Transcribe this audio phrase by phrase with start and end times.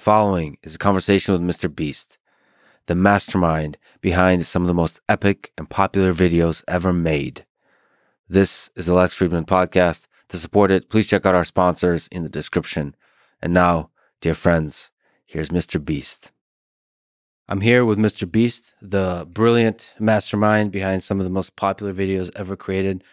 [0.00, 1.72] following is a conversation with Mr.
[1.72, 2.16] Beast,
[2.86, 7.44] the mastermind behind some of the most epic and popular videos ever made.
[8.26, 10.06] This is the Lex Fridman podcast.
[10.30, 12.96] To support it, please check out our sponsors in the description.
[13.42, 13.90] And now,
[14.22, 14.90] dear friends,
[15.26, 15.84] here's Mr.
[15.84, 16.32] Beast.
[17.46, 18.30] I'm here with Mr.
[18.30, 23.04] Beast, the brilliant mastermind behind some of the most popular videos ever created.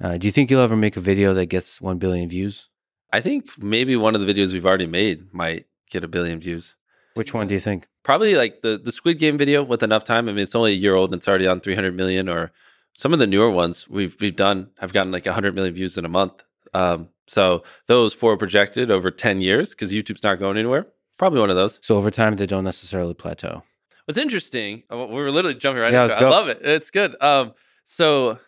[0.00, 2.68] Uh, do you think you'll ever make a video that gets 1 billion views?
[3.12, 6.76] I think maybe one of the videos we've already made might get a billion views.
[7.14, 7.88] Which one do you think?
[8.02, 10.28] Probably like the the Squid Game video with enough time.
[10.28, 12.28] I mean, it's only a year old and it's already on 300 million.
[12.28, 12.52] Or
[12.96, 16.04] some of the newer ones we've we've done have gotten like 100 million views in
[16.04, 16.42] a month.
[16.74, 20.86] Um, so those four projected over 10 years because YouTube's not going anywhere.
[21.18, 21.80] Probably one of those.
[21.82, 23.64] So over time, they don't necessarily plateau.
[24.04, 26.22] What's interesting, uh, we were literally jumping right Yeah, into it.
[26.22, 26.60] I love it.
[26.62, 27.20] It's good.
[27.20, 27.52] Um,
[27.84, 28.38] so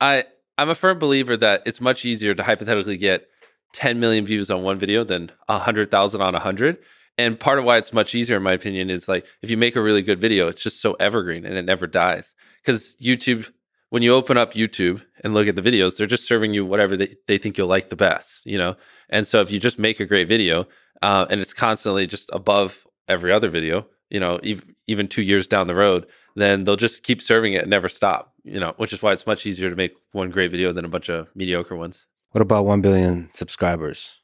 [0.00, 0.24] I
[0.58, 3.28] I'm a firm believer that it's much easier to hypothetically get
[3.72, 6.78] 10 million views on one video than 100,000 on 100.
[7.18, 9.74] And part of why it's much easier, in my opinion, is like if you make
[9.74, 12.34] a really good video, it's just so evergreen and it never dies.
[12.62, 13.50] Because YouTube,
[13.90, 16.96] when you open up YouTube and look at the videos, they're just serving you whatever
[16.96, 18.76] they, they think you'll like the best, you know?
[19.10, 20.68] And so if you just make a great video
[21.02, 25.48] uh, and it's constantly just above every other video, you know, ev- even two years
[25.48, 28.92] down the road, then they'll just keep serving it and never stop, you know, which
[28.92, 31.76] is why it's much easier to make one great video than a bunch of mediocre
[31.76, 32.06] ones.
[32.30, 34.16] What about 1 billion subscribers?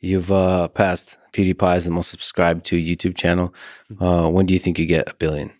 [0.00, 3.54] You've uh, passed PewDiePie as the most subscribed to YouTube channel.
[4.00, 5.50] Uh, when do you think you get a billion?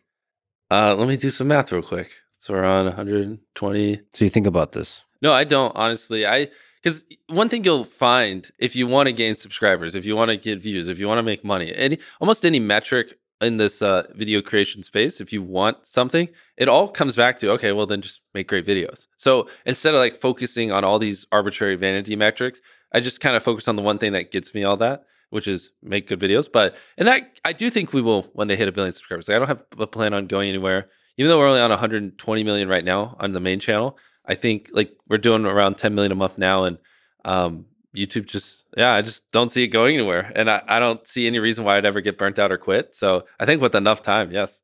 [0.70, 2.10] Uh, let me do some math real quick.
[2.38, 4.00] So we're on 120.
[4.12, 5.04] So you think about this.
[5.22, 6.26] No, I don't honestly.
[6.26, 6.48] I
[6.82, 10.36] because one thing you'll find if you want to gain subscribers, if you want to
[10.36, 14.04] get views, if you want to make money, any almost any metric in this uh,
[14.14, 18.02] video creation space, if you want something, it all comes back to okay, well then
[18.02, 19.06] just make great videos.
[19.16, 22.60] So instead of like focusing on all these arbitrary vanity metrics,
[22.92, 25.48] I just kind of focus on the one thing that gets me all that, which
[25.48, 26.48] is make good videos.
[26.50, 29.26] But and that I do think we will one day hit a billion subscribers.
[29.26, 32.44] Like, I don't have a plan on going anywhere, even though we're only on 120
[32.44, 33.98] million right now on the main channel.
[34.24, 36.78] I think like we're doing around 10 million a month now, and
[37.24, 37.64] um,
[37.96, 41.26] YouTube just yeah, I just don't see it going anywhere, and I, I don't see
[41.26, 42.94] any reason why I'd ever get burnt out or quit.
[42.94, 44.62] So I think with enough time, yes.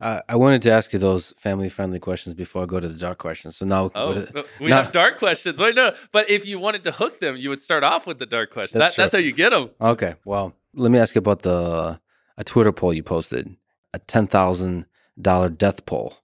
[0.00, 2.98] Uh, I wanted to ask you those family friendly questions before I go to the
[2.98, 3.56] dark questions.
[3.56, 4.26] So now, Oh,
[4.60, 4.76] we no.
[4.76, 5.58] have dark questions.
[5.58, 8.26] Wait, no, but if you wanted to hook them, you would start off with the
[8.26, 8.78] dark question.
[8.78, 9.70] That's That, that's how you get them.
[9.80, 10.16] okay.
[10.26, 11.98] Well, let me ask you about the
[12.36, 13.56] a Twitter poll you posted,
[13.94, 14.84] a ten thousand
[15.18, 16.18] dollar death poll.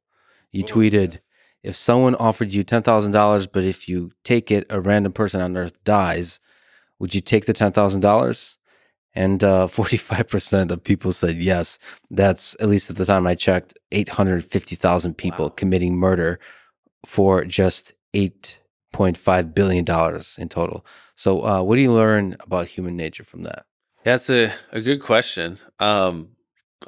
[0.50, 1.18] You tweeted,
[1.62, 5.40] if someone offered you ten thousand dollars, but if you take it, a random person
[5.40, 6.40] on earth dies,
[6.98, 8.58] would you take the ten thousand dollars?
[9.14, 11.78] And uh, forty-five percent of people said yes.
[12.10, 15.54] That's at least at the time I checked, eight hundred fifty thousand people Wow.
[15.56, 16.38] committing murder
[17.06, 18.58] for just eight
[18.92, 20.84] point five billion dollars in total.
[21.16, 23.64] So, uh, what do you learn about human nature from that?
[24.02, 25.58] That's a, a good question.
[25.78, 26.30] Um,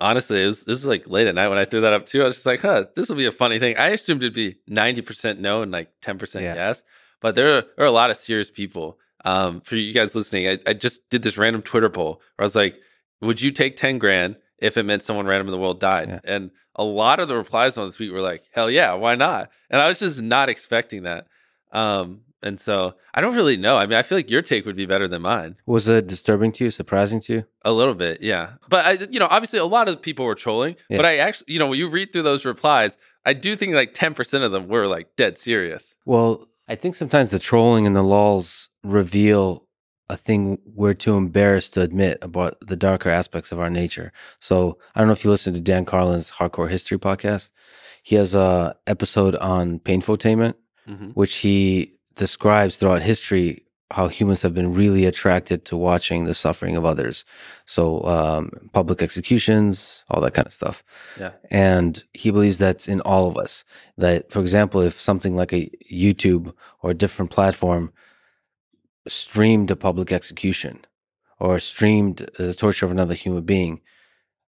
[0.01, 2.23] honestly, it was, this was like late at night when I threw that up too.
[2.23, 3.77] I was just like, huh, this will be a funny thing.
[3.77, 6.55] I assumed it'd be 90% no and like 10% Yeah.
[6.55, 6.83] yes.
[7.21, 8.99] But there are, there are a lot of serious people.
[9.25, 12.47] Um, for you guys listening, I, I just did this random Twitter poll where I
[12.47, 12.77] was like,
[13.21, 16.09] would you take 10 grand if it meant someone random in the world died?
[16.09, 16.21] Yeah.
[16.25, 19.51] And a lot of the replies on the tweet were like, hell yeah, why not?
[19.71, 21.27] And I was just not expecting that.
[21.73, 23.79] Um, and so I don't really know.
[23.79, 25.57] I mean, I feel like your take would be better than mine.
[25.65, 27.47] Was it disturbing to you, surprising to you?
[27.65, 28.55] A little bit, yeah.
[28.69, 30.77] But I, you know, obviously a lot of people were trolling.
[30.91, 30.99] Yeah.
[30.99, 33.95] But I actually, you know, when you read through those replies, I do think like
[33.95, 35.97] ten percent of them were like dead serious.
[36.05, 39.67] Well, I think sometimes the trolling and the lulls reveal
[40.09, 44.13] a thing we're too embarrassed to admit about the darker aspects of our nature.
[44.39, 47.51] So I don't know if you listen to Dan Carlin's Hardcore History podcast.
[48.03, 50.55] He has a episode on painfotainment,
[50.87, 53.64] hmm which he describes throughout history
[53.95, 57.25] how humans have been really attracted to watching the suffering of others.
[57.65, 60.83] So um, public executions, all that kind of stuff.
[61.19, 61.31] Yeah.
[61.51, 63.65] And he believes that's in all of us.
[63.97, 66.53] That, for example, if something like a YouTube
[66.83, 67.93] or a different platform
[69.07, 70.85] streamed a public execution
[71.39, 73.81] or streamed the torture of another human being,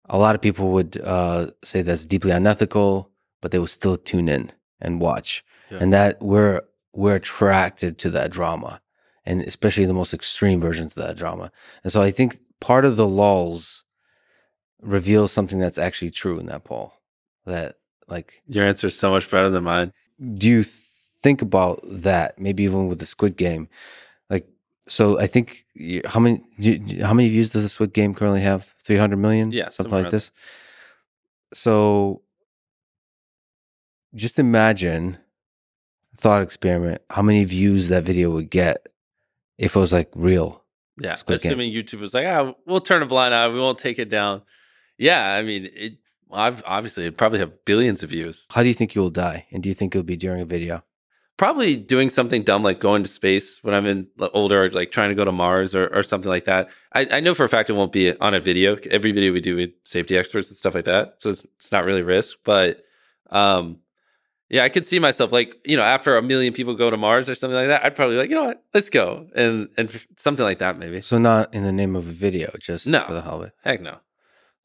[0.10, 3.10] a lot of people would uh, say that's deeply unethical,
[3.42, 5.46] but they would still tune in and watch.
[5.72, 5.78] Yeah.
[5.82, 6.62] And that we're
[6.94, 8.82] we're attracted to that drama,
[9.26, 11.52] and especially the most extreme versions of that drama.
[11.84, 13.84] And so I think part of the lulls
[14.82, 16.94] reveals something that's actually true in that poll.
[17.46, 17.76] That
[18.08, 19.94] like, Your answer is so much better than mine.
[20.36, 22.40] do you think about that?
[22.40, 23.68] Maybe even with the Squid Game,
[24.30, 24.48] like.
[24.88, 25.66] So I think
[26.06, 28.74] how many do you- how many views does the Squid Game currently have?
[28.84, 30.32] Three hundred million, Yeah, something like this.
[31.54, 32.24] So
[34.16, 35.18] just imagine
[36.18, 38.88] thought experiment how many views that video would get
[39.60, 40.64] if it was like real
[41.00, 41.52] Yeah, Squid Game.
[41.52, 44.42] assuming YouTube was like, ah, we'll turn a blind eye, we won't take it down.
[44.98, 45.94] Yeah, I mean, it
[46.32, 48.46] I've, obviously it'd probably have billions of views.
[48.52, 49.48] How do you think you'll die?
[49.52, 50.84] And do you think it'll be during a video?
[51.38, 55.10] Probably doing something dumb like going to space when I'm in older, or like trying
[55.10, 56.70] to go to Mars or, or something like that.
[56.94, 58.78] I, I know for a fact it won't be on a video.
[58.92, 61.86] Every video we do with safety experts and stuff like that, so it's, it's not
[61.86, 62.38] really risk.
[62.44, 62.84] But
[63.32, 63.80] um,
[64.50, 67.30] yeah, I could see myself like you know after a million people go to Mars
[67.30, 70.06] or something like that, I'd probably be like you know what, let's go and and
[70.18, 71.02] something like that maybe.
[71.02, 73.02] So not in the name of a video, just No.
[73.02, 73.54] for the hell of it.
[73.64, 73.98] Heck no.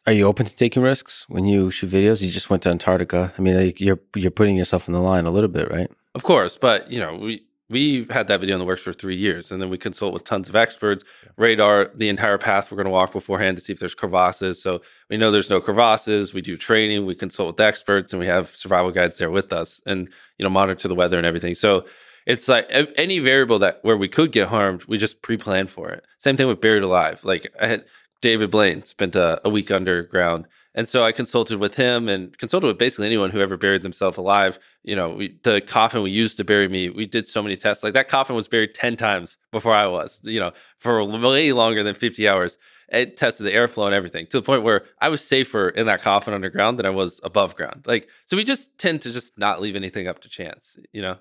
[0.06, 2.20] Are you open to taking risks when you shoot videos?
[2.20, 3.32] You just went to Antarctica.
[3.38, 5.90] I mean, like, you're you're putting yourself in the line a little bit, right?
[6.14, 9.16] Of course, but you know, we we had that video in the works for three
[9.16, 11.02] years, and then we consult with tons of experts,
[11.37, 14.62] radar the entire path we're going to walk beforehand to see if there's crevasses.
[14.62, 16.34] So we know there's no crevasses.
[16.34, 19.81] We do training, we consult with experts, and we have survival guides there with us,
[19.87, 20.08] and
[20.38, 21.55] you know, monitor the weather and everything.
[21.55, 21.87] So
[22.26, 22.66] it's like
[22.96, 26.05] any variable that where we could get harmed, we just pre-plan for it.
[26.19, 27.25] Same thing with buried alive.
[27.25, 27.84] Like I had
[28.20, 30.46] David Blaine spent a, a week underground.
[30.74, 34.18] And so I consulted with him and consulted with basically anyone who ever buried themselves
[34.18, 34.58] alive.
[34.82, 37.84] You know, we, the coffin we used to bury me, we did so many tests.
[37.84, 41.84] Like that coffin was buried 10 times before I was, you know, for way longer
[41.84, 42.58] than 50 hours.
[42.88, 46.02] It tested the airflow and everything to the point where I was safer in that
[46.02, 47.84] coffin underground than I was above ground.
[47.86, 51.16] Like, so we just tend to just not leave anything up to chance, you know?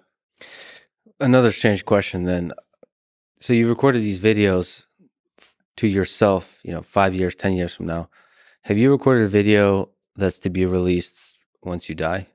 [1.19, 2.53] Another strange question then.
[3.39, 4.85] So you recorded these videos
[5.77, 8.09] to yourself, you know, five years, 10 years from now.
[8.63, 11.17] Have you recorded a video that's to be released
[11.63, 12.27] once you die?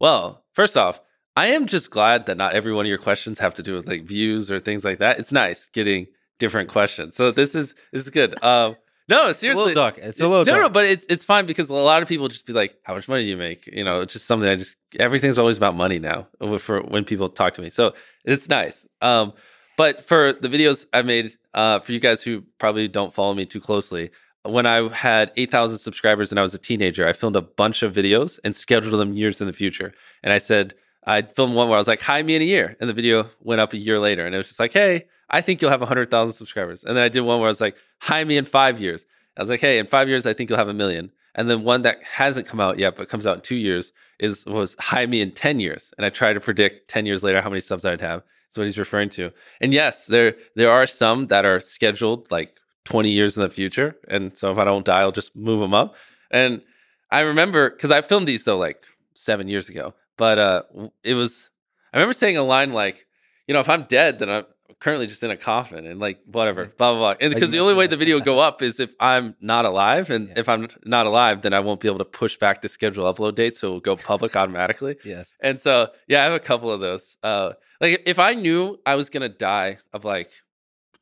[0.00, 1.02] Well, first off,
[1.36, 3.86] I am just glad that not every one of your questions have to do with
[3.86, 5.18] like views or things like that.
[5.18, 6.06] It's nice getting
[6.38, 7.14] different questions.
[7.14, 8.42] So this is this is good.
[8.42, 8.76] Um
[9.06, 9.64] no, seriously.
[9.66, 9.98] little dark.
[9.98, 10.62] It's a little no, dark.
[10.62, 13.06] no, but it's it's fine because a lot of people just be like, "How much
[13.06, 15.98] money do you make?" You know, it's just something I just everything's always about money
[15.98, 16.28] now
[16.58, 17.68] for when people talk to me.
[17.68, 17.92] So
[18.24, 18.86] it's nice.
[19.02, 19.34] Um,
[19.76, 23.46] but for the videos I made uh, for you guys who probably don't follow me
[23.46, 24.10] too closely,
[24.44, 27.82] when I had eight thousand subscribers and I was a teenager, I filmed a bunch
[27.82, 29.92] of videos and scheduled them years in the future.
[30.22, 32.76] And I said I filmed one where I was like, "Hi, me in a year,"
[32.80, 35.40] and the video went up a year later, and it was just like, "Hey." I
[35.40, 36.82] think you'll have 100,000 subscribers.
[36.82, 39.06] And then I did one where I was like, hi me in five years.
[39.36, 41.12] I was like, hey, in five years, I think you'll have a million.
[41.34, 44.44] And then one that hasn't come out yet, but comes out in two years, is
[44.46, 45.94] was hi me in 10 years.
[45.96, 48.22] And I try to predict 10 years later how many subs I'd have.
[48.48, 49.30] That's what he's referring to.
[49.60, 53.96] And yes, there there are some that are scheduled like 20 years in the future.
[54.08, 55.94] And so if I don't die, I'll just move them up.
[56.30, 56.62] And
[57.10, 58.82] I remember because I filmed these though like
[59.14, 60.62] seven years ago, but uh
[61.04, 61.50] it was
[61.92, 63.06] I remember saying a line like,
[63.46, 64.44] you know, if I'm dead, then I'm
[64.78, 67.14] currently just in a coffin and like whatever, blah blah blah.
[67.20, 70.08] And because the only way the video will go up is if I'm not alive,
[70.08, 70.34] and Yeah.
[70.38, 73.34] if I'm not alive, then I won't be able to push back the schedule upload
[73.34, 74.96] date, so it'll go public automatically.
[75.04, 75.34] Yes.
[75.40, 77.18] And so yeah, I have a couple of those.
[77.22, 80.30] Uh, like if I knew I was gonna die of like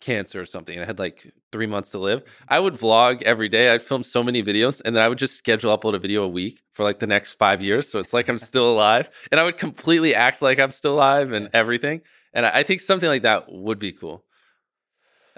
[0.01, 3.49] cancer or something, and I had like three months to live, I would vlog every
[3.49, 3.71] day.
[3.71, 6.29] I'd film so many videos, and then I would just schedule upload a video a
[6.29, 7.89] week for like the next five years.
[7.89, 11.33] So it's like I'm still alive, and I would completely act like I'm still alive
[11.33, 12.03] and everything.
[12.33, 14.25] And I think something like that would be cool.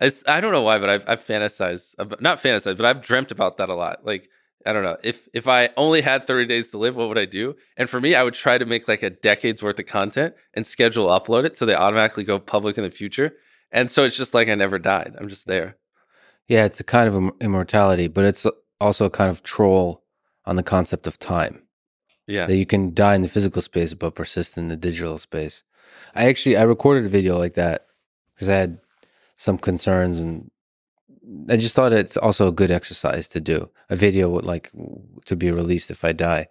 [0.00, 3.32] It's I don't know why, but I've I've fantasized about, not fantasized, but I've dreamt
[3.32, 4.04] about that a lot.
[4.04, 4.28] Like
[4.66, 7.26] I don't know if if I only had 30 days to live, what would I
[7.26, 7.54] do?
[7.76, 10.66] And for me, I would try to make like a decade's worth of content and
[10.66, 13.32] schedule upload it so they automatically go public in the future.
[13.72, 15.14] And so it's just like I never died.
[15.18, 15.76] I'm just there.
[16.50, 18.44] Yeah, it's a kind of im- immortality, but it's
[18.80, 20.02] also a kind of troll
[20.44, 21.62] on the concept of time.
[22.26, 22.46] Yeah.
[22.46, 25.62] That you can die in the physical space but persist in the digital space.
[26.12, 27.86] I actually I recorded a video like that
[28.34, 28.80] because I had
[29.36, 30.50] some concerns and
[31.48, 33.70] I just thought it's also a good exercise to do.
[33.88, 34.72] A video would like
[35.26, 36.48] to be released if I die.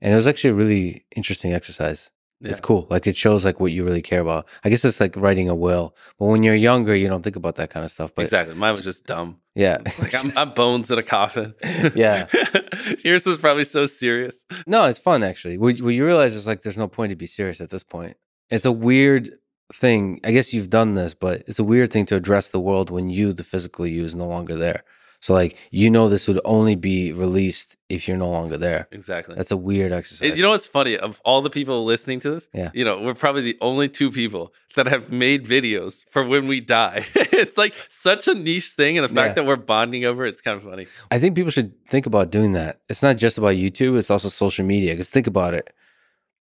[0.00, 2.10] And it was actually a really interesting exercise.
[2.42, 2.60] It's Yeah.
[2.62, 2.86] cool.
[2.90, 4.46] Like it shows like what you really care about.
[4.64, 5.94] I guess it's like writing a will.
[6.18, 8.14] But when you're younger, you don't think about that kind of stuff.
[8.14, 8.54] But exactly.
[8.54, 9.38] Mine was just dumb.
[9.54, 9.78] yeah.
[10.00, 11.54] Like I'm, I'm bones in a coffin.
[11.94, 12.26] Yeah.
[13.04, 14.44] Yours is probably so serious.
[14.66, 15.56] No, it's fun actually.
[15.58, 18.16] What, what you realize is like there's no point to be serious at this point.
[18.50, 19.30] It's a weird
[19.72, 20.20] thing.
[20.24, 23.08] I guess you've done this, but it's a weird thing to address the world when
[23.08, 24.82] you, the physical you, is no longer there.
[25.22, 28.88] So like you know this would only be released if you're no longer there.
[28.90, 29.36] Exactly.
[29.36, 30.36] That's a weird exercise.
[30.36, 30.98] You know what's funny?
[30.98, 32.70] Of all the people listening to this, Yeah.
[32.74, 36.60] you know, we're probably the only two people that have made videos for when we
[36.60, 37.04] die.
[37.14, 39.34] it's like such a niche thing, and the fact Yeah.
[39.34, 40.88] that we're bonding over it's kind of funny.
[41.12, 42.80] I think people should think about doing that.
[42.88, 44.92] It's not just about YouTube, it's also social media.
[44.92, 45.72] Because think about it.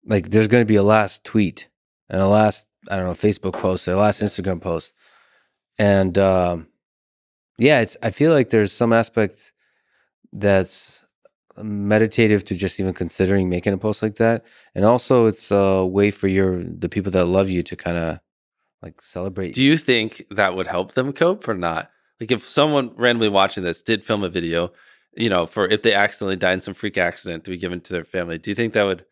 [0.06, 1.66] Like there's going to be a last tweet
[2.08, 4.92] and a last, I don't know, Facebook post, a last Instagram post.
[5.78, 6.68] And um,
[7.58, 9.52] yeah, it's, I feel like there's some aspect
[10.32, 11.04] that's
[11.56, 14.44] meditative to just even considering making a post like that.
[14.74, 18.20] And also it's a way for your, the people that love you to kind of
[18.80, 19.54] like celebrate.
[19.54, 21.90] Do you think that would help them cope or not?
[22.20, 24.72] Like if someone randomly watching this did film a video,
[25.16, 27.92] you know, for if they accidentally died in some freak accident to be given to
[27.92, 29.04] their family, do you think that would?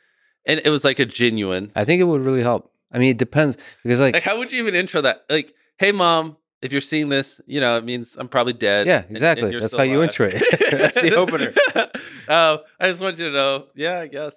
[0.44, 1.72] And it was like a genuine.
[1.74, 2.72] I think it would really help.
[2.92, 5.24] I mean, it depends because like, Like, how would you even intro that?
[5.28, 8.86] Like, hey, mom, if you're seeing this, you know, it means I'm probably dead.
[8.86, 9.58] yeah, and- and exactly.
[9.58, 10.42] That's how you alive." intro it.
[10.70, 11.52] That's the opener.
[12.28, 13.66] Oh, I just want you to know.
[13.74, 14.36] Yeah, I guess.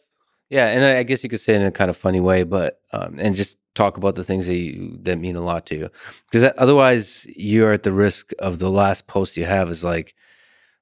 [0.49, 2.43] Yeah, and I I guess you could say it in a kind of funny way,
[2.43, 5.75] but um, and just talk about the things that you, that mean a lot to
[5.75, 5.89] you,
[6.31, 10.15] because otherwise you're at the risk of the last post you have is like,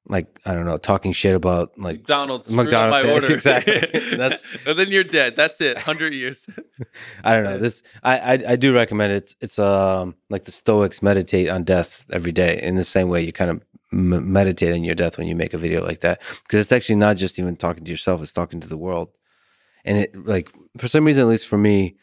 [0.09, 2.47] like I don't know, talking shit about like McDonald's.
[2.47, 3.33] s- screwed up my order.
[3.33, 3.79] exactly.
[4.17, 5.35] That's and then you're dead.
[5.35, 5.77] That's it.
[5.77, 6.47] Hundred years.
[7.23, 7.57] I don't know.
[7.57, 9.17] This I, I I do recommend it.
[9.17, 12.59] It's it's um like the Stoics meditate on death every day.
[12.61, 13.61] In the same way, you kind of
[13.91, 16.95] m- meditate on your death when you make a video like that, because it's actually
[16.95, 19.09] not just even talking to yourself; it's talking to the world.
[19.83, 21.95] And it like for some reason, at least for me,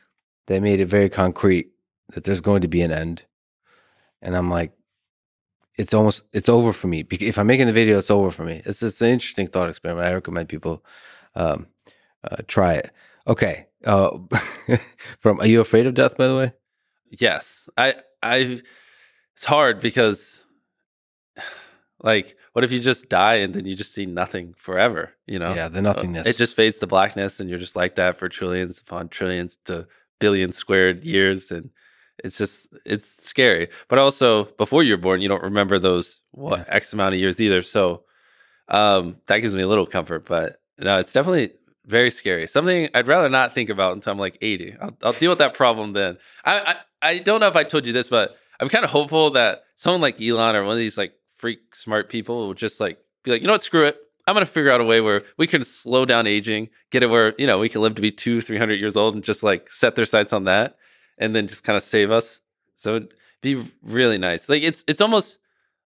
[0.46, 1.70] they made it very concrete
[2.12, 3.22] that there's going to be an end,
[4.20, 4.72] and I'm like,
[5.76, 7.04] it's almost it's over for me.
[7.10, 8.62] If I'm making the video, it's over for me.
[8.64, 10.06] It's it's an interesting thought experiment.
[10.06, 10.84] I recommend people
[11.34, 11.66] um,
[12.22, 12.90] uh, try it.
[13.26, 13.66] Okay.
[13.84, 14.18] Uh,
[15.20, 16.16] from are you afraid of death?
[16.16, 16.52] By the way,
[17.10, 17.68] Yes.
[17.76, 18.62] I I
[19.34, 20.44] it's hard because
[22.02, 25.54] like what if you just die and then you just see nothing forever, you know?
[25.54, 26.26] yeah, the Uh, nothingness.
[26.26, 29.86] It just fades to blackness and you're just like that for trillions upon trillions to
[30.20, 31.70] billion squared years and
[32.22, 33.68] it's just it's scary.
[33.88, 36.64] But also before you're born, you don't remember those what Yeah.
[36.68, 37.62] X amount of years either.
[37.62, 38.04] So
[38.68, 40.24] um that gives me a little comfort.
[40.26, 41.52] But no, it's definitely
[41.86, 42.46] very scary.
[42.46, 44.76] Something I'd rather not think about until I'm like 80.
[44.80, 46.18] I'll, I'll deal with that problem then.
[46.44, 46.76] I, I
[47.10, 50.00] I don't know if I told you this, but I'm kind of hopeful that someone
[50.00, 53.40] like Elon or one of these like freak smart people will just like be like,
[53.42, 53.98] you know what, screw it.
[54.26, 57.34] I'm gonna figure out a way where we can slow down aging, get it where
[57.36, 59.70] you know we can live to be two, three hundred years old, and just like
[59.70, 60.76] set their sights on that,
[61.18, 62.40] and then just kind of save us.
[62.76, 64.48] So it'd be really nice.
[64.48, 65.38] Like it's it's almost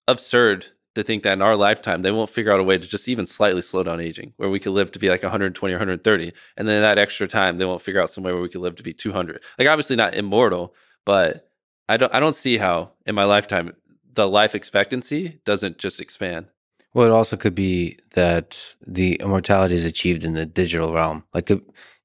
[0.08, 3.08] absurd to think that in our lifetime they won't figure out a way to just
[3.08, 6.34] even slightly slow down aging, where we could live to be like 120 or 130,
[6.58, 8.76] and then that extra time they won't figure out some way where we could live
[8.76, 9.42] to be 200.
[9.58, 10.74] Like obviously not immortal,
[11.06, 11.48] but
[11.88, 13.74] I don't I don't see how in my lifetime
[14.14, 16.48] the life expectancy doesn't just expand.
[16.94, 21.24] well, it also could be that the immortality is achieved in the digital realm.
[21.34, 21.62] Like it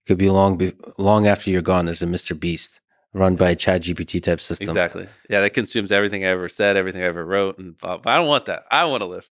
[0.06, 1.86] could be long be, long after you're gone.
[1.86, 2.38] There's a Mr.
[2.38, 2.80] Beast
[3.14, 4.68] run by a ChatGPT type system.
[4.68, 5.08] Exactly.
[5.30, 8.16] Yeah, that consumes everything I ever said, everything I ever wrote, and blah, but I
[8.16, 8.64] don't want that.
[8.70, 9.30] I want to live.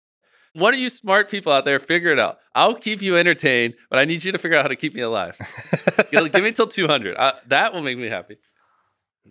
[0.54, 2.40] One of you smart people out there, figure it out.
[2.56, 5.02] I'll keep you entertained, but I need you to figure out how to keep me
[5.02, 5.38] alive.
[6.12, 7.16] Give me till 200.
[7.16, 8.38] Uh, that will make me happy.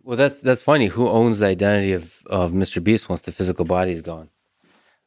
[0.05, 0.87] well, that's that's funny.
[0.87, 2.83] Who owns the identity of of Mr.
[2.83, 4.31] Beast once the physical body is gone?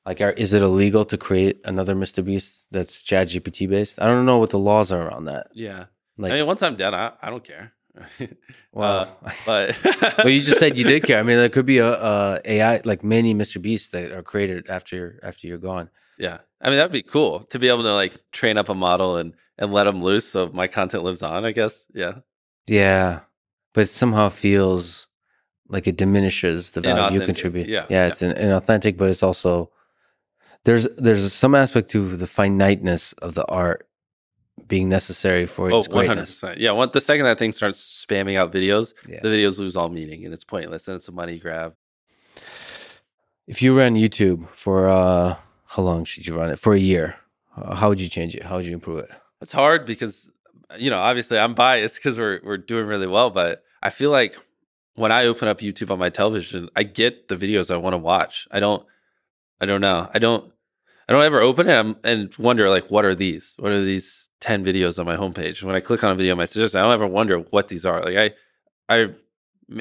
[0.05, 2.25] Like, are, is it illegal to create another Mr.
[2.25, 4.01] Beast that's ChatGPT based?
[4.01, 5.48] I don't know what the laws are around that.
[5.53, 5.86] Yeah.
[6.17, 7.74] Like, I mean, once I'm dead, I, I don't care.
[8.72, 11.20] well, Uh, but well, you just said you did care.
[11.20, 13.62] I mean, there could be a, a AI like many Mr.
[13.62, 15.89] Beasts that are created after after you're gone.
[16.18, 16.39] yeah.
[16.62, 19.34] I mean, that'd be cool to be able to like train up a model and
[19.58, 21.46] and let them loose so my content lives on.
[21.46, 21.86] I guess.
[21.94, 22.15] Yeah.
[22.68, 23.22] Yeah,
[23.74, 25.08] but it somehow feels
[25.70, 27.68] like it diminishes the value you contribute.
[27.70, 29.72] Yeah, yeah, it's an, inauthentic, but it's also
[30.65, 33.88] there's there's some aspect to the finiteness of the art
[34.67, 35.73] being necessary for it.
[35.73, 35.91] Oh, its 100%.
[35.91, 36.43] greatness.
[36.57, 36.71] Yeah.
[36.71, 39.19] One, the second that thing starts spamming out videos, Yeah.
[39.21, 41.73] the videos lose all meaning and it's pointless and it's a money grab.
[43.47, 45.35] If you ran YouTube for uh,
[45.67, 47.15] how long should you run it for a year?
[47.55, 48.43] Uh, how would you change it?
[48.43, 49.09] How would you improve it?
[49.41, 50.29] It's hard because
[50.77, 54.35] you know, obviously I'm biased because we're we're doing really well, but I feel like
[54.95, 57.97] when I open up YouTube on my television, I get the videos I want to
[57.97, 58.47] watch.
[58.51, 58.85] I don't
[59.59, 60.07] I don't know.
[60.13, 60.51] I don't
[61.07, 63.55] I don't ever open it and wonder like what are these?
[63.57, 65.63] What are these 10 videos on my homepage?
[65.63, 68.01] When I click on a video my suggestion, I don't ever wonder what these are.
[68.03, 68.31] Like I
[68.93, 69.13] I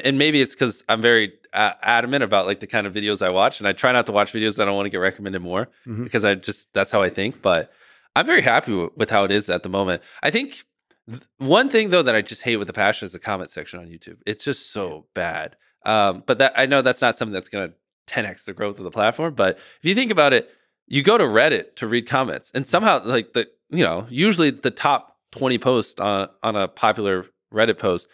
[0.04, 3.30] and maybe it's cuz I'm very uh, adamant about like the kind of videos I
[3.30, 5.40] watch and I try not to watch videos that I don't want to get recommended
[5.40, 6.04] more Mhm.
[6.04, 7.40] because I just that's how I think.
[7.40, 7.72] But
[8.16, 10.02] I'm very happy with, with how it is at the moment.
[10.22, 10.64] I think
[11.08, 13.80] th- one thing though that I just hate with the passion is the comment section
[13.80, 14.18] on YouTube.
[14.26, 15.56] It's just so bad.
[15.86, 17.74] Um, but that I know that's not something that's going to
[18.14, 19.34] 10x the growth of the platform.
[19.34, 20.50] But if you think about it,
[20.86, 24.70] you go to Reddit to read comments, and somehow like the you know usually the
[24.70, 28.08] top 20 posts on on a popular Reddit post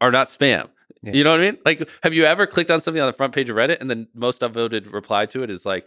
[0.00, 0.68] are not spam.
[1.02, 1.12] Yeah.
[1.12, 1.58] You know what I mean?
[1.64, 4.06] Like, have you ever clicked on something on the front page of Reddit and the
[4.14, 5.86] most upvoted reply to it is like,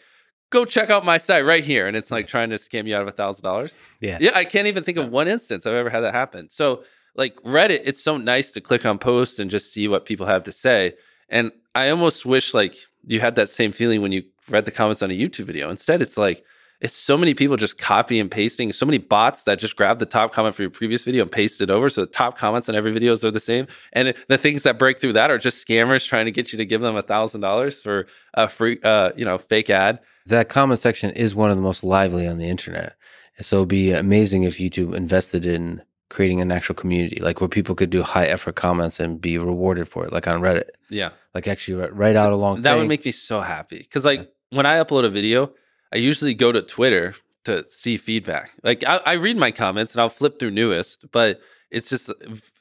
[0.51, 3.01] "Go check out my site right here," and it's like trying to scam you out
[3.01, 3.75] of a thousand dollars?
[3.99, 4.17] Yeah.
[4.21, 6.49] Yeah, I can't even think of one instance I've ever had that happen.
[6.49, 6.83] So,
[7.15, 10.43] like Reddit, it's so nice to click on posts and just see what people have
[10.45, 10.93] to say.
[11.27, 12.75] And I almost wish like
[13.05, 15.69] you had that same feeling when you read the comments on a YouTube video.
[15.69, 16.43] Instead, it's like
[16.81, 20.05] it's so many people just copy and pasting, so many bots that just grab the
[20.05, 21.89] top comment for your previous video and paste it over.
[21.89, 23.67] So the top comments on every videos are the same.
[23.93, 26.65] And the things that break through that are just scammers trying to get you to
[26.65, 29.99] give them a thousand dollars for a free, uh, you know, fake ad.
[30.25, 32.95] That comment section is one of the most lively on the internet.
[33.39, 37.73] So it'd be amazing if YouTube invested in creating an actual community, like where people
[37.75, 40.69] could do high effort comments and be rewarded for it, like on Reddit.
[40.89, 41.11] Yeah.
[41.33, 42.79] Like actually write out a long That thing.
[42.79, 43.87] would make me so happy.
[43.91, 45.53] Cause like when I upload a video,
[45.91, 48.53] I usually go to Twitter to see feedback.
[48.63, 52.11] Like I, I read my comments and I'll flip through newest, but it's just,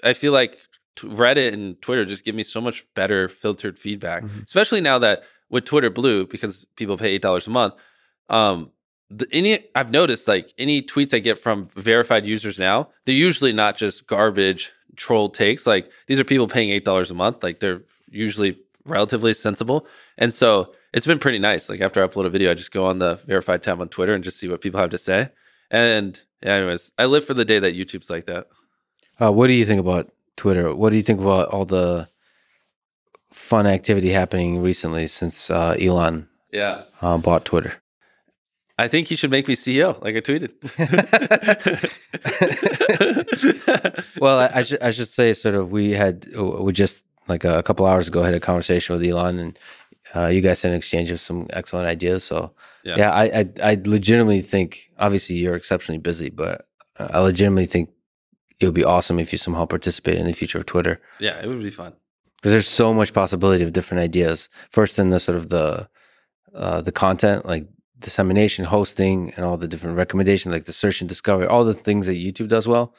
[0.02, 0.56] I feel like
[0.98, 4.44] Reddit and Twitter just give me so much better filtered feedback, Mhm.
[4.46, 7.74] especially now that with Twitter Blue, because people pay $8 a month.
[8.28, 8.70] Um,
[9.10, 13.52] the, any I've noticed like any tweets I get from verified users now, they're usually
[13.52, 15.66] not just garbage troll takes.
[15.66, 17.42] Like these are people paying eight dollars a month.
[17.42, 21.68] Like they're usually relatively sensible, and so it's been pretty nice.
[21.68, 24.14] Like after I upload a video, I just go on the verified tab on Twitter
[24.14, 25.30] and just see what people have to say.
[25.70, 28.48] And anyways, I live for the day that YouTube's like that.
[29.20, 30.74] Uh, what do you think about Twitter?
[30.74, 32.08] What do you think about all the
[33.32, 37.74] fun activity happening recently since uh, Elon Yeah, uh, bought Twitter?
[38.78, 40.56] I think he should make me CEO, like I tweeted.
[44.20, 47.62] well, I, I should I should say sort of we had we just like a,
[47.62, 49.58] couple hours ago had a conversation with Elon and
[50.14, 52.24] uh, you guys had an exchange of some excellent ideas.
[52.24, 52.52] So
[52.84, 52.96] Yeah.
[52.98, 56.66] yeah, I, I I legitimately think obviously you're exceptionally busy, but
[56.98, 57.90] uh, I legitimately think
[58.60, 61.46] it would be awesome if you somehow participate in the future of Twitter yeah, it
[61.48, 61.92] would be fun.
[62.36, 64.48] because there's so much possibility of different ideas.
[64.70, 65.88] First in the sort of the
[66.54, 67.66] uh, the content like
[67.98, 72.06] dissemination, hosting, and all the different recommendations like the search and discovery, all the things
[72.06, 72.94] that YouTube does well.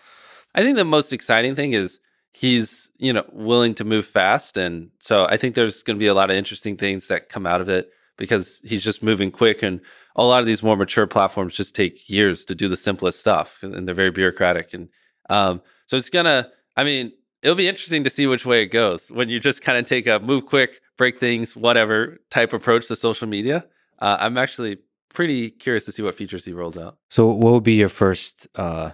[0.55, 1.99] I think the most exciting thing is
[2.33, 4.57] he's, you know, willing to move fast.
[4.57, 7.45] And so I think there's going to be a lot of interesting things that come
[7.45, 9.63] out of it because he's just moving quick.
[9.63, 9.81] And
[10.15, 13.59] a lot of these more mature platforms just take years to do the simplest stuff
[13.61, 14.73] and they're very bureaucratic.
[14.73, 14.89] And
[15.29, 18.67] um, so it's going to, I mean, it'll be interesting to see which way it
[18.67, 22.87] goes when you just kind of take a move quick, break things, whatever type approach
[22.87, 23.65] to social media.
[23.99, 24.79] Uh, I'm actually
[25.13, 26.97] pretty curious to see what features he rolls out.
[27.09, 28.91] So, what would be your first uh,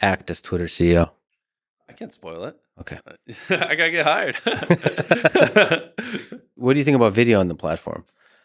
[0.00, 1.10] act as Twitter CEO?
[1.88, 2.56] I can't spoil it.
[2.80, 2.98] Okay.
[3.50, 4.36] I gotta get hired.
[6.54, 8.04] What do you think about video on the platform?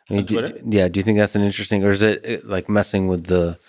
[0.09, 0.59] I On do- Twitter?
[0.67, 0.87] yeah.
[0.87, 3.59] Do you think that's an interesting, or is it uh, like messing with the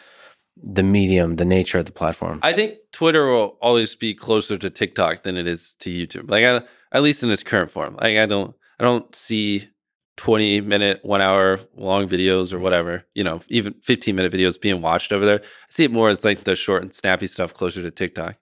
[0.60, 2.40] the medium, the nature of the platform?
[2.42, 6.30] I think Twitter will always be closer to TikTok than it is to YouTube.
[6.30, 6.62] Like, I,
[6.96, 7.94] at least in its current form.
[7.96, 9.68] Like, I don't, I don't see
[10.16, 13.04] twenty minute, one hour long videos or whatever.
[13.14, 15.40] You know, even fifteen minute videos being watched over there.
[15.42, 18.36] I see it more as like the short and snappy stuff closer to TikTok.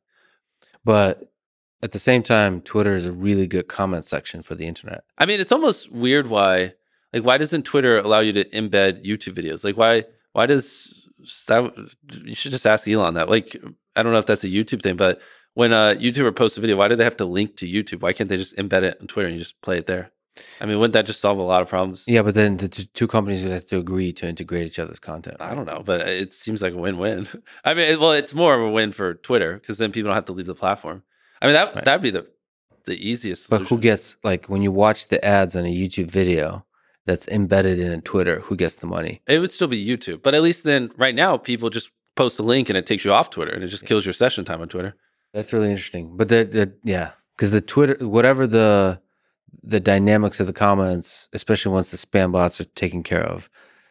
[0.85, 1.33] but
[1.83, 5.05] at the same time, Twitter is a really good comment section for the internet.
[5.19, 6.75] I mean, it's almost weird why,
[7.13, 9.65] like, why doesn't Twitter allow you to embed YouTube videos?
[9.65, 11.09] Like, why, why does
[11.49, 11.73] that?
[12.25, 13.29] You should just ask Elon that.
[13.29, 13.57] Like,
[13.95, 15.21] I don't know if that's a YouTube thing, but
[15.55, 18.03] when a YouTuber posts a video, why do they have to link to YouTube?
[18.03, 20.13] Why can't they just embed it on Twitter and you just play it there?
[20.61, 22.05] I mean, wouldn't that just solve a lot of problems?
[22.07, 24.99] Yeah, but then the t- two companies would have to agree to integrate each other's
[24.99, 25.39] content.
[25.41, 27.27] I don't know, but it seems like a win-win.
[27.65, 30.27] I mean, well, it's more of a win for Twitter because then people don't have
[30.27, 31.03] to leave the platform.
[31.43, 31.85] I mean, that Right.
[31.85, 32.27] that'd be the
[32.85, 33.51] the easiest.
[33.51, 36.65] But who gets like when you watch the ads on a YouTube video
[37.05, 38.41] that's embedded in a Twitter?
[38.41, 39.23] Who gets the money?
[39.27, 42.43] It would still be YouTube, but at least then, right now, people just post a
[42.43, 44.69] link and it takes you off Twitter and it just kills your session time on
[44.69, 44.95] Twitter.
[45.35, 46.17] That's really interesting.
[46.17, 49.01] But the, the yeah, because the Twitter, whatever the
[49.63, 53.51] the dynamics of the comments, especially once the spam bots are taken care of,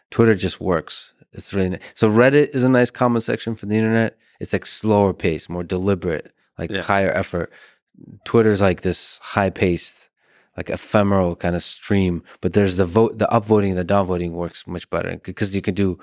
[0.10, 1.14] Twitter just works.
[1.34, 2.10] It's really ni- so.
[2.10, 4.18] Reddit is a nice comment section for the internet.
[4.40, 6.82] It's like slower pace, more deliberate, like Yeah.
[6.82, 7.52] higher effort.
[8.26, 10.10] Twitter's like this high paced,
[10.58, 12.24] like ephemeral kind of stream.
[12.42, 15.98] But there's the vote, the upvoting, the downvoting works much better because you can do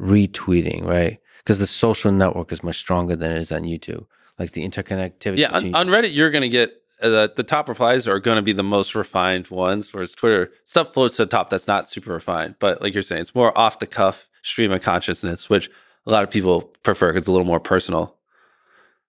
[0.00, 1.18] retweeting, right?
[1.38, 4.06] Because the social network is much stronger than it is on YouTube.
[4.38, 5.38] Like the interconnectivity.
[5.38, 8.36] Yeah, on, on Reddit, you're going to get uh, the, the top replies are going
[8.36, 11.88] to be the most refined ones, whereas Twitter stuff floats to the top that's not
[11.88, 12.56] super refined.
[12.58, 15.70] But like you're saying, it's more off the cuff stream of consciousness, which
[16.06, 18.16] a lot of people prefer because it's a little more personal.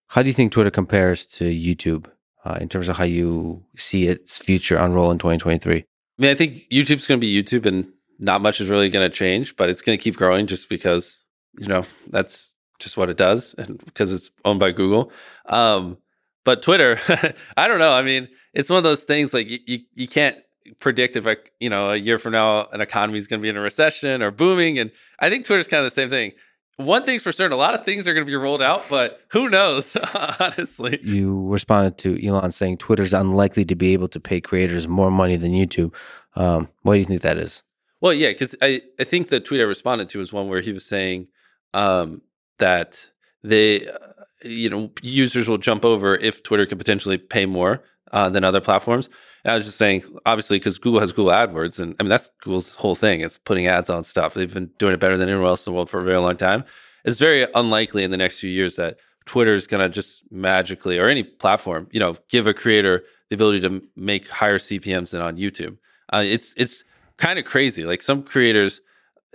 [0.07, 2.07] How do you think Twitter compares to YouTube
[2.45, 5.77] uh, in terms of how you see its future unroll in 2023?
[5.77, 5.83] I
[6.17, 9.15] mean, I think YouTube's going to be YouTube, and not much is really going to
[9.15, 11.23] change, but it's going to keep growing just because
[11.59, 15.11] you know that's just what it does, and because it's owned by Google.
[15.47, 15.97] Um,
[16.43, 16.99] but Twitter,
[17.57, 17.93] I don't know.
[17.93, 20.37] I mean, it's one of those things like you you, you can't
[20.79, 23.49] predict if like you know a year from now an economy is going to be
[23.49, 26.31] in a recession or booming, and I think Twitter's kind of the same thing.
[26.77, 29.21] One thing's for certain: a lot of things are going to be rolled out, but
[29.29, 29.97] who knows?
[30.39, 35.09] honestly, You responded to Elon saying Twitter's unlikely to be able to pay creators more
[35.09, 35.93] money than YouTube.
[36.35, 37.63] Um, why do you think that is?
[37.99, 40.71] Well, yeah, because I, I think the tweet I responded to was one where he
[40.71, 41.27] was saying
[41.73, 42.21] um,
[42.59, 43.09] that
[43.43, 43.97] they, uh,
[44.43, 48.61] you know, users will jump over if Twitter can potentially pay more uh, than other
[48.61, 49.09] platforms.
[49.43, 52.29] And I was just saying, obviously, because Google has Google AdWords, and I mean that's
[52.41, 53.21] Google's whole thing.
[53.21, 54.33] It's putting ads on stuff.
[54.33, 56.37] They've been doing it better than anyone else in the world for a very long
[56.37, 56.63] time.
[57.05, 60.97] It's very unlikely in the next few years that Twitter is going to just magically,
[60.97, 65.21] or any platform, you know, give a creator the ability to make higher CPMS than
[65.21, 65.77] on YouTube.
[66.13, 66.83] Uh, it's it's
[67.17, 67.83] kind of crazy.
[67.83, 68.81] Like some creators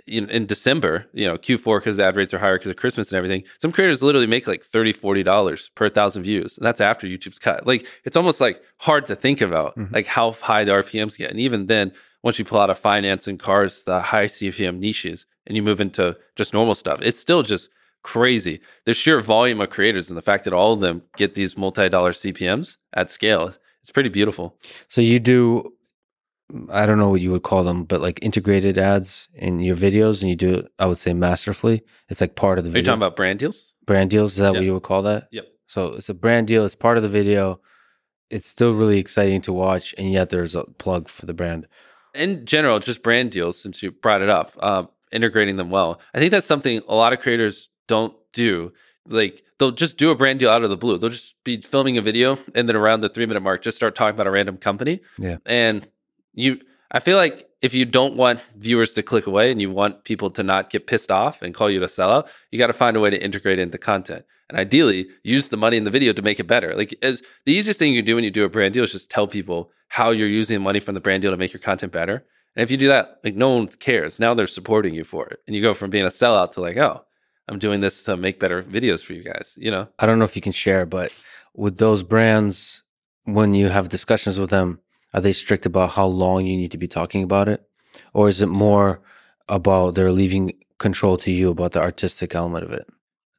[0.05, 3.17] in, in December, you know, Q4 because ad rates are higher because of Christmas and
[3.17, 3.43] everything.
[3.59, 6.57] Some creators literally make like 30 $40 per thousand views.
[6.57, 7.65] And that's after YouTube's cut.
[7.65, 9.93] Like it's almost like hard to think about mm-hmm.
[9.93, 11.31] like how high the RPMs get.
[11.31, 15.25] And even then, once you pull out of finance and cars, the high CPM niches,
[15.45, 17.69] and you move into just normal stuff, it's still just
[18.01, 18.61] crazy.
[18.85, 22.11] The sheer volume of creators and the fact that all of them get these multi-dollar
[22.11, 24.57] CPMs at scale, it's pretty beautiful.
[24.87, 25.73] So you do
[26.69, 30.21] I don't know what you would call them, but like integrated ads in your videos,
[30.21, 31.81] and you do it, I would say masterfully.
[32.09, 32.79] It's like part of the video.
[32.79, 33.73] Are you talking about brand deals?
[33.85, 34.55] Brand deals, is that yep.
[34.55, 35.27] what you would call that?
[35.31, 35.47] Yep.
[35.67, 37.59] So it's a brand deal, it's part of the video.
[38.29, 41.67] It's still really exciting to watch, and yet there's a plug for the brand.
[42.13, 45.99] In general, just brand deals, since you brought it up, uh, integrating them well.
[46.13, 48.73] I think that's something a lot of creators don't do.
[49.07, 50.97] Like they'll just do a brand deal out of the blue.
[50.97, 53.95] They'll just be filming a video and then around the three minute mark, just start
[53.95, 55.01] talking about a random company.
[55.17, 55.37] Yeah.
[55.45, 55.87] And
[56.33, 56.59] you
[56.91, 60.29] I feel like if you don't want viewers to click away and you want people
[60.31, 62.95] to not get pissed off and call you to sell out, you got to find
[62.95, 64.25] a way to integrate it into content.
[64.49, 66.75] And ideally, use the money in the video to make it better.
[66.75, 69.09] Like as the easiest thing you do when you do a brand deal is just
[69.09, 72.23] tell people how you're using money from the brand deal to make your content better.
[72.55, 74.19] And if you do that, like no one cares.
[74.19, 75.39] Now they're supporting you for it.
[75.47, 77.03] And you go from being a sellout to like, oh,
[77.47, 79.87] I'm doing this to make better videos for you guys, you know?
[79.97, 81.11] I don't know if you can share, but
[81.55, 82.83] with those brands,
[83.23, 84.79] when you have discussions with them,
[85.13, 87.67] are they strict about how long you need to be talking about it?
[88.13, 89.01] Or is it more
[89.47, 92.87] about they're leaving control to you about the artistic element of it?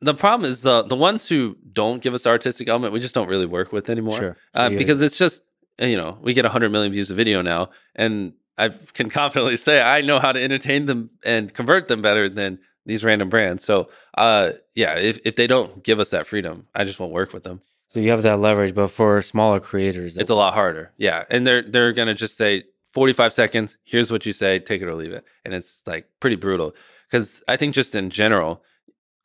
[0.01, 3.15] The problem is the the ones who don't give us the artistic element, we just
[3.15, 4.19] don't really work with anymore.
[4.19, 4.37] Sure.
[4.53, 5.41] Uh, because it's just
[5.79, 9.81] you know we get 100 million views a video now, and I can confidently say
[9.81, 13.65] I know how to entertain them and convert them better than these random brands.
[13.65, 17.33] So, uh, yeah, if if they don't give us that freedom, I just won't work
[17.33, 17.63] with them.
[17.95, 20.93] So you have that leverage, but for smaller creators, it's a lot harder.
[20.97, 23.77] Yeah, and they're they're gonna just say 45 seconds.
[23.85, 24.59] Here's what you say.
[24.59, 26.75] Take it or leave it, and it's like pretty brutal.
[27.09, 28.65] Because I think just in general,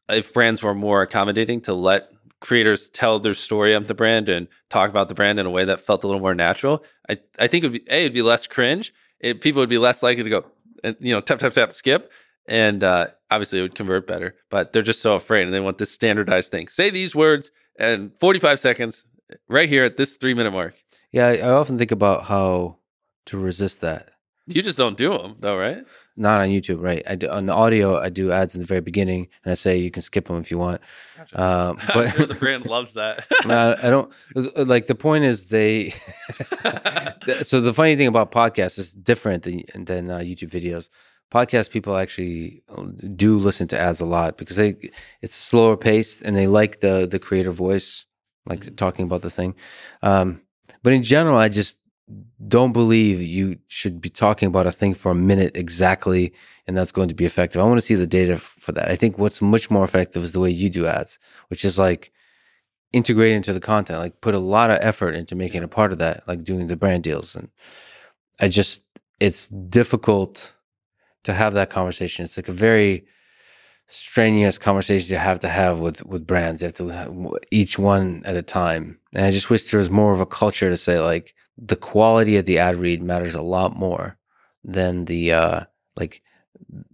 [0.07, 4.47] if brands were more accommodating to let creators tell their story of the brand and
[4.69, 7.47] talk about the brand in a way that felt a little more natural, I I
[7.47, 8.93] think it'd be, a it'd be less cringe.
[9.19, 10.45] It, people would be less likely to go
[10.83, 12.11] and you know tap tap tap skip,
[12.45, 14.35] and uh, obviously it would convert better.
[14.49, 16.67] But they're just so afraid, and they want this standardized thing.
[16.67, 19.05] Say these words and 45 seconds
[19.47, 20.75] right here at this three minute mark.
[21.11, 22.77] Yeah, I, I often think about how
[23.25, 24.11] to resist that.
[24.47, 25.85] You just don't do them though, right?
[26.17, 27.03] Not on YouTube, right?
[27.07, 27.97] I do on the audio.
[27.99, 30.49] I do ads in the very beginning, and I say you can skip them if
[30.49, 30.81] you want.
[31.17, 31.41] Gotcha.
[31.41, 33.25] Um, but the brand loves that.
[33.45, 34.11] I don't
[34.55, 34.87] like.
[34.87, 35.91] The point is they.
[37.43, 40.89] so the funny thing about podcasts is different than than uh, YouTube videos
[41.31, 42.83] podcast people actually uh,
[43.15, 44.75] do listen to ads a lot because they
[45.21, 48.05] it's slower paced and they like the the creator voice
[48.45, 48.75] like mm-hmm.
[48.75, 49.55] talking about the thing.
[50.01, 50.41] Um,
[50.83, 51.79] but in general i just
[52.47, 56.33] don't believe you should be talking about a thing for a minute exactly
[56.67, 57.61] and that's going to be effective.
[57.61, 58.89] I want to see the data for that.
[58.89, 62.11] I think what's much more effective is the way you do ads which is like
[62.91, 65.99] integrate into the content like put a lot of effort into making a part of
[65.99, 67.35] that like doing the brand deals.
[67.35, 67.49] And
[68.39, 68.83] i just
[69.19, 70.55] it's difficult
[71.29, 72.25] to have that conversation.
[72.25, 73.05] It's like a very
[73.87, 76.61] strenuous conversation you have to have with with brands.
[76.61, 77.15] You have to have
[77.51, 78.99] each one at a time.
[79.13, 82.37] And I just wish there was more of a culture to say like the quality
[82.37, 84.17] of the ad read matters a lot more
[84.63, 85.61] than the uh
[85.97, 86.21] like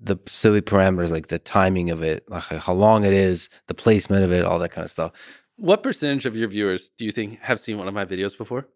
[0.02, 4.24] the silly parameters like the timing of it, like how long it is, the placement
[4.24, 5.12] of it, all that kind of stuff.
[5.58, 8.68] What percentage of your viewers do you think have seen one of my videos before?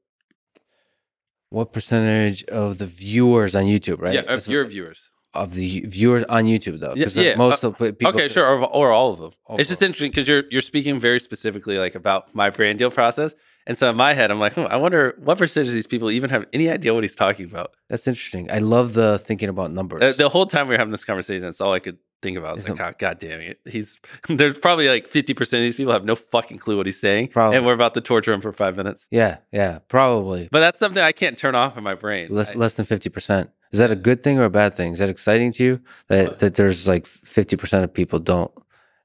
[1.49, 4.13] What percentage of the viewers on YouTube, right?
[4.13, 6.93] Yeah, of your viewers of the viewers on YouTube though.
[6.95, 7.35] Yeah, yeah.
[7.35, 8.07] most uh, of people.
[8.07, 9.31] Okay, sure, or, or all of them.
[9.59, 13.35] it's just interesting because you're you're speaking very specifically like about my brand deal process,
[13.67, 16.09] and so in my head, I'm like, hmm, I wonder what percentage of these people
[16.09, 17.75] even have any idea what he's talking about.
[17.89, 18.49] That's interesting.
[18.51, 20.01] I love the thinking about numbers.
[20.01, 22.57] Uh, the whole time we were having this conversation, that's all I could think about.
[22.57, 23.59] It's like, God, God damn it.
[23.65, 27.29] He's there's probably like 50% of these people have no fucking clue what he's saying.
[27.29, 27.57] Probably.
[27.57, 29.07] And we're about to torture him for five minutes.
[29.11, 30.49] Yeah, yeah, probably.
[30.51, 32.27] But that's something I can't turn off in my brain.
[32.29, 33.49] Less I, less than 50%.
[33.71, 34.93] Is that a good thing or a bad thing?
[34.93, 38.51] Is that exciting to you that uh, that there's like 50% of people don't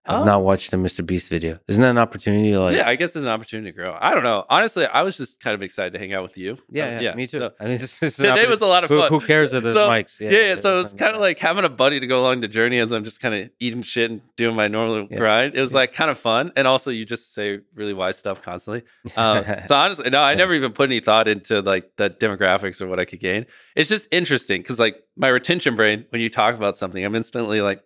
[0.06, 0.24] have Oh.
[0.24, 1.04] not watched a Mr.
[1.04, 1.58] Beast video.
[1.66, 2.52] Isn't that an opportunity?
[2.52, 3.96] to, Like, yeah, I guess it's an opportunity to grow.
[3.98, 4.44] I don't know.
[4.50, 6.58] Honestly, I was just kind of excited to hang out with you.
[6.68, 7.38] yeah, Um, yeah, me too.
[7.38, 9.08] so- I mean, it's, today was a lot of fun.
[9.08, 10.20] who cares if there's So, mics?
[10.20, 10.60] Yeah, yeah.
[10.60, 13.04] So was kind of like having a buddy to go along the journey as I'm
[13.04, 15.16] just kind of eating shit and doing my normal Yeah.
[15.16, 15.54] grind.
[15.54, 15.78] It was Yeah.
[15.78, 18.82] like kind of fun, and also you just say really wise stuff constantly.
[19.16, 20.36] Um, so honestly, no, I Yeah.
[20.36, 23.46] never even put any thought into like the demographics or what I could gain.
[23.74, 27.62] It's just interesting because like my retention brain, when you talk about something, I'm instantly
[27.62, 27.82] like,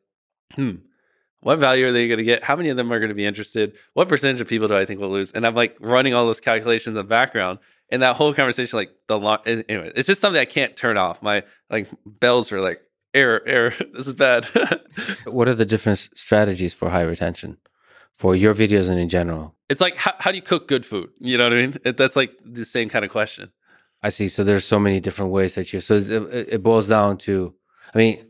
[0.56, 0.72] hmm.
[1.40, 2.42] What value are they going to get?
[2.42, 3.76] How many of them are going to be interested?
[3.94, 5.30] What percentage of people do I think will lose?
[5.32, 8.90] And I'm like running all those calculations in the background, and that whole conversation, like
[9.06, 11.22] the long, eh, anyway, it's just something I can't turn off.
[11.22, 12.80] My like bells are like
[13.14, 13.74] error, error.
[13.92, 14.46] This is bad.
[15.26, 17.58] what are the different strategies for high retention
[18.12, 19.54] for your videos and in general?
[19.68, 21.10] it's like how, how do you cook good food?
[21.18, 21.74] You know what I mean?
[21.84, 23.50] It, that's like the same kind of question.
[24.02, 24.28] I see.
[24.28, 25.80] So there's so many different ways that you.
[25.80, 27.54] So it it boils down to.
[27.94, 28.27] I mean,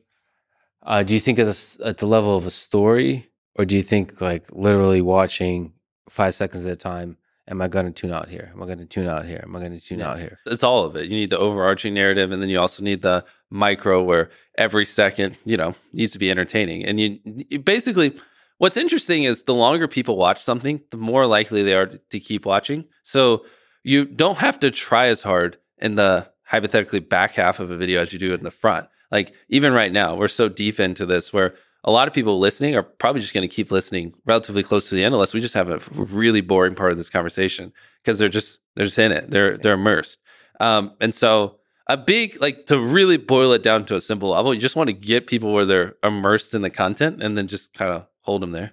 [0.89, 3.83] uh, do you think at the, at the level of a story, or do you
[3.83, 5.73] think like literally watching
[6.09, 7.17] five seconds at a time?
[7.51, 8.51] Am I going to tune out here?
[8.53, 9.41] Am I going to tune out here?
[9.43, 10.11] Am I going to tune Yeah.
[10.11, 10.39] out here?
[10.47, 11.05] It's all of it.
[11.05, 15.37] You need the overarching narrative, and then you also need the micro, where every second,
[15.47, 16.85] you know, needs to be entertaining.
[16.85, 18.15] And you, you basically,
[18.59, 22.45] what's interesting is the longer people watch something, the more likely they are to keep
[22.45, 22.85] watching.
[23.03, 23.47] So
[23.83, 28.03] you don't have to try as hard in the hypothetically back half of a video
[28.03, 28.89] as you do in the front.
[29.11, 32.75] Like even right now, we're so deep into this where a lot of people listening
[32.75, 35.55] are probably just going to keep listening relatively close to the end unless we just
[35.55, 39.31] have a really boring part of this conversation because they're just they're just in it.
[39.31, 40.19] They're they're immersed.
[40.61, 44.53] Um, and so a big like to really boil it down to a simple level,
[44.53, 47.73] you just want to get people where they're immersed in the content and then just
[47.73, 48.73] kind of hold them there.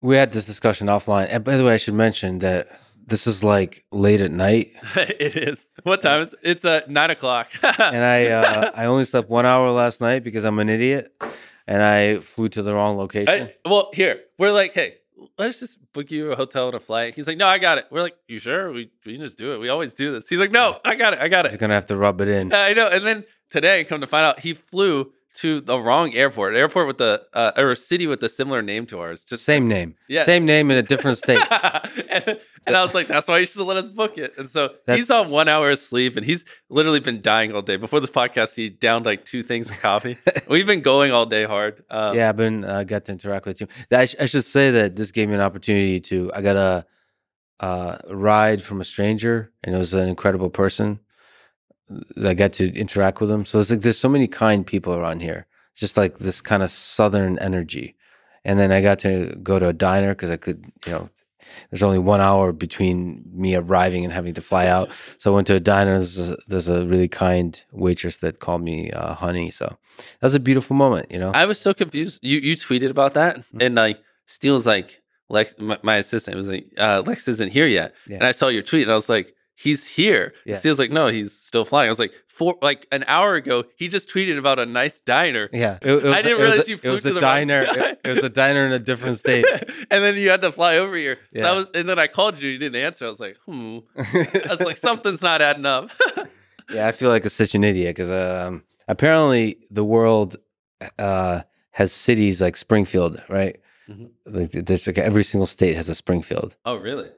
[0.00, 1.28] We had this discussion offline.
[1.30, 5.36] And by the way, I should mention that this is like late at night, it
[5.36, 5.66] is.
[5.82, 7.50] What time is it's uh nine o'clock.
[7.62, 11.12] and I uh, I only slept one hour last night because I'm an idiot,
[11.66, 13.48] and I flew to the wrong location.
[13.48, 14.96] I- well, here we're like, hey,
[15.38, 17.14] let's just book you a hotel and a flight.
[17.14, 17.86] He's like, no, I got it.
[17.90, 18.72] We're like, you sure?
[18.72, 19.58] We we can just do it.
[19.58, 20.28] We always do this.
[20.28, 21.18] He's like, no, I got it.
[21.20, 21.50] I got it.
[21.50, 22.52] He's gonna have to rub it in.
[22.52, 22.88] I know.
[22.88, 26.98] And then today, come to find out, he flew to the wrong airport, airport with
[26.98, 29.24] the uh, or a city with a similar name to ours.
[29.24, 30.22] Just Same name, Yeah.
[30.24, 31.42] same name in a different state.
[32.08, 34.34] and, and I was like, that's why you should have let us book it.
[34.38, 37.62] And so That's- he's on one hour of sleep and he's literally been dying all
[37.62, 37.76] day.
[37.76, 40.16] Before this podcast, he downed like two things of coffee.
[40.48, 41.82] We've been going all day hard.
[41.90, 43.66] Um, yeah, I've been uh, got to interact with you.
[43.90, 46.30] I, sh- I should say that this gave me an opportunity to.
[46.32, 46.86] I got a
[47.60, 51.00] uh, ride from a stranger, and it was an incredible person.
[52.24, 53.44] I got to interact with them.
[53.44, 55.46] So it's like there's so many kind people around here.
[55.74, 57.96] Just like this kind of southern energy.
[58.44, 61.08] And then I got to go to a diner because I could, you know,
[61.70, 64.90] there's only one hour between me arriving and having to fly out.
[65.18, 65.94] So I went to a diner.
[65.94, 69.50] There's a, there's a really kind waitress that called me uh, honey.
[69.50, 71.32] So that was a beautiful moment, you know.
[71.32, 72.20] I was so confused.
[72.22, 73.60] You you tweeted about that, Mm-hmm.
[73.62, 77.94] and like Steele's like Lex, my, my assistant was like, uh, Lex isn't here yet,
[78.06, 78.16] Yeah.
[78.16, 80.32] and I saw your tweet, and I was like, he's here.
[80.44, 80.56] Yeah.
[80.58, 81.88] Steele's like, no, he's still flying.
[81.88, 85.48] I was like, for like an hour ago, he just tweeted about a nice diner.
[85.52, 87.12] Yeah, it, it was, I didn't it realize a- you It flew was to a
[87.14, 87.62] the diner.
[87.62, 89.44] right- it, it was a diner in a different state.
[89.90, 91.18] and then you had to fly over here.
[91.34, 92.48] So I was, and then I called you.
[92.50, 93.06] You didn't answer.
[93.06, 93.78] I was like, hmm.
[93.96, 95.90] I was like, something's not adding up.
[96.72, 100.36] yeah, I feel like a such an idiot because um, apparently the world
[100.98, 103.60] uh, has cities like Springfield, right?
[103.88, 104.10] Mhm.
[104.26, 106.56] Like, there's like every single state has a Springfield.
[106.64, 107.08] oh, really?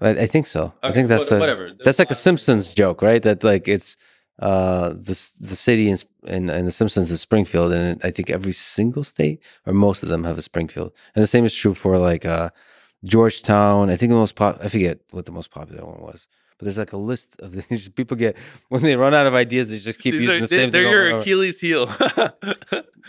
[0.00, 0.72] I, I think so.
[0.82, 1.70] I think that's what- a, whatever.
[1.84, 3.22] That's like a Simpsons joke, right?
[3.22, 3.96] That like it's
[4.40, 5.14] uh the
[5.50, 9.40] the city in, in in the Simpsons is Springfield, and I think every single state
[9.66, 12.50] or most of them have a Springfield, and the same is true for like uh
[13.04, 13.90] Georgetown.
[13.90, 16.26] I think the most pop I forget what the most popular one was,
[16.58, 18.36] but there's like a list of these people get
[18.70, 20.70] when they run out of ideas, they just keep These using are- the same.
[20.72, 21.18] they're thing your.
[21.18, 21.88] Achilles heel.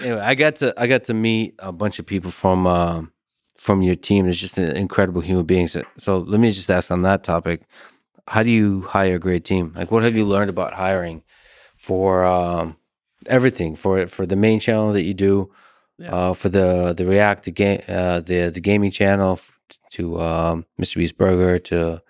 [0.02, 3.12] Anyway, I got to I got to meet a bunch of people from um
[3.66, 4.28] from your team.
[4.28, 5.76] is just an incredible human beings.
[5.98, 7.62] So let me just ask on that topic:
[8.28, 9.74] How do you hire a great team?
[9.76, 11.24] Like, what have you learned about hiring
[11.76, 12.78] for um,
[13.28, 15.52] everything for for the main channel that you do,
[15.98, 16.14] Yeah.
[16.16, 19.40] uh, for the the React the game uh, the the gaming channel
[19.96, 20.96] to um, Mr.
[20.98, 22.02] Beast Burger to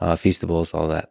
[0.00, 1.10] uh, Feastables, all that.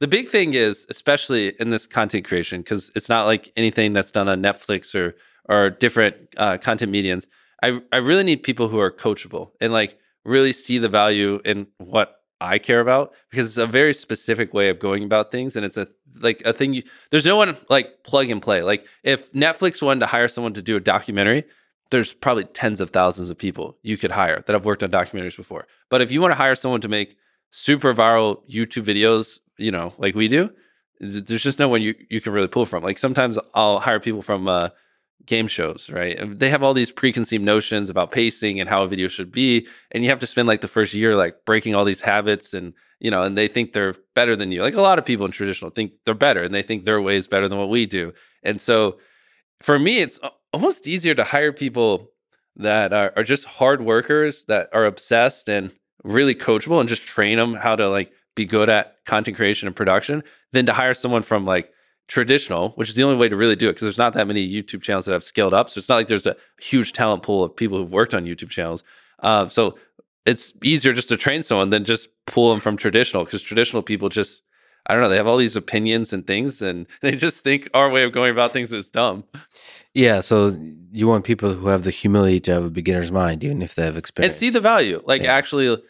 [0.00, 4.12] The big thing is, especially in this content creation, because it's not like anything that's
[4.12, 5.14] done on Netflix or
[5.46, 7.26] or different uh, content mediums.
[7.64, 11.66] I I really need people who are coachable and like really see the value in
[11.78, 15.64] what I care about because it's a very specific way of going about things, and
[15.64, 15.88] it's a
[16.20, 16.74] like a thing.
[16.74, 18.62] You, there's no one like plug and play.
[18.62, 21.44] Like if Netflix wanted to hire someone to do a documentary,
[21.90, 25.36] there's probably tens of thousands of people you could hire that have worked on documentaries
[25.36, 25.66] before.
[25.88, 27.16] But if you want to hire someone to make
[27.50, 30.50] super viral YouTube videos, you know, like we do,
[31.00, 32.82] there's just no one you, you can really pull from.
[32.82, 34.68] Like sometimes I'll hire people from uh,
[35.26, 36.18] game shows, right?
[36.38, 40.04] They have all these preconceived notions about pacing and how a video should be, and
[40.04, 43.10] you have to spend like the first year like breaking all these habits and you
[43.10, 44.62] know, and they think they're better than you.
[44.62, 47.16] Like a lot of people in traditional think they're better and they think their way
[47.16, 48.14] is better than what we do.
[48.42, 48.98] And so
[49.60, 50.18] for me it's
[50.54, 52.10] almost easier to hire people
[52.56, 55.72] that are, are just hard workers that are obsessed and
[56.02, 59.76] really coachable and just train them how to like be good at content creation and
[59.76, 60.22] production
[60.52, 61.70] than to hire someone from like
[62.08, 64.46] traditional, which is the only way to really do it because there's not that many
[64.46, 65.70] YouTube channels that have scaled up.
[65.70, 68.50] So it's not like there's a huge talent pool of people who've worked on YouTube
[68.50, 68.84] channels.
[69.20, 69.78] Uh, so
[70.26, 74.08] it's easier just to train someone than just pull them from traditional because traditional people
[74.08, 74.42] just
[74.86, 77.88] I don't know, they have all these opinions and things and they just think our
[77.90, 79.24] way of going about things is dumb.
[79.94, 80.54] Yeah, so
[80.92, 83.84] you want people who have the humility to have a beginner's mind, even if they
[83.84, 85.00] have experience, and see the value.
[85.06, 85.32] Like Yeah.
[85.32, 85.80] actually,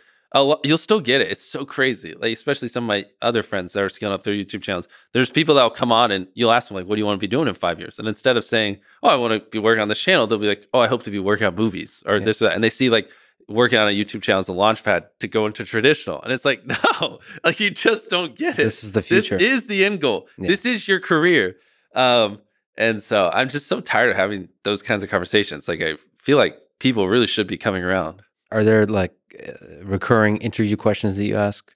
[0.65, 1.31] you'll still get it.
[1.31, 2.13] It's so crazy.
[2.15, 4.89] Like especially some of my other friends that are scaling up their YouTube channels.
[5.13, 7.19] There's people that will come on and you'll ask them like, "What do you want
[7.19, 9.59] to be doing in five years?" And instead of saying, "Oh, I want to be
[9.59, 12.03] working on this channel," they'll be like, "Oh, I hope to be working on movies
[12.07, 12.25] or Yeah.
[12.25, 13.09] this or that." And they see like
[13.49, 16.63] working on a YouTube channel as a launchpad to go into traditional, and it's like,
[17.01, 18.63] no, like you just don't get it.
[18.65, 19.37] this is the future.
[19.39, 20.27] This is the end goal.
[20.39, 20.49] Yeah.
[20.49, 21.57] This is your career.
[21.95, 22.39] Um,
[22.77, 25.69] and so I'm just so tired of having those kinds of conversations.
[25.69, 28.23] Like I feel like people really should be coming around.
[28.51, 31.75] Are there like Uh, recurring interview questions that you ask?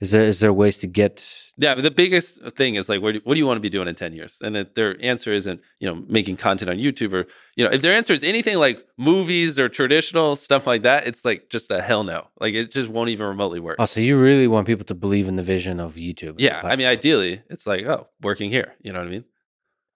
[0.00, 1.40] Is there is there ways to get?
[1.56, 3.86] Yeah, the biggest thing is like, what do, what do you want to be doing
[3.86, 4.38] in 10 years?
[4.42, 7.80] And if their answer isn't, you know, making content on YouTube or, you know, if
[7.80, 11.80] their answer is anything like movies or traditional stuff like that, it's like just a
[11.80, 12.26] hell no.
[12.40, 13.76] Like it just won't even remotely work.
[13.78, 16.34] Oh, so you really want people to believe in the vision of YouTube?
[16.38, 16.60] yeah.
[16.64, 18.74] I mean, ideally, it's like, oh, working here.
[18.80, 19.24] You know what I mean?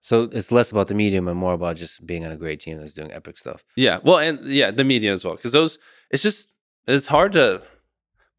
[0.01, 2.77] So it's less about the medium and more about just being on a great team
[2.77, 3.65] that's doing epic stuff.
[3.75, 3.99] Yeah.
[4.01, 5.35] Well, and yeah, the media as well.
[5.35, 5.77] Cause those,
[6.09, 6.47] it's just,
[6.89, 7.61] it's hard to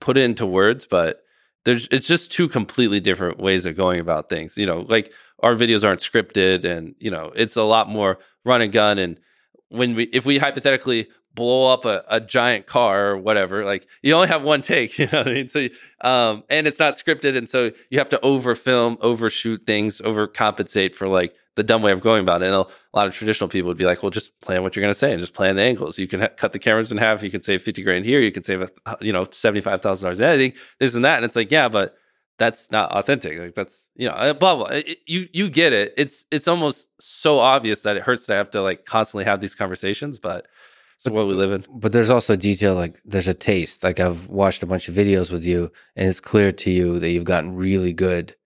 [0.01, 1.23] put it into words, but
[1.65, 4.57] there's, it's just two completely different ways of going about things.
[4.57, 8.63] You know, like our videos aren't scripted and, you know, it's a lot more run
[8.63, 8.99] and gun.
[8.99, 9.19] And
[9.69, 14.15] when we, if we hypothetically blow up a, a giant car or whatever, like you
[14.15, 15.49] only have one take, you know what I mean?
[15.49, 15.69] So,
[16.01, 17.37] um, and it's not scripted.
[17.37, 21.93] And so you have to over film, overshoot things, overcompensate for like the dumb way
[21.93, 22.47] of going about it.
[22.47, 24.95] And a, lot of traditional people would be like, well, just plan what you're going
[24.95, 25.99] to say and just plan the angles.
[25.99, 27.23] You can ha- cut the cameras in half.
[27.23, 28.21] You can save 50 grand here.
[28.21, 31.17] You can save, a, you know, $75,000 in editing, this and that.
[31.17, 31.95] And it's like, yeah, but
[32.39, 33.39] that's not authentic.
[33.39, 34.67] Like that's, you know, uh, blah, blah.
[34.67, 35.93] It- you, you get it.
[35.97, 39.55] It's, it's almost so obvious that it hurts to have to like constantly have these
[39.55, 40.47] conversations, but
[41.01, 41.65] it's the world we live in.
[41.73, 43.83] But there's also detail like there's a taste.
[43.83, 47.09] Like I've watched a bunch of videos with you, and it's clear to you that
[47.11, 48.37] you've gotten really good.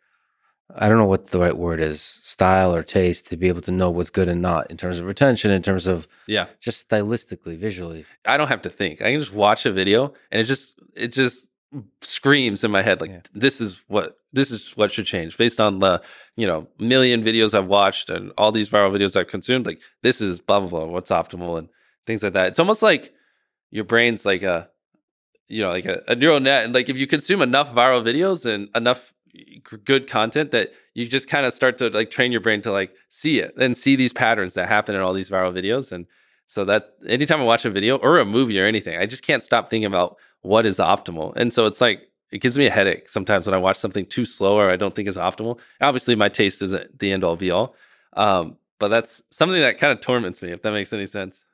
[0.77, 3.71] I don't know what the right word is, style or taste, to be able to
[3.71, 6.47] know what's good and not in terms of retention, in terms of Yeah.
[6.61, 8.05] just stylistically, visually.
[8.27, 9.01] I don't have to think.
[9.01, 11.47] I can just watch a video and it just it just
[12.03, 13.21] screams in my head like Yeah.
[13.33, 16.01] this is what this is what should change based on the
[16.37, 19.67] you know million videos I've watched and all these viral videos I've consumed.
[19.67, 20.87] Like this is blah blah blah.
[20.87, 21.69] What's optimal and
[22.07, 22.49] things like that.
[22.49, 23.13] It's almost like
[23.71, 24.69] your brain's like a
[25.49, 28.47] you know like a, a neural net and like if you consume enough viral videos
[28.47, 29.13] and enough
[29.85, 32.95] good content that you just kind of start to like train your brain to like
[33.09, 36.07] see it and see these patterns that happen in all these viral videos and
[36.47, 39.43] so that anytime I watch a video or a movie or anything, I just can't
[39.43, 41.33] stop thinking about what is optimal.
[41.37, 44.25] And so it's like it gives me a headache sometimes when I watch something too
[44.25, 45.59] slow or I don't think is optimal.
[45.81, 47.75] Obviously, my taste isn't the end all be all,
[48.15, 50.51] um, but that's something that kind of torments me.
[50.51, 51.45] If that makes any sense.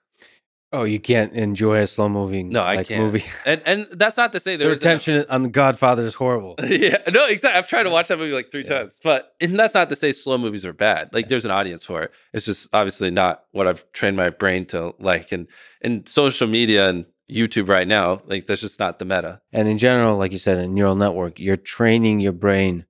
[0.72, 3.02] Oh, you can't enjoy a slow moving No, I like, can't.
[3.02, 3.24] movie.
[3.44, 6.54] And and that's not to say the there isn't- retention on The Godfather is horrible.
[6.64, 7.58] yeah, no, exactly.
[7.58, 8.78] I've tried to watch that movie like three Yeah.
[8.80, 11.10] times, but and that's not to say slow movies are bad.
[11.12, 12.12] Like, there's an audience for it.
[12.32, 15.32] It's just obviously not what I've trained my brain to like.
[15.32, 15.48] And
[15.82, 19.40] and social media and YouTube right now, like, that's just not the meta.
[19.52, 22.86] And in general, like you said, in neural network, you're training your brain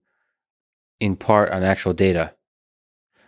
[0.98, 2.34] in part on actual data,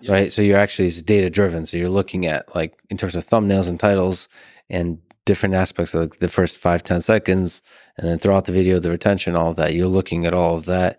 [0.03, 0.13] Yeah.
[0.13, 0.33] right?
[0.33, 1.67] So you're actually it's data driven.
[1.67, 4.29] So you're looking at like in terms of thumbnails and titles
[4.69, 7.63] and different aspects of like the first five ten seconds,
[7.97, 9.75] and then throughout the video, the retention, all that.
[9.75, 10.99] You're looking at all of that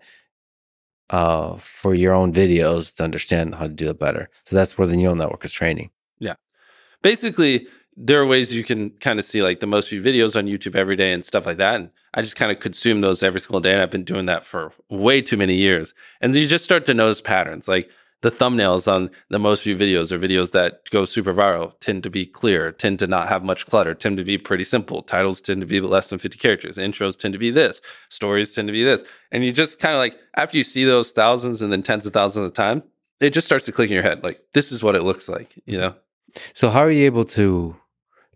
[1.10, 4.30] uh, for your own videos to understand how to do it better.
[4.46, 5.90] So that's where the neural network is training.
[6.18, 6.34] Yeah.
[7.02, 10.46] Basically, there are ways you can kind of see like the most viewed videos on
[10.46, 11.76] YouTube every day and stuff like that.
[11.76, 13.72] And I just kind of consume those every single day.
[13.72, 15.94] And I've been doing that for way too many years.
[16.20, 17.68] And you just start to notice patterns.
[17.68, 17.90] Like
[18.24, 22.08] the thumbnails on the most viewed videos or videos that go super viral tend to
[22.08, 25.02] be clear, tend to not have much clutter, tend to be pretty simple.
[25.02, 26.78] Titles tend to be less than 50 characters.
[26.78, 27.82] Intros tend to be this.
[28.08, 29.04] Stories tend to be this.
[29.30, 32.14] And you just kind of like, after you see those thousands and then tens of
[32.14, 32.82] thousands of time,
[33.20, 34.24] it just starts to click in your head.
[34.24, 35.94] Like, this is what it looks like, you know?
[36.54, 37.76] So how are you able to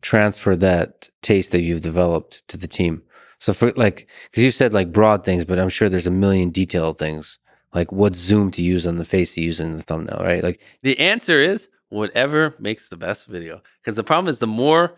[0.03, 3.03] transfer that taste that you've developed to the team?
[3.39, 6.51] So for like, because you said like broad things, but I'm sure there's a million
[6.51, 7.39] detailed things.
[7.75, 10.43] Like what zoom to use on the face to use in the thumbnail, right?
[10.43, 13.62] Like The answer is whatever makes the best video.
[13.83, 14.97] Because the problem is the more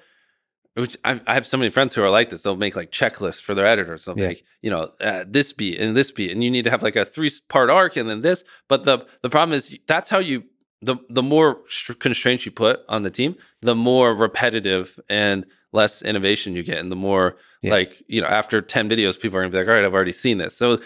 [0.75, 2.43] which I, I have so many friends who are like this.
[2.43, 4.05] They'll make like checklists for their editors.
[4.05, 4.29] They'll Yeah.
[4.29, 6.95] make, you know, uh, this beat and this beat, and you need to have like
[6.97, 8.45] a three part arc and then this.
[8.69, 10.45] But the the problem is that's how you
[10.81, 11.59] the the more
[11.99, 16.91] constraints you put on the team, the more repetitive and less innovation you get, and
[16.91, 17.73] the more Yeah.
[17.73, 20.13] like you know after ten videos, people are gonna be like, all right, I've already
[20.13, 20.57] seen this.
[20.57, 20.81] So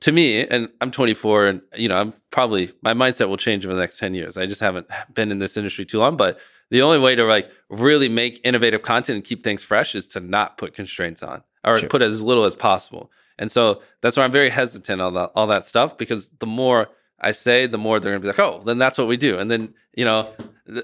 [0.00, 3.74] to me, and I'm 24, and you know, I'm probably my mindset will change over
[3.74, 4.36] the next 10 years.
[4.36, 6.38] I just haven't been in this industry too long, but
[6.70, 10.20] the only way to like really make innovative content and keep things fresh is to
[10.20, 11.88] not put constraints on or Sure.
[11.88, 13.10] put as little as possible.
[13.38, 16.88] And so that's why I'm very hesitant on that, all that stuff because the more
[17.20, 19.38] I say, the more they're gonna be like, oh, then that's what we do.
[19.38, 20.28] And then you know,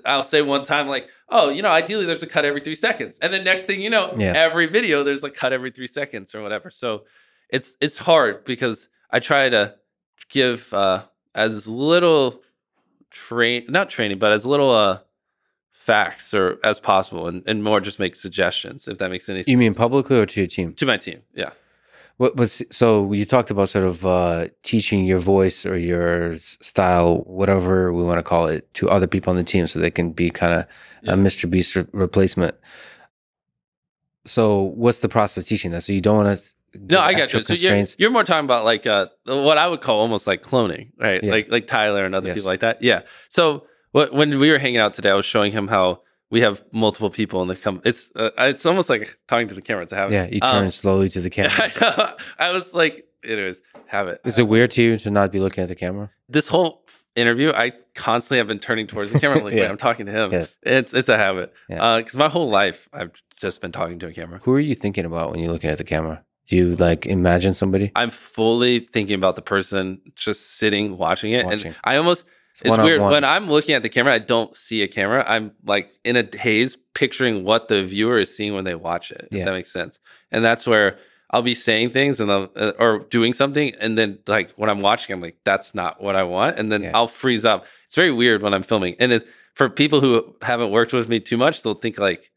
[0.04, 3.18] I'll say one time like, oh, you know, ideally there's a cut every three seconds,
[3.20, 4.32] and then next thing you know, Yeah.
[4.34, 6.70] every video there's a cut every three seconds or whatever.
[6.70, 7.04] So
[7.50, 9.74] it's it's hard because I try to
[10.28, 11.04] give uh,
[11.34, 12.42] as little
[13.10, 14.98] train not training, but as little uh,
[15.72, 19.48] facts or as possible, and, and more just make suggestions if that makes any sense
[19.48, 20.74] You mean publicly or to your team?
[20.74, 21.20] to my team.
[21.32, 21.50] Yeah,
[22.16, 26.34] What was so you talked about sort of uh, teaching your voice or your
[26.72, 29.92] style, whatever we want to call it, to other people on the team, so they
[29.92, 30.66] can be kind of
[31.02, 31.12] Yeah.
[31.12, 31.48] a Mr.
[31.48, 32.56] Beast re- replacement.
[34.26, 35.82] So, what's the process of teaching that?
[35.84, 36.44] So you don't want to.
[36.78, 37.42] No, I got you.
[37.42, 40.90] So you're, you're more talking about like uh, what I would call almost like cloning,
[40.98, 41.22] right?
[41.22, 41.30] Yeah.
[41.30, 42.34] Like like Tyler and other Yes.
[42.36, 42.82] people like that.
[42.82, 43.02] Yeah.
[43.28, 46.64] So what, when we were hanging out today, I was showing him how we have
[46.72, 47.80] multiple people in the com.
[47.84, 50.10] It's uh, it's almost like talking to the camera to have.
[50.12, 52.16] Yeah, you turn Um, slowly to the camera.
[52.38, 54.12] I, was like, anyways, have it.
[54.12, 54.20] Is a habit.
[54.24, 56.10] Is it weird to you to not be looking at the camera?
[56.28, 59.38] this whole interview, I constantly have been turning towards the camera.
[59.38, 59.60] I'm like, Yeah.
[59.62, 60.32] wait, I'm talking to him.
[60.32, 60.58] Yes.
[60.62, 61.52] It's it's a habit.
[61.68, 61.98] Yeah.
[61.98, 64.40] Because my whole life, I've just been talking to a camera.
[64.42, 66.24] Who are you thinking about when you're looking at the camera?
[66.48, 67.90] Do you like imagine somebody?
[67.96, 71.68] I'm fully thinking about the person just sitting watching it, Watching.
[71.68, 72.26] and I almost
[72.62, 74.12] it's on weird when I'm looking at the camera.
[74.14, 75.24] I don't see a camera.
[75.26, 79.28] I'm like in a haze, picturing what the viewer is seeing when they watch it.
[79.30, 79.40] Yeah.
[79.40, 79.98] If that makes sense,
[80.30, 80.98] and that's where
[81.30, 84.82] I'll be saying things and I'll, uh, or doing something, and then like when I'm
[84.82, 86.92] watching, I'm like, that's not what I want, and then Yeah.
[86.94, 87.66] I'll freeze up.
[87.86, 91.20] It's very weird when I'm filming, and it, for people who haven't worked with me
[91.20, 92.30] too much, they'll think like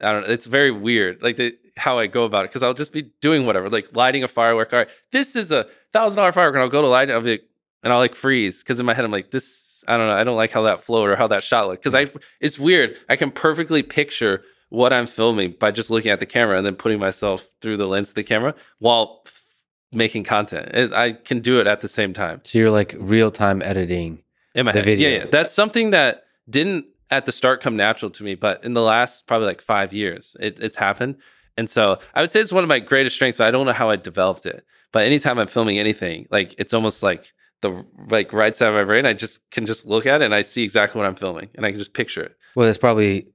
[0.00, 0.32] I don't know.
[0.32, 3.46] It's very weird, like the, how I go about it, because I'll just be doing
[3.46, 4.72] whatever, like lighting a firework.
[4.72, 7.22] All right, this is a thousand dollar firework, and I'll go to light it, I'll
[7.22, 7.44] be like,
[7.82, 9.66] and I'll like freeze because in my head I'm like, this.
[9.86, 10.14] I don't know.
[10.16, 12.08] I don't like how that flowed or how that shot looked because I.
[12.40, 12.96] It's weird.
[13.08, 16.74] I can perfectly picture what I'm filming by just looking at the camera and then
[16.74, 19.44] putting myself through the lens of the camera while f-
[19.92, 20.74] making content.
[20.74, 24.22] It, I can do it at the same time So you're like real time editing.
[24.54, 24.84] in my The head.
[24.84, 25.08] video.
[25.08, 25.24] Yeah, yeah.
[25.30, 29.26] That's something that didn't at the start come natural to me, but in the last
[29.26, 31.16] probably like five years, it, it's happened.
[31.58, 33.72] And so I would say it's one of my greatest strengths, but I don't know
[33.72, 34.64] how I developed it.
[34.92, 38.84] But anytime I'm filming anything, like it's almost like the like right side of my
[38.84, 41.50] brain, I just can just look at it and I see exactly what I'm filming
[41.54, 42.36] and I can just picture it.
[42.54, 43.26] Well, that's probably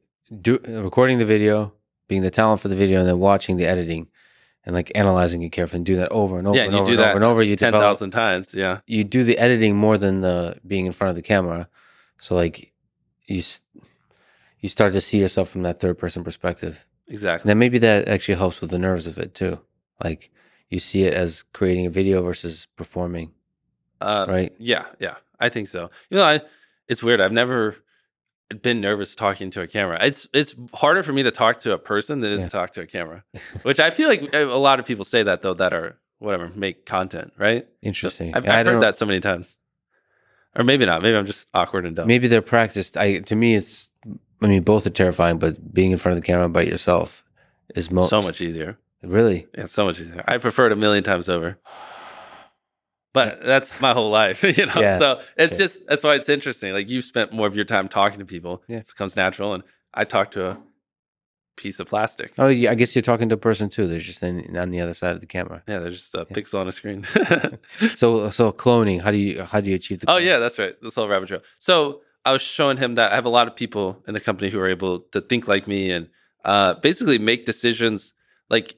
[0.42, 1.74] do, recording the video,
[2.08, 4.08] being the talent for the video, and then watching the editing
[4.66, 6.86] and like analyzing it carefully and do that over and over yeah, and you over
[6.88, 7.44] do and that over and over.
[7.44, 8.54] You ten develop, thousand times.
[8.54, 8.80] Yeah.
[8.88, 11.68] you do the editing more than the being in front of the camera.
[12.20, 12.72] So like
[13.28, 13.44] you
[14.60, 16.88] you start to see yourself from that third person perspective.
[17.08, 17.50] Exactly.
[17.50, 19.60] Now maybe that actually helps with the nerves of it too.
[20.04, 20.32] Like
[20.70, 23.32] you see it as creating a video versus performing,
[24.02, 24.54] Uh, right?
[24.58, 25.90] Yeah, yeah, I think so.
[26.10, 26.42] You know, I
[26.88, 27.22] it's weird.
[27.22, 27.76] I've never
[28.62, 29.98] been nervous talking to a camera.
[30.02, 32.46] It's it's harder for me to talk to a person than it is Yeah.
[32.48, 33.24] to talk to a camera.
[33.64, 36.86] Which I feel like a lot of people say that though that are whatever make
[36.86, 37.68] content, right?
[37.82, 38.34] Interesting.
[38.36, 39.58] I've, I I've don't heard that so many times,
[40.56, 41.02] or maybe not.
[41.02, 42.08] Maybe I'm just awkward and dumb.
[42.08, 42.98] Maybe they're practiced.
[42.98, 43.92] I to me, it's.
[44.44, 47.24] I mean, both are terrifying, but being in front of the camera by yourself
[47.76, 48.78] is most so much easier.
[49.02, 50.24] Really, Yeah, so much easier.
[50.28, 51.58] I prefer it a million times over.
[53.14, 54.74] But that's my whole life, you know.
[54.80, 55.68] Yeah, so it's sure.
[55.68, 56.74] just that's why it's interesting.
[56.74, 58.64] Like you've spent more of your time talking to people.
[58.68, 58.78] Yeah.
[58.78, 59.64] It comes natural, and
[59.94, 60.58] I talk to a
[61.56, 62.34] piece of plastic.
[62.40, 63.86] oh, yeah, I guess you're talking to a person too.
[63.88, 65.62] There's just in, on the other side of the camera.
[65.68, 66.36] Yeah, there's just a Yeah.
[66.36, 67.06] pixel on a screen.
[67.96, 69.02] So, so cloning.
[69.02, 70.10] How do you how do you achieve the?
[70.10, 70.74] oh yeah, that's right.
[70.82, 71.42] This whole rabbit trail.
[71.60, 74.50] So I was showing him that I have a lot of people in the company
[74.50, 76.10] who are able to think like me and
[76.46, 78.14] uh, basically make decisions
[78.50, 78.76] like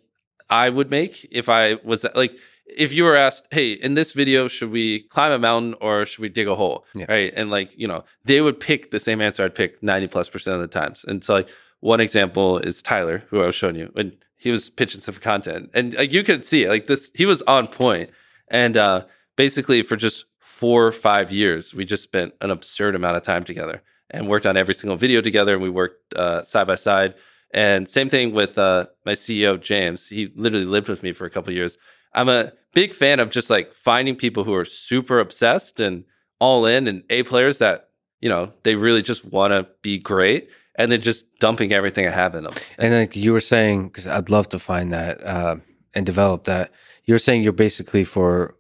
[0.50, 4.48] I would make if I was like if you were asked, "Hey, in this video,
[4.48, 7.06] should we climb a mountain or should we dig a hole?" Yeah.
[7.08, 10.30] Right, and like you know, they would pick the same answer I'd pick ninety plus
[10.30, 11.06] percent of the times.
[11.08, 14.70] And so like one example is Tyler, who I was showing you, and he was
[14.70, 18.10] pitching some content, and like you could see it, like this, he was on point,
[18.48, 20.26] and uh, basically for just
[20.60, 24.46] four or five years, we just spent an absurd amount of time together and worked
[24.46, 27.14] on every single video together, and we worked uh, side by side.
[27.54, 30.08] And same thing with uh, my CEO James.
[30.08, 31.78] He literally lived with me for a couple years.
[32.14, 36.06] I'm a big fan of just like finding people who are super obsessed and
[36.40, 37.90] all in and A players that
[38.26, 42.10] you know, they really just want to be great and they're just dumping everything I
[42.10, 42.54] have in them.
[42.78, 45.58] And like you were saying, because I'd love to find that uh,
[45.94, 46.72] and develop that.
[47.04, 48.56] You're saying you're basically for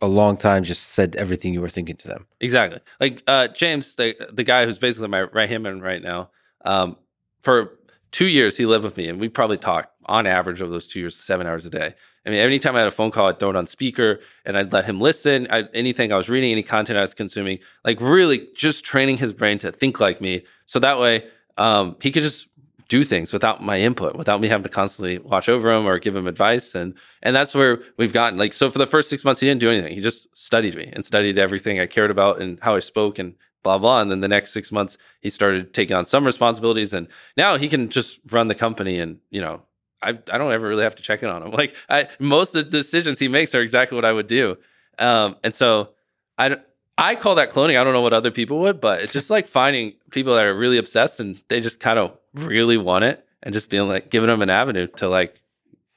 [0.00, 2.26] a long time just said everything you were thinking to them.
[2.40, 2.80] Exactly.
[3.00, 6.30] Like uh, James, the the guy who's basically my right hand man right now,
[6.64, 6.96] um,
[7.42, 7.78] for
[8.10, 11.00] two years he lived with me, and we probably talked on average over those two
[11.00, 11.94] years seven hours a day.
[12.24, 14.72] I mean, anytime I had a phone call, I'd throw it on speaker and I'd
[14.72, 15.46] let him listen.
[15.48, 19.32] I, anything I was reading, any content I was consuming, like really just training his
[19.32, 20.44] brain to think like me.
[20.66, 22.48] So that way, um, he could just
[22.88, 26.14] do things without my input, without me having to constantly watch over him or give
[26.14, 26.74] him advice.
[26.74, 28.38] And and that's where we've gotten.
[28.38, 29.94] Like so for the first six months he didn't do anything.
[29.94, 33.34] He just studied me and studied everything I cared about and how I spoke and
[33.62, 34.00] blah blah.
[34.00, 37.68] And then the next six months he started taking on some responsibilities and now he
[37.68, 39.62] can just run the company and, you know,
[40.02, 41.50] I I don't ever really have to check in on him.
[41.56, 44.58] Like I most of the decisions he makes are exactly what I would do.
[44.98, 45.90] Um and so
[46.38, 46.58] I
[46.98, 47.78] I call that cloning.
[47.78, 50.54] I don't know what other people would, but it's just like finding people that are
[50.54, 54.28] really obsessed and they just kind of really want it and just being like giving
[54.28, 55.40] them an avenue to like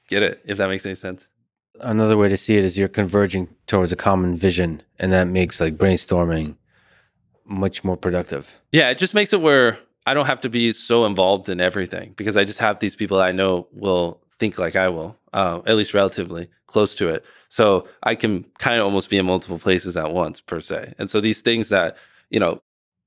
[0.08, 1.28] get it, if that makes any sense.
[1.80, 5.60] Another way to see it is you're converging towards a common vision, and that makes
[5.60, 6.56] like brainstorming
[7.46, 8.60] much more productive.
[8.70, 12.12] Yeah, it just makes it where I don't have to be so involved in everything
[12.16, 15.76] because I just have these people I know will think like I will, uh, at
[15.76, 17.24] least relatively close to it.
[17.48, 20.94] So I can kind of almost be in multiple places at once, per se.
[20.98, 21.96] And so these things that,
[22.30, 22.62] you know,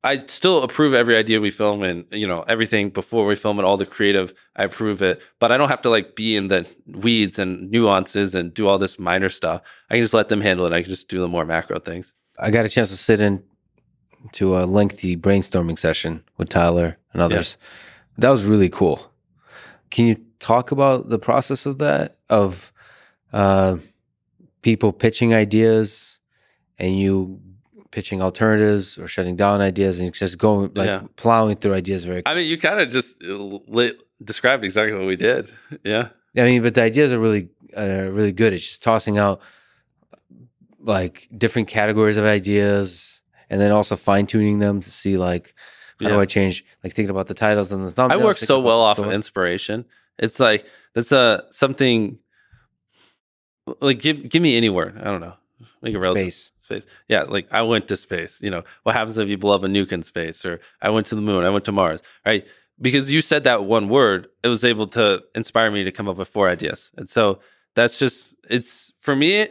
[0.05, 3.63] I still approve every idea we film and, you know, everything before we film it,
[3.63, 5.21] all the creative, I approve it.
[5.39, 8.77] But I don't have to like be in the weeds and nuances and do all
[8.77, 9.61] this minor stuff.
[9.89, 10.73] I can just let them handle it.
[10.73, 12.13] I can just do the more macro things.
[12.37, 13.43] I got a chance to sit in
[14.33, 17.57] to a lengthy brainstorming session with Tyler and others.
[17.59, 17.67] Yeah.
[18.17, 19.09] That was really cool.
[19.89, 22.11] Can you talk about the process of that?
[22.29, 22.73] Of
[23.31, 23.77] uh,
[24.61, 26.19] people pitching ideas
[26.77, 27.39] and you
[27.91, 31.03] pitching alternatives or shutting down ideas and just going like yeah.
[31.15, 33.35] plowing through ideas very I mean, you kind of just uh,
[33.67, 35.51] lit, described exactly what we did.
[35.83, 36.09] Yeah.
[36.35, 38.53] I mean, but the ideas are really, uh, really good.
[38.53, 39.41] It's just tossing out
[40.79, 45.53] like different categories of ideas and then also fine tuning them to see like,
[45.99, 46.15] how yeah.
[46.15, 46.65] do I change?
[46.83, 48.11] Like thinking about the titles and the thumbnails.
[48.11, 49.85] I work so well off of inspiration.
[50.19, 52.19] It's like, that's a, something
[53.81, 54.97] like give, give me any word.
[54.99, 55.33] I don't know.
[55.81, 56.33] Make it relative.
[56.33, 56.85] Space space.
[57.07, 58.41] Yeah, like I went to space.
[58.41, 60.45] You know, what happens if you blow up a nuke in space?
[60.45, 61.43] Or I went to the moon.
[61.43, 62.01] I went to Mars.
[62.25, 62.47] Right?
[62.81, 66.17] Because you said that one word, it was able to inspire me to come up
[66.17, 66.91] with four ideas.
[66.97, 67.39] And so
[67.75, 69.47] that's just it's for me.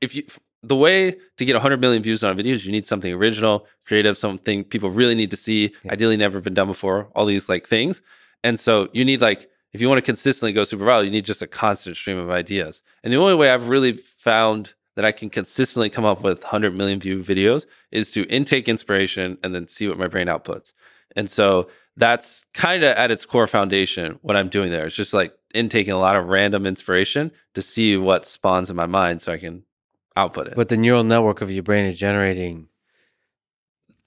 [0.00, 0.24] If you
[0.64, 4.64] the way to get 100 million views on videos, you need something original, creative, something
[4.64, 5.72] people really need to see.
[5.84, 5.92] Yeah.
[5.92, 7.08] Ideally, never been done before.
[7.14, 8.00] All these like things,
[8.42, 11.24] and so you need like if you want to consistently go super viral, you need
[11.24, 12.82] just a constant stream of ideas.
[13.02, 16.74] And the only way I've really found that I can consistently come up with 100
[16.74, 20.74] million view videos is to intake inspiration and then see what my brain outputs.
[21.16, 24.86] And so that's kind of at its core foundation what I'm doing there.
[24.86, 28.86] It's just like intaking a lot of random inspiration to see what spawns in my
[28.86, 29.64] mind so I can
[30.16, 30.54] output it.
[30.56, 32.68] But the neural network of your brain is generating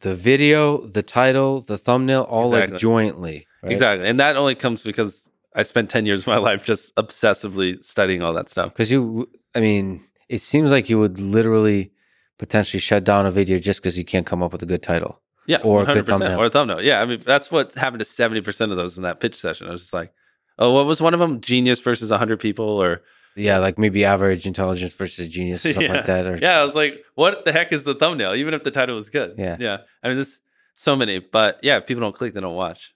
[0.02, 2.74] the video, the title, the thumbnail, all exactly.
[2.74, 3.48] like jointly.
[3.64, 3.72] Right?
[3.72, 4.08] Exactly.
[4.08, 8.22] And that only comes because I spent 10 years of my life just obsessively studying
[8.22, 8.74] all that stuff.
[8.74, 11.92] Because you, I mean, it seems like you would literally
[12.38, 15.22] potentially shut down a video just because you can't come up with a good title.
[15.48, 16.40] Yeah, or a good thumbnail.
[16.40, 16.82] Or a thumbnail.
[16.82, 19.68] Yeah, I mean that's what happened to seventy percent of those in that pitch session.
[19.68, 20.12] I was just like,
[20.58, 21.40] oh, what was one of them?
[21.40, 23.04] Genius versus hundred people, or
[23.36, 25.98] yeah, like maybe average intelligence versus genius, or something yeah.
[25.98, 26.26] like that.
[26.26, 28.34] Or yeah, I was like, what the heck is the thumbnail?
[28.34, 29.36] Even if the title was good.
[29.38, 29.78] Yeah, yeah.
[30.02, 30.40] I mean, there's
[30.74, 32.95] so many, but yeah, if people don't click, they don't watch.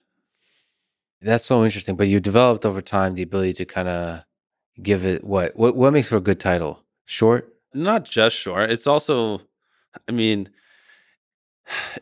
[1.22, 1.96] That's so interesting.
[1.96, 4.24] But you developed over time the ability to kind of
[4.82, 6.82] give it what what what makes for a good title?
[7.04, 8.70] Short, not just short.
[8.70, 9.42] It's also,
[10.08, 10.48] I mean,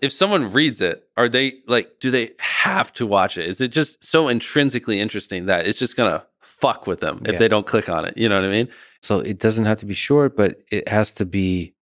[0.00, 3.46] if someone reads it, are they like, do they have to watch it?
[3.46, 7.38] Is it just so intrinsically interesting that it's just gonna fuck with them if yeah.
[7.38, 8.16] they don't click on it?
[8.16, 8.68] You know what I mean?
[9.02, 11.74] So it doesn't have to be short, but it has to be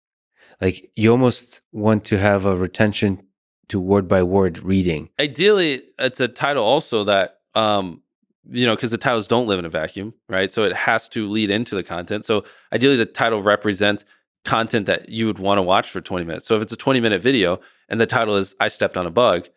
[0.62, 3.24] like you almost want to have a retention
[3.70, 5.10] to word by word reading.
[5.20, 8.02] Ideally, it's a title also that um
[8.48, 10.52] you know, because the titles don't live in a vacuum, right?
[10.52, 12.26] So it has to lead into the content.
[12.26, 14.06] So ideally, the title represents
[14.44, 16.46] content that you would want to watch for 20 minutes.
[16.46, 17.60] So if it's a 20 minute video
[17.90, 19.50] and the title is "I stepped on a bug,"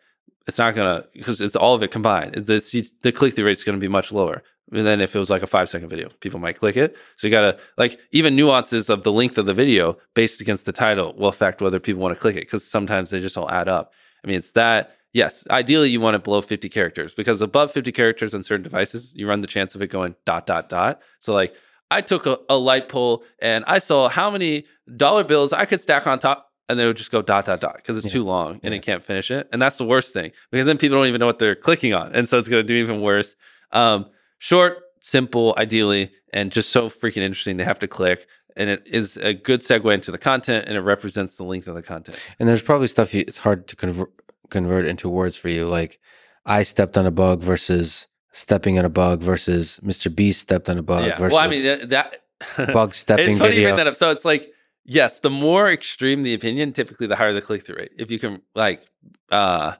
[0.47, 2.33] it's not gonna because it's all of it combined.
[2.33, 5.29] The the click through rate is going to be much lower than if it was
[5.29, 6.09] like a five second video.
[6.21, 6.95] People might click it.
[7.17, 10.71] So you gotta like even nuances of the length of the video based against the
[10.71, 13.67] title will affect whether people want to click it because sometimes they just all add
[13.67, 13.93] up.
[14.23, 17.91] I mean, it's that yes, ideally you want it below 50 characters because above 50
[17.91, 21.01] characters on certain devices, you run the chance of it going dot, dot, dot.
[21.19, 21.53] So, like,
[21.89, 24.65] I took a, a light pole and I saw how many
[24.97, 27.77] dollar bills I could stack on top and they would just go dot dot dot
[27.77, 28.11] because it's Yeah.
[28.11, 28.77] too long and Yeah.
[28.77, 29.49] it can't finish it.
[29.51, 32.13] And that's the worst thing because then people don't even know what they're clicking on,
[32.13, 33.33] and so it's going to do even worse.
[33.71, 34.05] Um,
[34.39, 37.57] short, simple, ideally, and just so freaking interesting.
[37.57, 40.81] They have to click, and it is a good segue into the content, and it
[40.81, 42.17] represents the length of the content.
[42.39, 44.09] And there's probably stuff you, it's hard to convert
[44.49, 45.99] convert into words for you, like
[46.45, 50.13] I stepped on a bug versus stepping on a bug versus Mr.
[50.13, 51.17] B stepped on a bug yeah.
[51.17, 52.23] versus Well, I mean that.
[52.73, 53.97] bug stepping it's funny you bring that up.
[53.97, 54.53] So it's like,
[54.85, 57.91] yes, the more extreme the opinion, typically the higher the click through rate.
[57.97, 58.85] If you can like
[59.29, 59.73] uh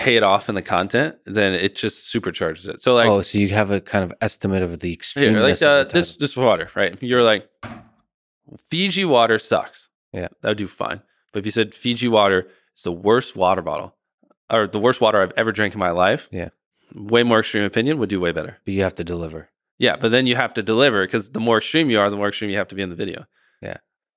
[0.00, 2.82] pay it off in the content, then it just supercharges it.
[2.82, 5.34] So like, oh, so you have a kind of estimate of the extreme.
[5.34, 7.00] like uh, the this this water, right?
[7.02, 7.48] You're like,
[8.68, 9.88] Fiji water sucks.
[10.12, 10.28] Yeah.
[10.40, 11.02] that would do fine.
[11.32, 13.94] But if you said Fiji water is the worst water bottle
[14.50, 16.48] or the worst water I've ever drank in my life, Yeah.
[16.94, 18.58] way more extreme opinion would do way better.
[18.64, 19.50] but you have to deliver.
[19.78, 22.28] Yeah, but then you have to deliver because the more extreme you are, the more
[22.28, 23.26] extreme you have to be in the video.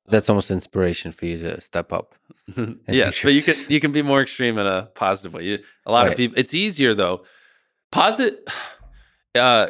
[0.08, 2.14] That's almost inspiration for you to step up.
[2.90, 5.44] yeah, but you can you can be more extreme in a positive way.
[5.44, 6.12] You, a lot Right.
[6.12, 7.24] of people, it's easier though.
[7.92, 8.38] Positive,
[9.36, 9.68] uh,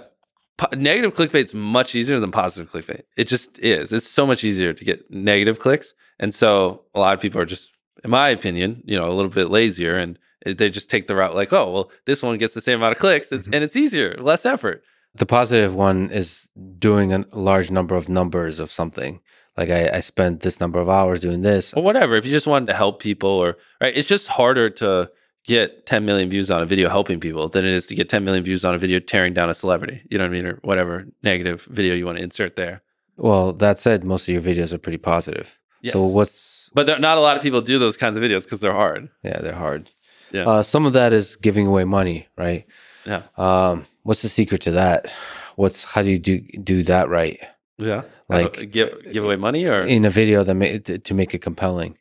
[0.57, 3.03] po- negative clickbait is much easier than positive clickbait.
[3.17, 3.93] It just is.
[3.93, 7.45] It's so much easier to get negative clicks, and so a lot of people are
[7.45, 7.69] just,
[8.03, 11.35] in my opinion, you know, a little bit lazier, and they just take the route
[11.35, 13.55] like, oh, well, this one gets the same amount of clicks, it's, Mhm.
[13.55, 14.83] and it's easier, less effort.
[15.15, 19.21] The positive one is doing a large number of numbers of something.
[19.57, 21.73] Like I, I spent this number of hours doing this.
[21.73, 22.15] or whatever.
[22.15, 25.11] If you just wanted to help people, or right, it's just harder to
[25.45, 28.23] get 10 million views on a video helping people than it is to get 10
[28.23, 30.01] million views on a video tearing down a celebrity.
[30.09, 32.81] You know what I mean, or whatever negative video you want to insert there.
[33.17, 35.59] Well, that said, most of your videos are pretty positive.
[35.89, 38.59] So what's But there, not a lot of people do those kinds of videos because
[38.61, 39.09] they're hard.
[39.21, 39.91] yeah, they're hard.
[40.31, 40.45] Yeah.
[40.45, 42.65] Uh, some of that is giving away money, right?
[43.05, 43.23] Yeah.
[43.37, 45.13] Um, what's the secret to that?
[45.57, 47.37] What's how do you do do that right
[47.77, 51.33] Yeah, Like- like give give away money or in a video that ma- to make
[51.33, 51.97] it compelling?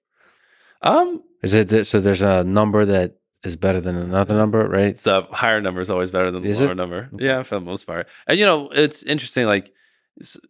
[0.82, 2.00] um Is it that, so?
[2.00, 4.96] There's a number that is better than another number, right?
[4.96, 6.76] the higher number is always better than the Is lower it?
[6.76, 7.10] number.
[7.18, 8.08] Yeah, for the most part.
[8.26, 9.46] And you know, it's interesting.
[9.46, 9.72] Like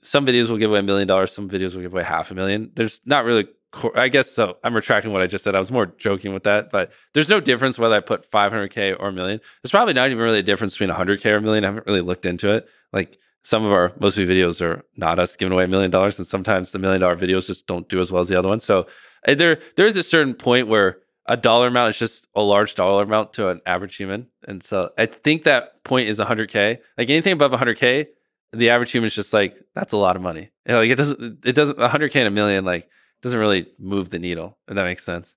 [0.02, 2.34] some videos will give away a million dollars, some videos will give away half a
[2.34, 2.70] million.
[2.74, 3.46] There's not really.
[3.70, 4.58] cor- I guess so.
[4.64, 5.54] I'm retracting what I just said.
[5.54, 9.08] I was more joking with that, but there's no difference whether I put 500k or
[9.08, 9.40] a million.
[9.62, 11.64] There's probably not even really a difference between 100k or a million.
[11.64, 12.68] I haven't really looked into it.
[12.92, 15.90] Like some of our most of the videos are not us giving away a million
[15.90, 18.48] dollars, and sometimes the million dollar videos just don't do as well as the other
[18.48, 18.64] ones.
[18.64, 18.86] So
[19.26, 22.74] uh, there there is a certain point where a dollar amount is just a large
[22.74, 24.26] dollar amount to an average human.
[24.46, 26.78] And so I think that point is 100K.
[26.98, 28.06] Like anything above 100K,
[28.52, 30.50] the average human is just like, that's a lot of money.
[30.66, 32.88] You know, like it doesn't, it doesn't, 100K and a million, like,
[33.22, 35.36] doesn't really move the needle, if that makes sense.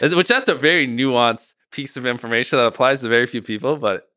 [0.00, 4.09] Which that's a very nuanced piece of information that applies to very few people, but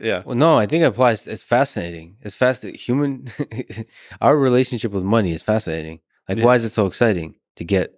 [0.00, 0.22] yeah.
[0.24, 1.26] Well, no, I think it applies.
[1.26, 2.16] It's fascinating.
[2.22, 2.78] It's fascinating.
[2.80, 3.26] Human,
[4.20, 6.00] our relationship with money is fascinating.
[6.28, 6.44] Like, Yeah.
[6.44, 7.94] why is it so exciting to get?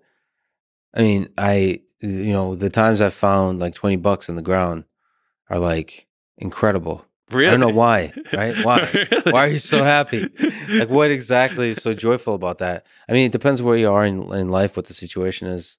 [0.95, 4.85] I mean, I, you know, the times I've found like 20 bucks on the ground
[5.49, 6.07] are like
[6.39, 7.05] incredible.
[7.31, 7.49] Really?
[7.49, 8.57] I don't know why, right?
[8.65, 8.89] Why?
[8.93, 9.31] Really?
[9.33, 10.27] Why are you so happy?
[10.69, 12.85] Like, what exactly is so joyful about that?
[13.09, 15.77] I mean, it depends where you are in, in life, what the situation is.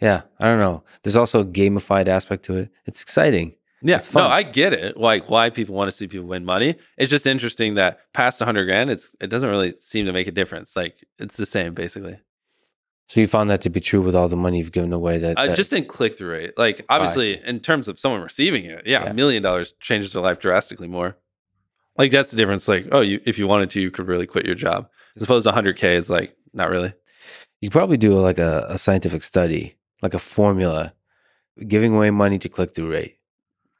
[0.00, 0.84] Yeah, I don't know.
[1.02, 2.70] There's also a gamified aspect to it.
[2.86, 3.54] It's exciting.
[3.84, 4.26] Yeah, It's no.
[4.28, 4.96] I get it.
[4.96, 6.76] Like why people want to see people win money.
[6.96, 10.32] It's just interesting that past 100 grand, it's it doesn't really seem to make a
[10.32, 10.76] difference.
[10.76, 12.18] Like it's the same basically.
[13.08, 15.18] So you found that to be true with all the money you've given away.
[15.18, 16.52] That, Uh, that- just in click through rate.
[16.56, 19.10] Like obviously, in terms of someone receiving it, yeah, Yeah.
[19.10, 21.16] a million dollars changes their life drastically more.
[21.98, 22.68] Like that's the difference.
[22.68, 24.88] Like oh, you if you wanted to, you could really quit your job.
[25.16, 26.94] As opposed to 100k is like not really.
[27.60, 30.94] you probably do like a, a scientific study, like a formula,
[31.68, 33.16] giving away money to click through rate.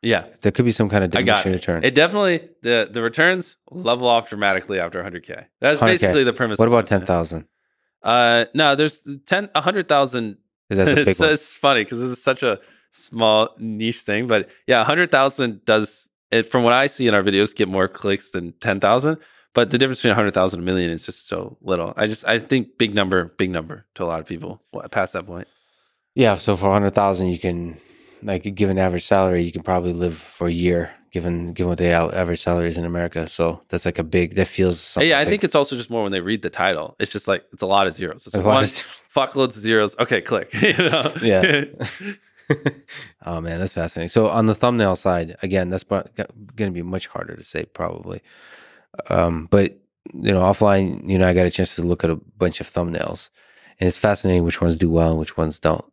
[0.02, 1.84] Yeah, There could be some kind of diminishing return.
[1.84, 5.46] It definitely the the returns level off dramatically after 100k.
[5.60, 5.86] That's 100K.
[5.86, 6.58] basically the premise.
[6.58, 7.46] what about ten thousand?
[8.02, 10.36] Uh, no, there's 10, 100,000
[10.70, 12.58] That's a big it's, it's funny because this is such a
[12.90, 17.22] small niche thing, but yeah, hundred thousand does it from what I see in our
[17.22, 19.18] videos get more clicks than ten thousand.
[19.54, 21.92] But the difference between hundred thousand and a million is just so little.
[21.96, 25.26] I just I think big number, big number to a lot of people past that
[25.26, 25.46] point.
[26.14, 27.78] Yeah, so for a hundred thousand, you can
[28.22, 30.90] like given average salary, you can probably live for a year.
[31.10, 34.34] Given given what the average salary is in America, so that's like a big.
[34.36, 34.80] That feels.
[34.80, 35.32] something yeah, I big.
[35.32, 36.96] think it's also just more when they read the title.
[36.98, 38.26] It's just like it's a lot of zeros.
[38.26, 38.70] It's A like lot one of
[39.14, 39.94] fuckloads of zeros.
[39.98, 40.50] Okay, click.
[41.22, 41.64] Yeah.
[43.26, 44.08] oh man, that's fascinating.
[44.08, 46.08] So on the thumbnail side, again, that's going
[46.56, 48.22] to be much harder to say probably.
[49.10, 49.78] Um, but
[50.14, 52.70] you know, offline, you know, I got a chance to look at a bunch of
[52.70, 53.30] thumbnails,
[53.78, 55.84] and it's fascinating which ones do well and which ones don't.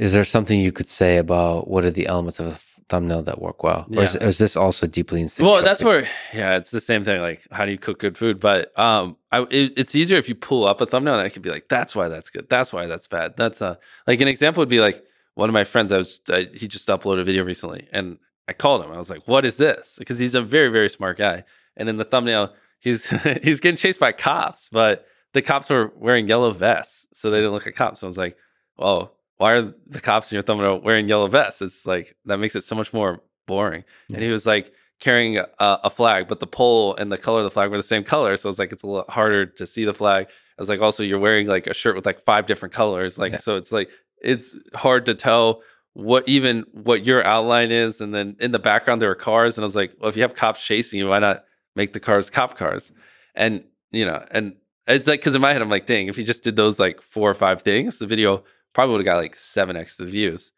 [0.00, 3.40] Is there something you could say about what are the elements of a thumbnail that
[3.40, 3.86] work well?
[3.94, 4.24] Or is, Yeah.
[4.28, 5.46] is this also deeply instinct?
[5.48, 7.20] Well, that's where yeah, it's the same thing.
[7.20, 8.40] Like, how do you cook good food?
[8.40, 11.42] But um, I it, it's easier if you pull up a thumbnail and I could
[11.42, 12.48] be like, that's why that's good.
[12.48, 13.36] That's why that's bad.
[13.36, 13.76] That's uh
[14.06, 15.92] like an example would be like one of my friends.
[15.92, 18.90] I was I, he just uploaded a video recently, and I called him.
[18.92, 19.96] I was like, what is this?
[19.98, 21.44] Because he's a very very smart guy,
[21.76, 23.08] and in the thumbnail, he's
[23.42, 27.52] he's getting chased by cops, but the cops were wearing yellow vests, so they didn't
[27.52, 28.00] look like cops.
[28.00, 28.36] So I was like,
[28.78, 31.62] well, why are the cops in your thumbnail wearing yellow vests?
[31.62, 33.84] It's like that makes it so much more boring.
[34.12, 34.70] And he was like
[35.00, 37.82] carrying a, a flag, but the pole and the color of the flag were the
[37.82, 38.36] same color.
[38.36, 40.26] So it's like it's a little harder to see the flag.
[40.28, 43.18] I was like, also you're wearing like a shirt with like five different colors.
[43.18, 43.38] Like Yeah.
[43.38, 43.88] so it's like
[44.22, 45.62] it's hard to tell
[45.94, 48.02] what even what your outline is.
[48.02, 49.56] And then in the background there are cars.
[49.56, 52.00] And I was like, well, if you have cops chasing you, why not make the
[52.00, 52.92] cars cop cars?
[53.34, 56.24] And you know, and it's like because in my head I'm like, dang, if you
[56.24, 59.34] just did those like four or five things, the video probably would have got like
[59.36, 60.52] seven x the views.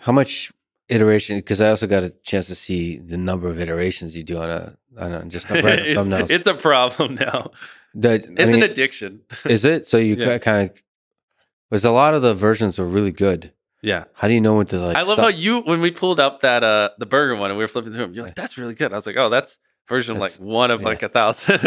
[0.00, 0.52] How much
[0.88, 1.38] iteration?
[1.38, 4.50] Because I also got a chance to see the number of iterations you do on
[4.50, 5.58] a on a, just a
[5.90, 6.30] it's, thumbnails.
[6.30, 7.50] it's a problem now.
[8.02, 9.20] I It's mean, an addiction.
[9.44, 9.86] is it?
[9.86, 10.38] So you Yeah.
[10.38, 10.76] kind of
[11.70, 13.52] because a lot of the versions were really good.
[13.82, 14.04] Yeah.
[14.14, 14.96] How do you know when to like?
[14.96, 15.24] I love stop?
[15.24, 17.92] how you when we pulled up that uh the burger one and we were flipping
[17.92, 18.92] through them, you're like, that's really good.
[18.92, 19.58] I was like, oh, that's
[19.88, 20.86] version That's- like one of yeah.
[20.88, 21.60] like a thousand.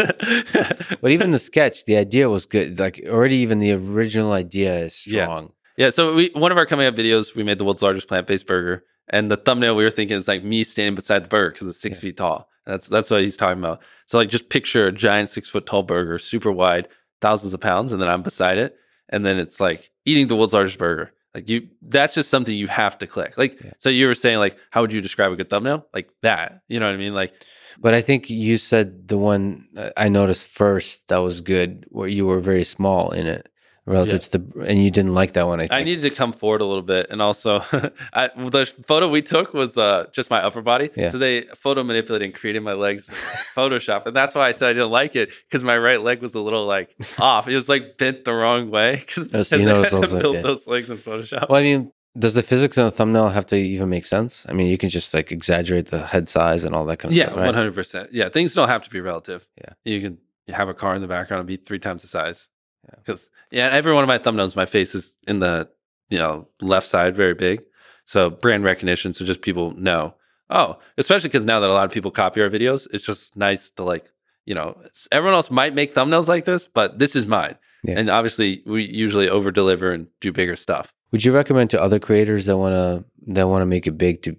[1.00, 2.78] But even the sketch, the idea was good.
[2.78, 5.44] Like already, even the original idea is strong.
[5.44, 5.48] yeah,
[5.90, 8.46] so we one of our coming up videos, we made the world's largest plant based
[8.46, 11.68] burger, and the thumbnail we were thinking is like me standing beside the burger because
[11.68, 12.02] it's six Yeah.
[12.08, 12.48] feet tall.
[12.66, 13.80] That's that's what he's talking about.
[14.06, 16.88] So like just picture a giant six foot tall burger, super wide,
[17.20, 18.76] thousands of pounds, and then I'm beside it,
[19.08, 21.12] and then it's like eating the world's largest burger.
[21.34, 23.36] Like you, that's just something you have to click.
[23.38, 23.72] Like Yeah.
[23.78, 25.86] so, you were saying like, how would you describe a good thumbnail?
[25.94, 27.14] Like that, you know what I mean?
[27.14, 27.32] Like
[27.78, 32.08] But I think you said the one uh, I noticed first that was good, where
[32.08, 33.48] you were very small in it
[33.88, 35.60] relative to the, and you didn't like that one.
[35.60, 35.72] I think.
[35.72, 37.60] I needed to come forward a little bit, and also
[38.12, 40.90] I, the photo we took was uh, just my upper body.
[40.96, 41.08] Yeah.
[41.10, 43.08] So they photo manipulated and created my legs
[43.54, 46.34] Photoshop, and that's why I said I didn't like it because my right leg was
[46.34, 47.48] a little like off.
[47.48, 50.18] It was like bent the wrong way because Oh, you they noticed had those, to
[50.18, 50.42] build yeah.
[50.42, 51.48] those legs in Photoshop.
[51.48, 54.44] Well, I mean, does the physics in a thumbnail have to even make sense?
[54.48, 57.16] I mean, you can just like exaggerate the head size and all that kind of
[57.16, 57.54] yeah, stuff, Yeah, right?
[57.54, 58.10] hundred percent.
[58.12, 59.46] Yeah, things don't have to be relative.
[59.58, 59.72] Yeah.
[59.84, 60.18] you can
[60.48, 62.48] have a car in the background and be three times the size.
[62.84, 62.94] Yeah.
[62.98, 65.68] because yeah, every one of my thumbnails, my face is in the
[66.10, 67.62] you know left side, very big.
[68.04, 70.14] So brand recognition, so just people know.
[70.50, 73.70] Oh, especially because now that a lot of people copy our videos, it's just nice
[73.70, 74.10] to like
[74.46, 74.80] you know
[75.12, 77.56] everyone else might make thumbnails like this, but this is mine.
[77.84, 77.98] Yeah.
[77.98, 80.92] And obviously, we usually over deliver and do bigger stuff.
[81.12, 84.22] Would you recommend to other creators that want to that want to make it big
[84.22, 84.36] to,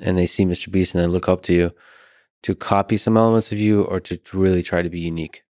[0.00, 0.70] and they see Mr.
[0.70, 1.72] Beast and they look up to you,
[2.42, 5.42] to copy some elements of you or to really try to be unique?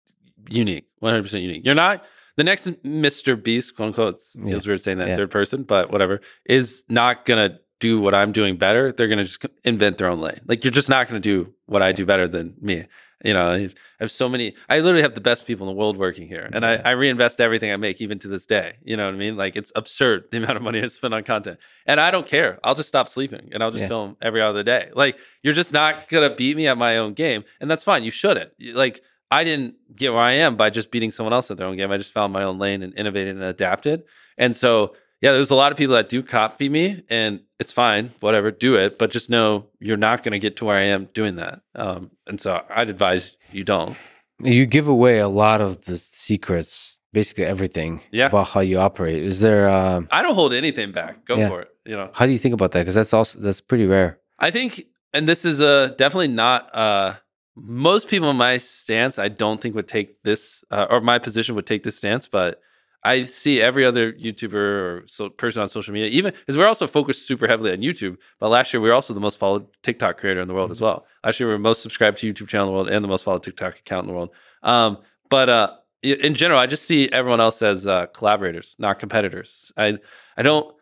[0.50, 1.64] unique, one hundred percent unique.
[1.64, 2.04] You're not
[2.38, 3.40] the next Mr.
[3.42, 4.14] Beast, quote unquote.
[4.14, 5.16] It feels weird saying that Yeah.
[5.16, 8.90] third person, but whatever is not gonna do what I'm doing better.
[8.92, 10.40] They're gonna just invent their own lane.
[10.46, 12.86] Like you're just not gonna do what I do better than me.
[13.24, 13.68] You know, I
[13.98, 14.54] have so many.
[14.68, 16.80] I literally have the best people in the world working here, and Yeah.
[16.84, 18.74] I, I reinvest everything I make, even to this day.
[18.84, 19.36] You know what I mean?
[19.36, 22.60] Like it's absurd the amount of money I spend on content, and I don't care.
[22.62, 23.88] I'll just stop sleeping and I'll just Yeah.
[23.88, 24.90] film every other day.
[24.94, 28.04] Like you're just not gonna beat me at my own game, and that's fine.
[28.04, 28.52] You shouldn't.
[28.60, 31.76] Like I didn't get where I am by just beating someone else at their own
[31.76, 31.90] game.
[31.90, 34.04] I just found my own lane and innovated and adapted.
[34.38, 38.10] And so, yeah, there's a lot of people that do copy me, and it's fine,
[38.20, 38.98] whatever, do it.
[38.98, 41.60] But just know you're not going to get to where I am doing that.
[41.74, 43.96] Um, and so, I'd advise you don't.
[44.42, 48.26] You give away a lot of the secrets, basically everything Yeah.
[48.26, 49.22] about how you operate.
[49.22, 49.68] Is there?
[49.68, 51.24] Um, I don't hold anything back.
[51.24, 51.48] Go Yeah.
[51.48, 51.68] for it.
[51.84, 52.80] You know, how do you think about that?
[52.80, 54.20] Because that's also that's pretty rare.
[54.38, 56.70] I think, and this is uh, definitely not.
[56.72, 57.14] Uh,
[57.60, 61.54] most people in my stance, I don't think would take this, uh, or my position
[61.54, 62.60] would take this stance, but
[63.04, 66.86] I see every other YouTuber or so, person on social media, even because we're also
[66.86, 68.16] focused super heavily on YouTube.
[68.40, 70.80] But last year, we were also the most followed TikTok creator in the world as
[70.80, 71.06] well.
[71.24, 73.24] Last year, we were most subscribed to YouTube channel in the world and the most
[73.24, 74.30] followed TikTok account in the world.
[74.62, 74.98] Um,
[75.30, 75.70] but uh,
[76.02, 79.72] in general, I just see everyone else as uh, collaborators, not competitors.
[79.76, 79.98] I
[80.36, 80.74] I don't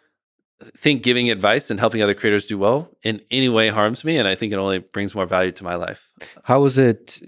[0.76, 4.26] think giving advice and helping other creators do well in any way harms me, and
[4.26, 6.10] I think it only brings more value to my life.
[6.44, 7.20] How was it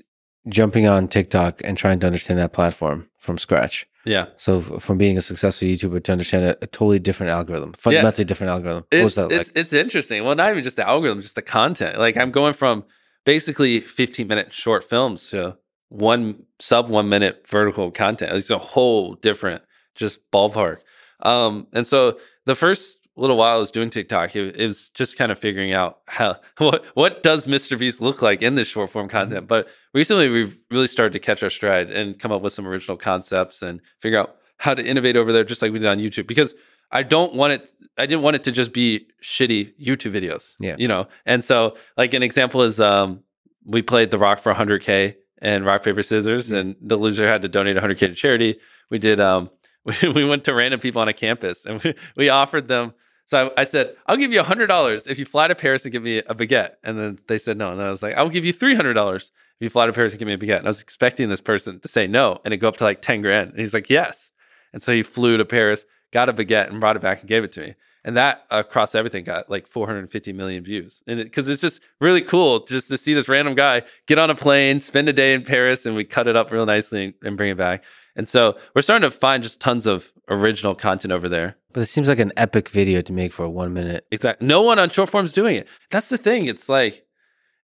[0.49, 3.87] jumping on TikTok and trying to understand that platform from scratch?
[4.05, 8.25] Yeah, So from being a successful YouTuber to understand a, a totally different algorithm, fundamentally
[8.25, 8.85] different algorithm.
[8.91, 9.59] What was it's that it's like?
[9.59, 10.25] it's interesting.
[10.25, 11.99] Well, not even just the algorithm, just the content.
[11.99, 12.85] Like I'm going from
[13.27, 15.59] basically 15 minute short films to
[15.91, 18.33] one sub one minute vertical content.
[18.33, 19.63] It's a whole different
[19.95, 20.79] just ballpark.
[21.21, 25.17] Um, and so the first little while I was doing TikTok, it, it was just
[25.19, 27.79] kind of figuring out how what what does Mr.
[27.79, 29.47] Beast look like in this short form content.
[29.49, 32.97] But recently, we've really started to catch our stride and come up with some original
[32.97, 36.27] concepts and figure out how to innovate over there, just like we did on YouTube.
[36.27, 36.55] Because
[36.91, 37.71] I don't want it.
[37.97, 40.55] I didn't want it to just be shitty YouTube videos.
[40.61, 40.77] Yeah.
[40.79, 41.09] you know.
[41.27, 43.23] And so, like an example is, um,
[43.65, 46.59] we played The Rock for 100k and rock paper scissors, Yeah.
[46.61, 48.59] and the loser had to donate 100k to charity.
[48.91, 49.21] We did.
[49.21, 49.51] Um,
[49.85, 52.95] we, we went to random people on a campus, and we, we offered them.
[53.29, 55.93] So I, I said, "I'll give you hundred dollars if you fly to Paris and
[55.93, 58.47] give me a baguette." And then they said no, and I was like, "I'll give
[58.47, 60.67] you three hundred dollars if you fly to Paris and give me a baguette." And
[60.67, 63.21] I was expecting this person to say no, and it go up to like ten
[63.21, 64.33] grand, and he's like, "Yes."
[64.73, 67.45] And so he flew to Paris, got a baguette, and brought it back and gave
[67.45, 67.75] it to me.
[68.03, 71.03] And that across everything got like 450 million views.
[71.07, 74.35] And because it's just really cool just to see this random guy get on a
[74.35, 77.37] plane, spend a day in Paris, and we cut it up real nicely and, and
[77.37, 77.85] bring it back.
[78.19, 81.57] And so we're starting to find just tons of original content over there.
[81.73, 84.07] But it seems like an epic video to make for a one minute.
[84.11, 84.47] Exactly.
[84.47, 85.69] No one on short form's doing it.
[85.91, 86.47] That's the thing.
[86.47, 87.07] It's like,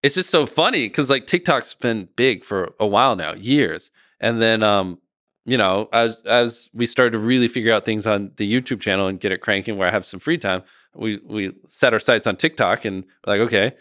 [0.04, 3.92] it's just so funny because like TikTok's been big for a while now, years.
[4.20, 5.00] And then, um,
[5.46, 9.08] you know, as as we started to really figure out things on the YouTube channel
[9.08, 12.28] and get it cranking, where I have some free time, we we set our sights
[12.28, 13.74] on TikTok and we're like, okay,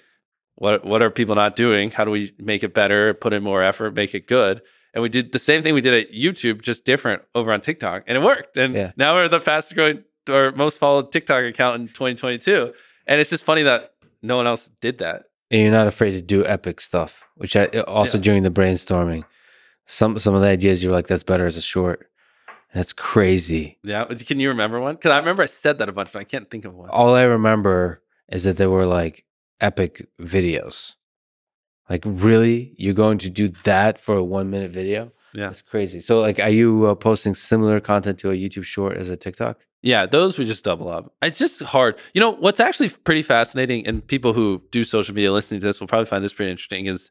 [0.54, 1.90] what what are people not doing?
[1.90, 3.12] How do we make it better?
[3.12, 4.62] Put in more effort, make it good.
[4.94, 8.04] And we did the same thing we did at YouTube, just different over on TikTok,
[8.06, 8.56] and it worked.
[8.56, 8.92] And Yeah.
[8.96, 12.72] now we're the fastest growing or most followed TikTok account in 2022.
[13.06, 15.24] And it's just funny that no one else did that.
[15.50, 18.22] And you're not afraid to do epic stuff, which I uh, also Yeah.
[18.22, 19.24] during the brainstorming,
[19.86, 22.08] some some of the ideas you're like, that's better as a short.
[22.74, 23.78] That's crazy.
[23.82, 24.04] Yeah.
[24.04, 24.94] Can you remember one?
[24.94, 26.88] Because I remember I said that a bunch, but I can't think of one.
[26.90, 29.24] All I remember is that they were like
[29.60, 30.94] epic videos.
[31.90, 32.72] Like, really?
[32.78, 35.12] You're going to do that for a one minute video?
[35.34, 35.46] Yeah.
[35.46, 36.00] That's crazy.
[36.00, 39.66] So, like, are you uh, posting similar content to a YouTube short as a TikTok?
[39.82, 41.12] Yeah, those we just double up.
[41.22, 41.98] It's just hard.
[42.14, 45.80] You know, what's actually pretty fascinating, and people who do social media listening to this
[45.80, 47.10] will probably find this pretty interesting, is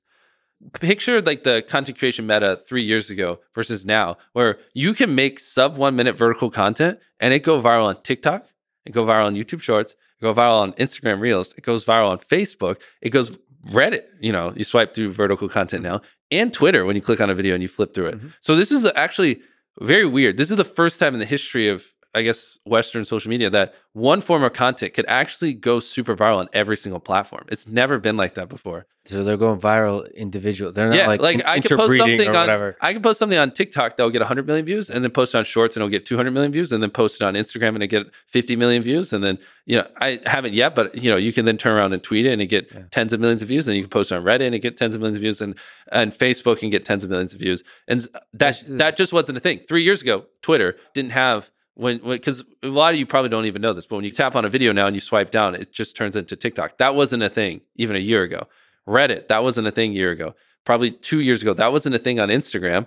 [0.74, 5.40] picture like the content creation meta three years ago versus now, where you can make
[5.40, 8.46] sub one minute vertical content and it go viral on TikTok,
[8.86, 12.10] it go viral on YouTube Shorts, it go viral on Instagram Reels, it goes viral
[12.10, 14.04] on Facebook, it goes Reddit.
[14.20, 16.02] You know, you swipe through vertical content now,
[16.32, 18.20] and Twitter when you click on a video and you flip through it.
[18.20, 18.34] Mhm.
[18.42, 19.42] So this is actually
[19.82, 20.38] very weird.
[20.38, 23.76] This is the first time in the history of I guess Western social media that
[23.94, 27.46] one form of content could actually go super viral on every single platform.
[27.50, 28.88] It's never been like that before.
[29.06, 30.72] So they're going viral individual.
[30.72, 32.78] They're not yeah, like, like, I could post something on whatever.
[32.82, 35.34] I can post something on TikTok that will get 100 million views, and then post
[35.34, 37.70] it on Shorts and it'll get 200 million views, and then post it on Instagram
[37.70, 41.10] and it get 50 million views, and then you know I haven't yet, but you
[41.10, 42.84] know you can then turn around and tweet it and it get Yeah.
[42.92, 44.78] tens of millions of views, and you can post it on Reddit and it get
[44.78, 45.56] tens of millions of views, and
[45.92, 49.38] and Facebook and get tens of millions of views, and that uh that just wasn't
[49.38, 49.60] a thing.
[49.68, 51.50] Three years ago, Twitter didn't have
[51.80, 54.36] when because a lot of you probably don't even know this, but when you tap
[54.36, 56.78] on a video now and you swipe down, it just turns into TikTok.
[56.78, 58.48] That wasn't a thing even a year ago.
[58.88, 60.36] Reddit, that wasn't a thing a year ago.
[60.66, 62.86] Probably two years ago, that wasn't a thing on Instagram.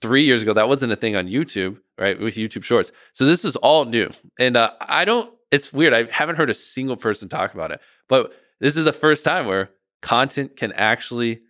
[0.00, 2.18] Three years ago, that wasn't a thing on YouTube, right?
[2.18, 2.92] With YouTube Shorts.
[3.14, 5.32] So this is all new, and uh, I don't.
[5.50, 5.92] It's weird.
[5.92, 9.46] I haven't heard a single person talk about it, but this is the first time
[9.46, 9.70] where
[10.02, 11.40] content can actually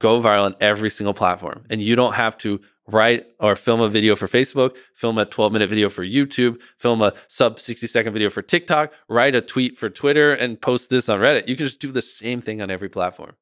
[0.00, 2.60] go viral on every single platform, and you don't have to
[2.90, 7.02] write or film a video for Facebook, film a 12 minute video for YouTube, film
[7.02, 11.08] a sub 60 second video for TikTok, write a tweet for Twitter, and post this
[11.08, 11.46] on Reddit.
[11.48, 13.36] You can just do the same thing on every platform.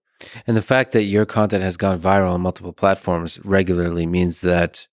[0.47, 4.87] And the fact that your content has gone viral on multiple platforms regularly means that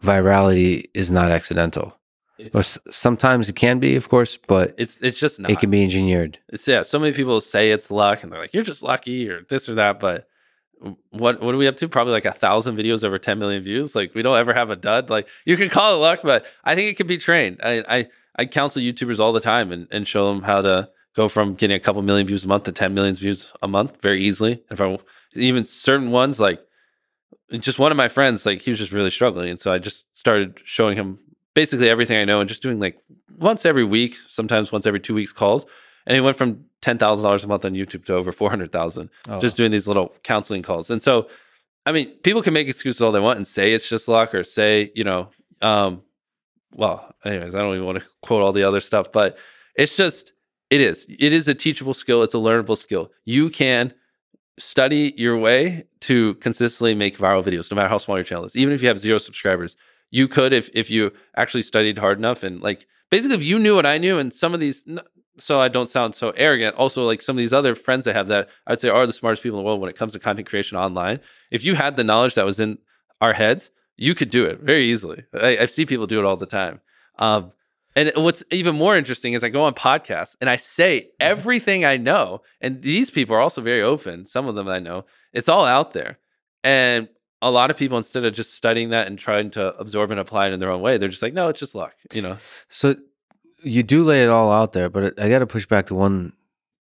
[0.00, 1.98] virality is not accidental.
[2.54, 5.50] Or s- sometimes it can be, of course, but It's it's just not.
[5.50, 6.38] it can be engineered.
[6.48, 6.82] It's yeah.
[6.82, 9.74] So many people say it's luck, and they're like, "You're just lucky," or this or
[9.76, 10.00] that.
[10.00, 10.26] But
[11.10, 11.88] what what are we up to?
[11.88, 13.94] Probably like a thousand videos over 10 million views.
[13.94, 15.10] Like we don't ever have a dud.
[15.10, 17.60] Like you can call it luck, but I think it can be trained.
[17.62, 21.28] I I, I counsel YouTubers all the time and, and show them how to go
[21.28, 24.22] from getting a couple million views a month to 10 million views a month very
[24.22, 24.62] easily.
[24.70, 24.98] If I
[25.34, 26.60] even certain ones like
[27.52, 30.06] just one of my friends, like he was just really struggling, and so I just
[30.16, 31.18] started showing him
[31.54, 32.98] basically everything I know and just doing like
[33.38, 35.66] once every week, sometimes once every two weeks calls.
[36.06, 38.72] And he went from ten thousand dollars a month on YouTube to over four hundred
[38.72, 40.90] thousand Oh, just doing these little counseling calls.
[40.90, 41.28] And so,
[41.86, 44.44] I mean, people can make excuses all they want and say it's just luck or
[44.44, 45.28] say, you know,
[45.60, 46.02] um,
[46.74, 49.36] well, anyways, I don't even want to quote all the other stuff, but
[49.76, 50.32] it's just,
[50.70, 51.06] it is.
[51.08, 52.22] It is a teachable skill.
[52.22, 53.12] It's a learnable skill.
[53.24, 53.92] You can
[54.58, 58.56] study your way to consistently make viral videos, no matter how small your channel is.
[58.56, 59.76] Even if you have zero subscribers,
[60.10, 63.74] you could if if you actually studied hard enough and like basically if you knew
[63.74, 64.84] what I knew and some of these
[65.38, 66.76] so I don't sound so arrogant.
[66.76, 69.42] Also, like some of these other friends I have that I'd say are the smartest
[69.42, 71.20] people in the world when it comes to content creation online.
[71.50, 72.78] If you had the knowledge that was in
[73.20, 75.24] our heads, you could do it very easily.
[75.34, 76.80] I, I see people do it all the time.
[77.18, 77.52] Um,
[77.94, 81.98] and what's even more interesting is I go on podcasts and I say everything I
[81.98, 82.42] know.
[82.60, 84.24] And these people are also very open.
[84.24, 85.04] Some of them I know.
[85.32, 86.18] It's all out there.
[86.64, 87.08] And
[87.42, 90.46] a lot of people, instead of just studying that and trying to absorb and apply
[90.46, 92.38] it in their own way, they're just like, no, it's just luck, you know?
[92.68, 92.94] So
[93.64, 96.32] you do lay it all out there, but I got to push back to one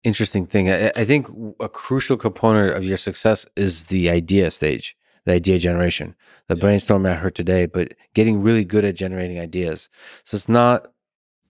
[0.02, 0.70] interesting thing.
[0.70, 1.28] I, I think
[1.60, 6.14] a crucial component of your success is the idea stage, the idea generation,
[6.48, 6.62] the Yeah.
[6.62, 9.88] brainstorming I heard today, but getting really good at generating ideas.
[10.24, 10.92] So it's not,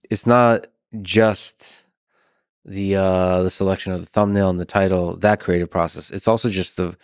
[0.09, 0.67] it's not
[1.01, 1.83] just
[2.67, 6.49] the uh the selection of the thumbnail and the title that creative process it's also
[6.49, 6.97] just the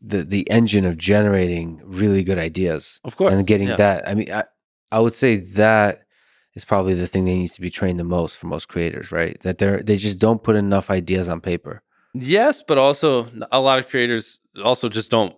[0.00, 3.32] the the engine of generating really good ideas Of course.
[3.32, 3.76] and getting yeah.
[3.76, 4.42] that i mean I,
[4.90, 6.02] I would say that
[6.58, 9.40] is probably the thing that needs to be trained the most for most creators right
[9.46, 11.82] that they're they just don't put enough ideas on paper
[12.14, 15.36] Yes, but also a lot of creators also just don't,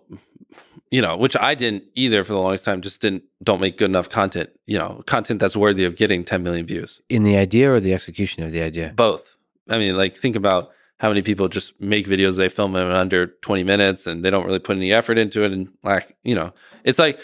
[0.89, 2.81] you know, which I didn't either for the longest time.
[2.81, 4.49] Just didn't don't make good enough content.
[4.65, 7.01] You know, content that's worthy of getting 10 million views.
[7.09, 9.37] in the idea or the execution of the idea Both.
[9.69, 12.95] I mean, like think about how many people just make videos they film them in
[12.95, 16.35] under 20 minutes and they don't really put any effort into it and like, you
[16.35, 16.53] know,
[16.83, 17.19] it's like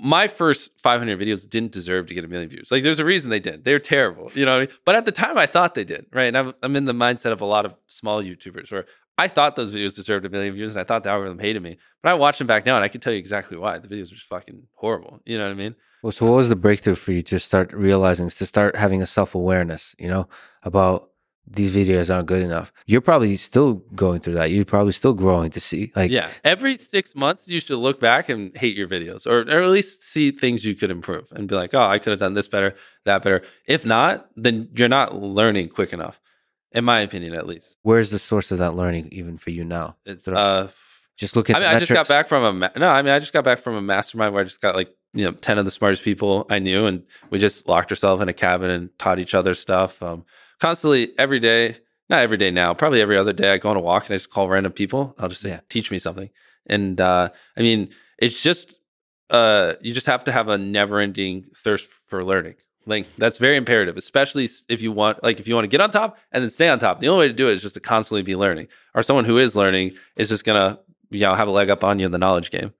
[0.00, 2.70] my first 500 videos didn't deserve to get a million views.
[2.70, 3.64] Like there's a reason they did.
[3.64, 4.56] They're terrible, you know.
[4.56, 4.68] I mean?
[4.84, 6.24] But at the time I thought they did, right?
[6.24, 8.86] And I'm, I'm in the mindset of a lot of small YouTubers where
[9.18, 11.78] I thought those videos deserved a million views and I thought the algorithm hated me.
[12.02, 13.78] But I watch them back now and I can tell you exactly why.
[13.78, 15.20] The videos are just fucking horrible.
[15.26, 15.74] You know what I mean?
[16.02, 19.06] well so what was the breakthrough for you to start realizing to start having a
[19.06, 20.28] self-awareness you know
[20.62, 21.09] about
[21.50, 25.50] these videos aren't good enough you're probably still going through that you're probably still growing
[25.50, 26.28] to see like yeah.
[26.44, 30.02] Every six months, you should look back and hate your videos, or, or at least
[30.02, 32.74] see things you could improve and be like, oh, I could have done this better,
[33.04, 33.42] that better.
[33.66, 36.20] If not, then you're not learning quick enough,
[36.72, 37.78] in my opinion, at least.
[37.82, 40.68] where's the source of that learning even for you now It's uh,
[41.16, 42.88] just look at I mean, I just got back from a ma- no.
[42.88, 45.24] I mean, I just got back from a mastermind where I just got like you
[45.24, 48.32] know ten of the smartest people I knew, and we just locked ourselves in a
[48.32, 50.02] cabin and taught each other stuff.
[50.02, 50.24] Um,
[50.60, 51.76] constantly, every day,
[52.08, 54.16] not every day now, probably every other day, I go on a walk and I
[54.16, 55.14] just call random people.
[55.18, 55.60] I'll just say, Yeah.
[55.68, 56.30] teach me something.
[56.66, 58.80] And uh, I mean, it's just
[59.30, 62.56] uh, you just have to have a never-ending thirst for learning.
[62.86, 65.90] Like that's very imperative, especially if you want, like, if you want to get on
[65.90, 66.98] top and then stay on top.
[67.00, 68.66] The only way to do it is just to constantly be learning.
[68.94, 70.80] Or someone who is learning is just gonna,
[71.10, 72.72] you know, have a leg up on you in the knowledge game.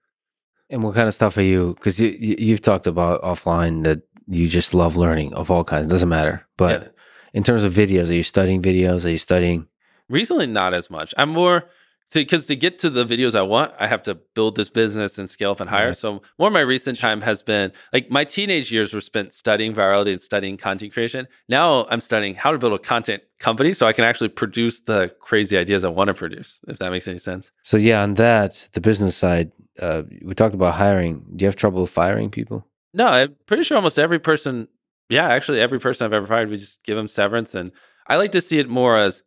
[0.69, 4.01] and what kind of stuff are you because you, you you've talked about offline that
[4.27, 6.87] you just love learning of all kinds doesn't matter but Yeah.
[7.33, 9.67] In terms of videos are you studying videos are you studying
[10.11, 11.13] Recently, not as much.
[11.17, 11.69] I'm more
[12.13, 15.29] because to, get to the videos I want, I have to build this business and
[15.29, 15.87] scale up and hire.
[15.87, 15.97] Right.
[15.97, 19.73] So more of my recent time has been like my teenage years were spent studying
[19.73, 21.29] virality and studying content creation.
[21.47, 25.15] Now I'm studying how to build a content company so I can actually produce the
[25.21, 26.59] crazy ideas I want to produce.
[26.67, 27.53] If that makes any sense.
[27.63, 31.55] so yeah on that the business side uh, we talked about hiring do you have
[31.55, 34.67] trouble firing people No, I'm pretty sure almost every person.
[35.11, 37.71] Yeah, actually, every person I've ever fired, we just give them severance, and
[38.07, 39.21] I like to see it more as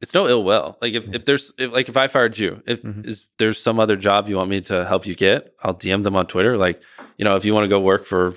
[0.00, 0.78] it's no ill will.
[0.80, 3.04] Like if, if there's if, like if I fired you, if Mhm.
[3.04, 6.14] is there's some other job you want me to help you get, I'll DM them
[6.16, 6.56] on Twitter.
[6.56, 6.80] Like
[7.18, 8.34] you know, if you want to go work for,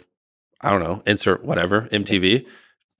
[0.59, 2.47] I don't know, insert whatever MTV,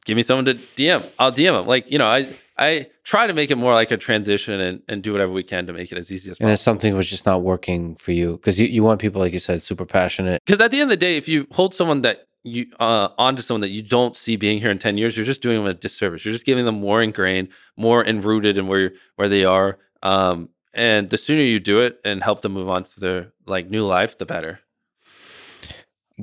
[0.05, 1.03] give me someone to DM.
[1.17, 1.65] I'll DM them.
[1.65, 2.27] Like you know, I
[2.57, 5.65] I try to make it more like a transition and and do whatever we can
[5.65, 6.49] to make it as easy as possible.
[6.49, 9.34] and if something was just not working for you because you, you want people like
[9.34, 12.01] you said super passionate Because at the end of the day, if you hold someone
[12.01, 15.25] that you uh, onto someone that you don't see being here in ten years, you're
[15.25, 16.25] just doing them a disservice.
[16.25, 19.77] You're just giving them more ingrained, more enrooted in where where they are.
[20.03, 23.69] Um, and the sooner you do it and help them move on to their like
[23.69, 24.59] new life, the better.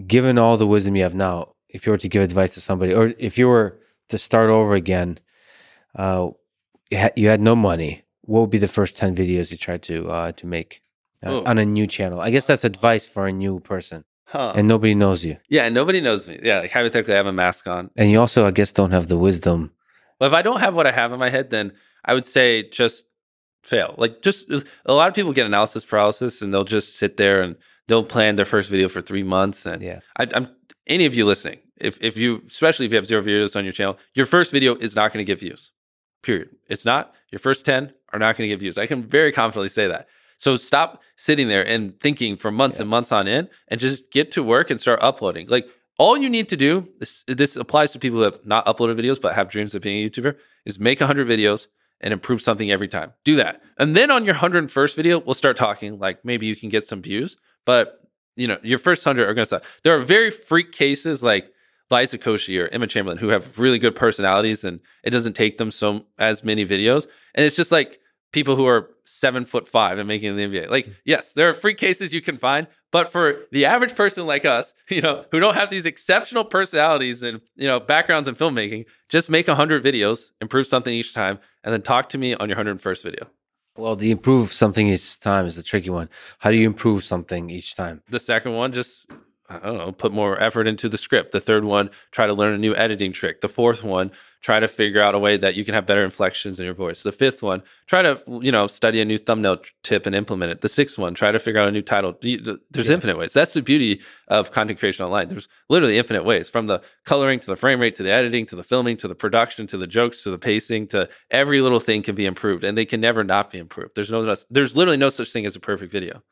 [0.06, 2.94] given all the wisdom you have now, if you were to give advice to somebody,
[2.94, 5.18] or if you were to start over again,
[5.96, 6.30] uh,
[6.90, 9.82] you had, you had no money, what would be the first ten videos you tried
[9.82, 10.82] to uh, to make
[11.24, 12.20] uh, on a new channel?
[12.20, 14.52] I guess that's advice for a new person, Huh.
[14.56, 16.38] and nobody knows you, yeah, and nobody knows me.
[16.42, 17.90] Yeah, like hypothetically, I have a mask on.
[17.96, 19.72] and you also, I guess, don't have the wisdom.
[20.20, 21.72] Well, if I don't have what I have in my head, then
[22.04, 23.04] I would say just
[23.62, 23.94] fail.
[23.96, 24.50] Like just
[24.84, 27.56] a lot of people get analysis paralysis, and they'll just sit there and
[27.86, 30.48] they'll plan their first video for three months, and Yeah, I, I'm
[30.86, 33.72] any of you listening, if if you especially if you have zero videos on your
[33.72, 35.70] channel, your first video is not going to get views.
[36.22, 36.50] Period.
[36.68, 37.14] It's not.
[37.30, 38.76] Your first ten are not going to get views.
[38.76, 40.06] I can very confidently say that.
[40.39, 42.82] So stop sitting there and thinking for months Yeah.
[42.82, 45.49] and months on end, and just get to work and start uploading.
[45.49, 45.66] Like
[45.99, 46.89] all you need to do.
[47.01, 50.05] This this applies to people who have not uploaded videos but have dreams of being
[50.05, 50.36] a YouTuber.
[50.64, 51.66] Is make hundred videos
[52.01, 53.12] and improve something every time.
[53.24, 55.99] Do that, and then on your hundred and first video, we'll start talking.
[55.99, 57.36] Like maybe you can get some views,
[57.66, 58.01] but
[58.36, 59.64] you know, your first hundred are going to suck.
[59.82, 61.51] There are very freak cases like
[61.91, 65.72] Liza Koshy or Emma Chamberlain who have really good personalities, and it doesn't take them
[65.72, 67.09] so as many videos.
[67.34, 67.99] And it's just like
[68.32, 70.70] people who are seven foot five and making the NBA.
[70.70, 70.94] Like, mm.
[71.04, 74.74] yes, there are freak cases you can find, but for the average person like us,
[74.88, 79.30] you know, who don't have these exceptional personalities and you know backgrounds in filmmaking, just
[79.30, 82.80] make hundred videos, improve something each time, and then talk to me on your hundred
[82.80, 83.26] first video.
[83.76, 86.08] well, the improve something each time is the tricky one.
[86.38, 88.02] How do you improve something each time?
[88.08, 89.06] The second one, just
[89.51, 91.32] I don't know, put more effort into the script.
[91.32, 93.40] The third one, try to learn a new editing trick.
[93.40, 94.11] The fourth one,
[94.42, 97.03] try to figure out a way that you can have better inflections in your voice.
[97.03, 100.61] The fifth one, try to, you know, study a new thumbnail tip and implement it.
[100.61, 102.14] The sixth one, try to figure out a new title.
[102.20, 102.92] There's yeah.
[102.92, 103.32] infinite ways.
[103.32, 105.28] That's the beauty of content creation online.
[105.28, 108.57] There's literally infinite ways from the coloring to the frame rate to the editing to
[108.57, 112.03] the filming to the production to the jokes to the pacing to every little thing
[112.03, 113.92] can be improved and they can never not be improved.
[113.94, 116.22] There's no, there's literally no such thing as a perfect video.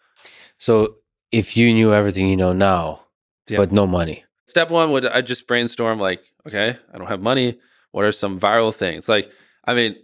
[0.59, 0.97] So
[1.33, 3.06] if you knew everything you know now,
[3.49, 3.59] yeah.
[3.59, 4.25] but no money.
[4.47, 7.59] Step one would I just brainstorm like, okay, I don't have money.
[7.91, 9.09] What are some viral things?
[9.09, 9.31] Like,
[9.65, 9.97] I mean,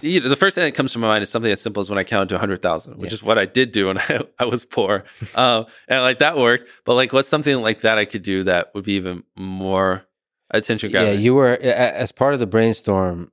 [0.00, 2.04] the first thing that comes to my mind is something as simple as when I
[2.04, 3.14] counted to 100,000, which yeah.
[3.14, 5.04] is what I did do when I, I was poor.
[5.34, 6.68] um, and like that worked.
[6.84, 10.04] But like, what's something like that I could do that would be even more
[10.50, 11.14] attention grabbing?
[11.14, 13.30] Yeah, you were, as part of the brainstorm,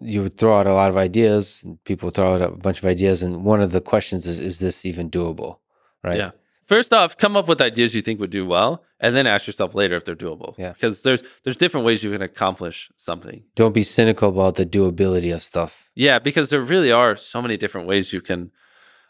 [0.00, 1.64] you would throw out a lot of ideas.
[1.84, 3.22] People throw out a bunch of ideas.
[3.22, 5.58] And one of the questions is, is this even doable?
[6.02, 6.16] Right.
[6.16, 6.30] Yeah
[6.70, 9.74] first off, come up with ideas you think would do well, and then ask yourself
[9.74, 10.54] later if they're doable.
[10.56, 13.42] Yeah, because there's there's different ways you can accomplish something.
[13.56, 15.90] Don't be cynical about the doability of stuff.
[15.96, 18.52] Yeah, because there really are so many different ways you can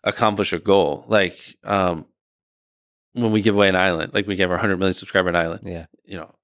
[0.03, 1.05] accomplish a goal.
[1.07, 2.07] Like um,
[3.13, 5.63] when we give away an island, like we gave our 100 million subscriber an island.
[5.67, 6.35] Yeah, you know,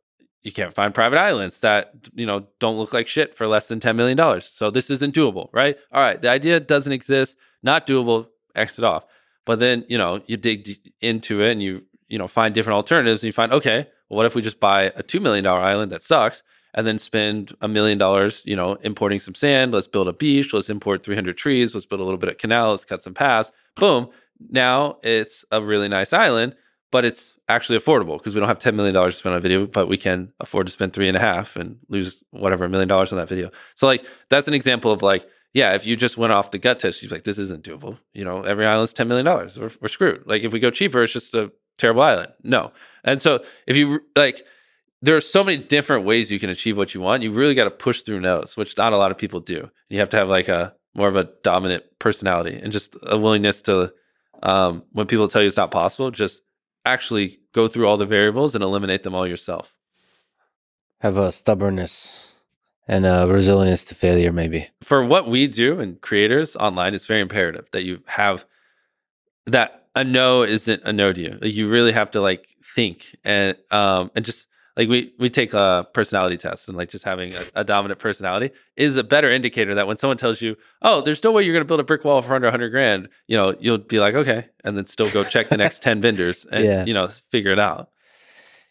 [0.43, 3.81] you can't find private islands that you know don't look like shit for less than
[3.81, 4.45] 10 million dollars.
[4.47, 5.79] So this isn't doable, right?
[5.93, 8.29] All right, the idea doesn't exist, not doable.
[8.55, 9.05] Exit off.
[9.47, 13.23] But then, you know, you dig into it and you, you know, find different alternatives
[13.23, 16.03] and you find, okay, well, what if we just buy a $2 million island that
[16.03, 16.43] sucks
[16.75, 19.73] and then spend a million dollars, you know, importing some sand.
[19.73, 20.53] Let's build a beach.
[20.53, 21.75] Let's import 300 trees.
[21.75, 22.71] Let's build a little bit of canal.
[22.71, 23.51] Let's cut some paths.
[23.77, 24.11] Boom.
[24.51, 26.55] Now it's a really nice island,
[26.91, 29.67] but it's actually affordable because we don't have $10 million to spend on a video,
[29.67, 32.89] but we can afford to spend three and a half and lose whatever, a million
[32.89, 33.51] dollars on that video.
[33.75, 36.81] So, like, that's an example of like, yeah, if you just went off the gut
[36.81, 37.99] test, you're like, this isn't doable.
[38.13, 39.27] You know, every island's $10 million.
[39.27, 40.25] We're, we're screwed.
[40.27, 42.33] Like, if we go cheaper, it's just a terrible island.
[42.43, 42.73] No.
[43.05, 44.45] And so, if you like,
[45.03, 47.23] there are so many different ways you can achieve what you want.
[47.23, 49.71] You really got to push through no's, which not a lot of people do.
[49.89, 53.63] You have to have like a more of a dominant personality and just a willingness
[53.63, 53.93] to,
[54.43, 56.41] um, when people tell you it's not possible, just
[56.85, 59.75] actually go through all the variables and eliminate them all yourself.
[61.01, 62.36] Have a stubbornness
[62.89, 64.69] and uh, resilience to failure, maybe.
[64.83, 68.45] For what we do and creators online, it's very imperative that you have
[69.47, 71.39] that a no isn't a no to you.
[71.41, 75.55] Like you really have to like think and um and just like we we take
[75.55, 79.75] a personality test and like just having a, a, dominant personality is a better indicator
[79.75, 82.05] that when someone tells you, oh, there's no way you're going to build a brick
[82.05, 85.25] wall for under 100 grand, you know, you'll be like, okay, and then still go
[85.25, 86.85] check the next 10 vendors and yeah.
[86.85, 87.89] you know figure it out.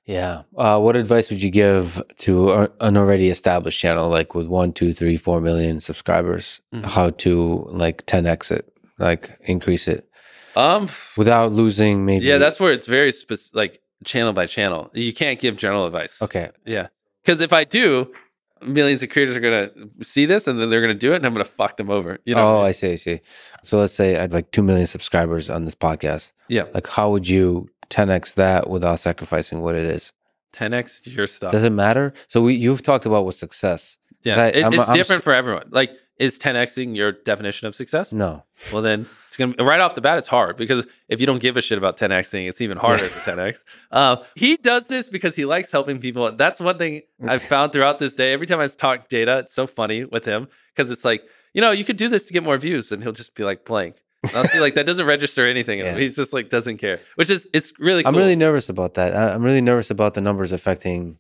[0.06, 0.43] Yeah.
[0.56, 4.93] Uh, what advice would you give to an already established channel, like with one, two,
[4.93, 6.62] three, four million subscribers?
[6.74, 6.86] Mm-hmm.
[6.86, 10.08] How to like 10x it, like increase it,
[10.56, 12.26] um, without losing maybe.
[12.26, 14.91] Yeah, that's where it's very specific, like channel by channel.
[14.93, 16.22] You can't give general advice.
[16.22, 16.51] Okay.
[16.66, 16.88] Yeah,
[17.24, 18.14] because if I do,
[18.62, 19.72] millions of creators are gonna
[20.03, 22.20] see this and then they're gonna do it, and I'm gonna fuck them over.
[22.26, 22.58] You know?
[22.58, 22.93] Oh, I see.
[22.93, 23.22] I see.
[23.64, 26.32] So let's say I'd like two million subscribers on this podcast.
[26.47, 26.66] Yeah.
[26.74, 30.12] Like, how would you 10x that without sacrificing what it is.
[30.54, 31.52] 10x your stuff.
[31.52, 32.14] Does it matter?
[32.28, 33.98] So we you've talked about what success.
[34.24, 35.68] Yeah, I, it, it's I'm, different I'm, for everyone.
[35.70, 38.12] Like, is 10xing your definition of success?
[38.12, 38.43] No.
[38.72, 40.18] Well, then it's gonna right off the bat.
[40.18, 43.20] It's hard because if you don't give a shit about 10xing, it's even harder to
[43.20, 43.64] 10x.
[43.91, 46.32] Uh, he does this because he likes helping people.
[46.32, 48.34] That's one thing I've found throughout this day.
[48.34, 51.24] Every time I talk data, it's so funny with him because it's like
[51.54, 53.66] you know you could do this to get more views, and he'll just be like
[53.66, 53.98] blank.
[54.34, 55.80] Honestly, like that doesn't register anything.
[55.80, 55.95] Yeah.
[55.95, 58.03] He just like doesn't care, which is it's really.
[58.03, 58.09] Cool.
[58.09, 59.15] I'm really nervous about that.
[59.15, 61.17] I'm really nervous about the numbers affecting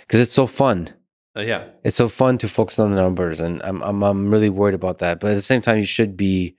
[0.00, 0.92] because it's so fun.
[1.36, 4.50] Uh, yeah, it's so fun to focus on the numbers, and I'm I'm I'm really
[4.50, 5.20] worried about that.
[5.20, 6.56] But at the same time, you should be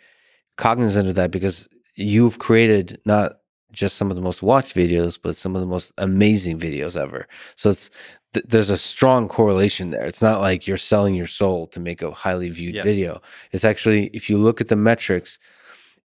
[0.57, 3.37] cognizant of that because you've created not
[3.71, 7.27] just some of the most watched videos, but some of the most amazing videos ever.
[7.55, 7.89] So it's
[8.33, 10.05] th- there's a strong correlation there.
[10.05, 12.83] It's not like you're selling your soul to make a highly viewed yeah.
[12.83, 13.21] video.
[13.51, 15.37] It's actually if you look at the metrics,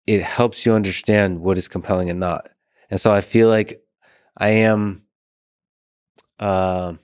[0.09, 2.49] it helps you understand what is compelling and not.
[2.91, 3.83] And so I feel like
[4.39, 5.03] I am,
[6.41, 6.95] uh,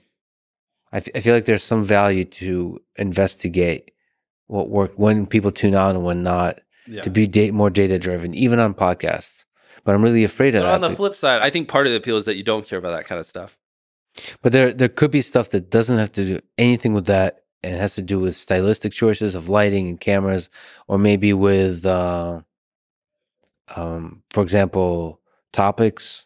[0.91, 3.91] I, f- I feel like there's some value to investigate
[4.47, 7.03] what work when people tune on and when not, yeah.
[7.03, 9.45] to be date more data driven, even on podcasts.
[9.83, 10.83] But I'm really afraid of but that.
[10.83, 12.79] On the flip side, I think part of the appeal is that you don't care
[12.79, 13.55] about that kind of stuff.
[14.41, 17.75] But there, there could be stuff that doesn't have to do anything with that, and
[17.75, 20.49] it has to do with stylistic choices of lighting and cameras,
[20.87, 22.41] or maybe with uh,
[23.75, 25.21] um, for example,
[25.53, 26.25] topics.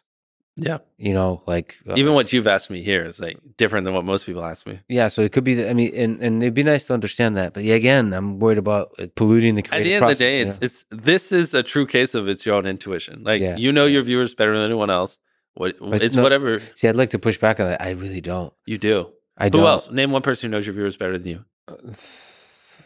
[0.56, 0.78] Yeah.
[0.98, 4.04] You know, like uh, even what you've asked me here is like different than what
[4.04, 4.80] most people ask me.
[4.88, 5.66] Yeah, so it could be.
[5.66, 7.54] I mean, and, and it'd be nice to understand that.
[7.54, 9.64] But yeah, again, I'm worried about polluting the.
[9.72, 10.64] At the end process, of the day, it's know?
[10.66, 13.22] it's this is a true case of it's your own intuition.
[13.22, 13.56] Like yeah.
[13.56, 15.18] you know your viewers better than anyone else.
[15.54, 17.80] What But it's no- whatever See, I'd like to push back on that.
[17.80, 18.52] I really don't.
[18.66, 19.10] you do.
[19.38, 19.66] I Who don't.
[19.66, 19.90] else?
[19.90, 21.44] Name one person who knows your viewers better than you.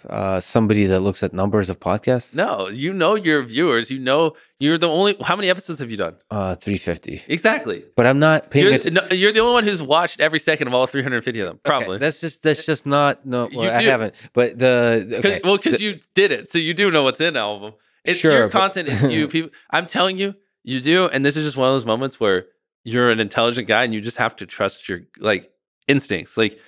[0.09, 2.37] Uh, somebody that looks at numbers of podcasts.
[2.37, 3.91] No, you know your viewers.
[3.91, 5.17] You know you're the only.
[5.23, 6.17] How many episodes have you done?
[6.31, 7.23] Uh, three fifty.
[7.29, 7.85] Exactly.
[7.97, 9.07] But I'm not paying You're, attention.
[9.09, 11.61] no, you're the only one who's watched every second of all 350 of them.
[11.65, 11.99] Probably.
[11.99, 13.49] That's just that's just not no.
[13.55, 13.89] Well, I do.
[13.89, 14.15] haven't.
[14.33, 17.57] But the Cause, well, because you did it, so you do know what's in all
[17.57, 17.73] of them.
[18.05, 19.29] It's Sure, your but- content is you.
[19.35, 22.47] People, I'm telling you, you do, and this is just one of those moments where
[22.85, 25.51] you're an intelligent guy, and you just have to trust your like
[25.89, 26.37] instincts.
[26.37, 26.59] Like,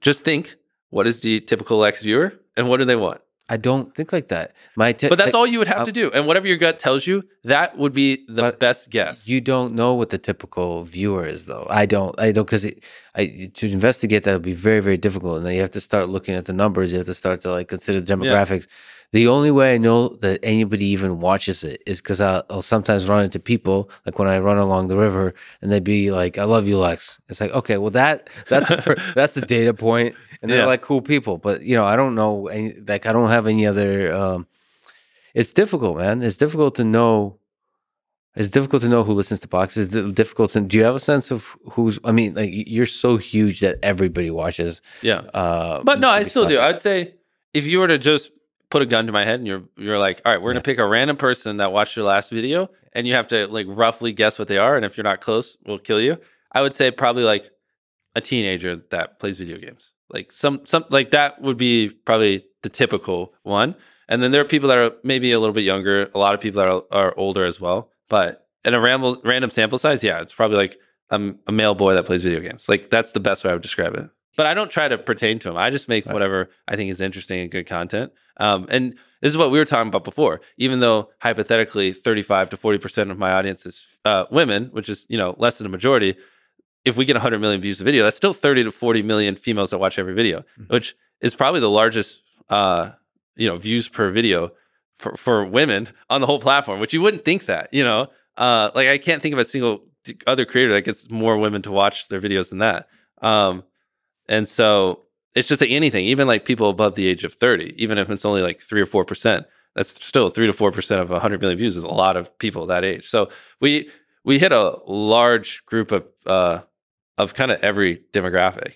[0.00, 0.56] just think,
[0.90, 3.20] what is the typical ex viewer, and what do they want?
[3.48, 4.52] I don't think like that.
[4.76, 6.56] My t- But that's like, all you would have I'll- to do, and whatever your
[6.56, 9.28] gut tells you, that would be the best guess.
[9.28, 11.66] You don't know what the typical viewer is, though.
[11.68, 12.18] I don't.
[12.18, 12.64] I don't because
[13.14, 16.08] I to investigate that would be very very difficult, and then you have to start
[16.08, 16.92] looking at the numbers.
[16.92, 18.66] You have to start to like consider demographics.
[19.12, 23.08] The only way I know that anybody even watches it is because I'll, I'll sometimes
[23.08, 26.44] run into people like when I run along the river, and they'd be like, "I
[26.44, 30.50] love you, Lex." It's like, okay, well that that's a, that's a data point, and
[30.50, 30.66] they're Yeah.
[30.66, 31.36] like cool people.
[31.36, 32.46] But you know, I don't know.
[32.48, 34.14] Any, like, I don't have any other.
[34.14, 34.46] Um,
[35.34, 36.22] it's difficult, man.
[36.22, 37.38] It's difficult to know.
[38.34, 39.94] It's difficult to know who listens to podcasts.
[39.94, 40.60] It's difficult to.
[40.62, 41.98] Do you have a sense of who's?
[42.02, 44.80] I mean, like you're so huge that everybody watches.
[45.02, 46.58] yeah, Uh, but no, I still do.
[46.58, 47.14] I'd say
[47.52, 48.30] if you were to just
[48.72, 50.54] put a gun to my head and you're you're like, all right, we're Yeah.
[50.54, 53.66] gonna pick a random person that watched your last video, and you have to like
[53.68, 56.18] roughly guess what they are, and if you're not close, we'll kill you.
[56.52, 57.50] I would say probably like
[58.16, 62.68] a teenager that plays video games, like some some like that would be probably the
[62.70, 63.74] typical one.
[64.08, 66.10] And then there are people that are maybe a little bit younger.
[66.14, 67.90] A lot of people that are, are older as well.
[68.10, 70.76] But in a random random sample size, yeah, it's probably like
[71.10, 72.68] a, a male boy that plays video games.
[72.68, 74.10] Like that's the best way I would describe it.
[74.36, 75.56] But I don't try to pertain to them.
[75.56, 76.12] I just make Right.
[76.12, 78.12] whatever I think is interesting and good content.
[78.38, 80.40] Um, and this is what we were talking about before.
[80.56, 85.06] Even though hypothetically, thirty-five to forty percent of my audience is uh, women, which is
[85.08, 86.16] you know less than a majority.
[86.84, 89.70] If we get 100 million views a video, that's still 30 to 40 million females
[89.70, 90.68] that watch every video, Mhm.
[90.70, 92.90] which is probably the largest uh,
[93.36, 94.50] you know views per video
[94.98, 96.80] for, for women on the whole platform.
[96.80, 98.08] Which you wouldn't think that you know.
[98.36, 99.84] Uh, like I can't think of a single
[100.26, 102.88] other creator that gets more women to watch their videos than that.
[103.20, 103.62] Um,
[104.32, 105.00] and so
[105.34, 108.42] it's just anything, even like people above the age of 30, even if it's only
[108.42, 109.44] like three or 4%,
[109.74, 112.84] that's still three to 4% of 100 million views is a lot of people that
[112.84, 113.08] age.
[113.08, 113.28] So
[113.60, 113.88] we,
[114.24, 116.60] we hit a large group of, uh,
[117.16, 118.74] of kind of every demographic,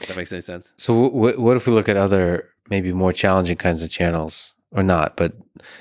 [0.00, 0.72] if that makes any sense.
[0.76, 4.82] So, w- what if we look at other maybe more challenging kinds of channels, or
[4.84, 5.16] not?
[5.16, 5.32] But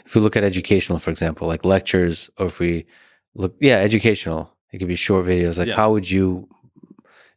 [0.05, 2.85] if we look at educational, for example, like lectures, or if we
[3.35, 5.57] look, yeah, educational, it could be short videos.
[5.59, 5.75] Like, Yeah.
[5.75, 6.47] how would you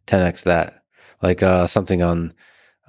[0.07, 0.80] 10x that?
[1.23, 2.33] Like uh, something on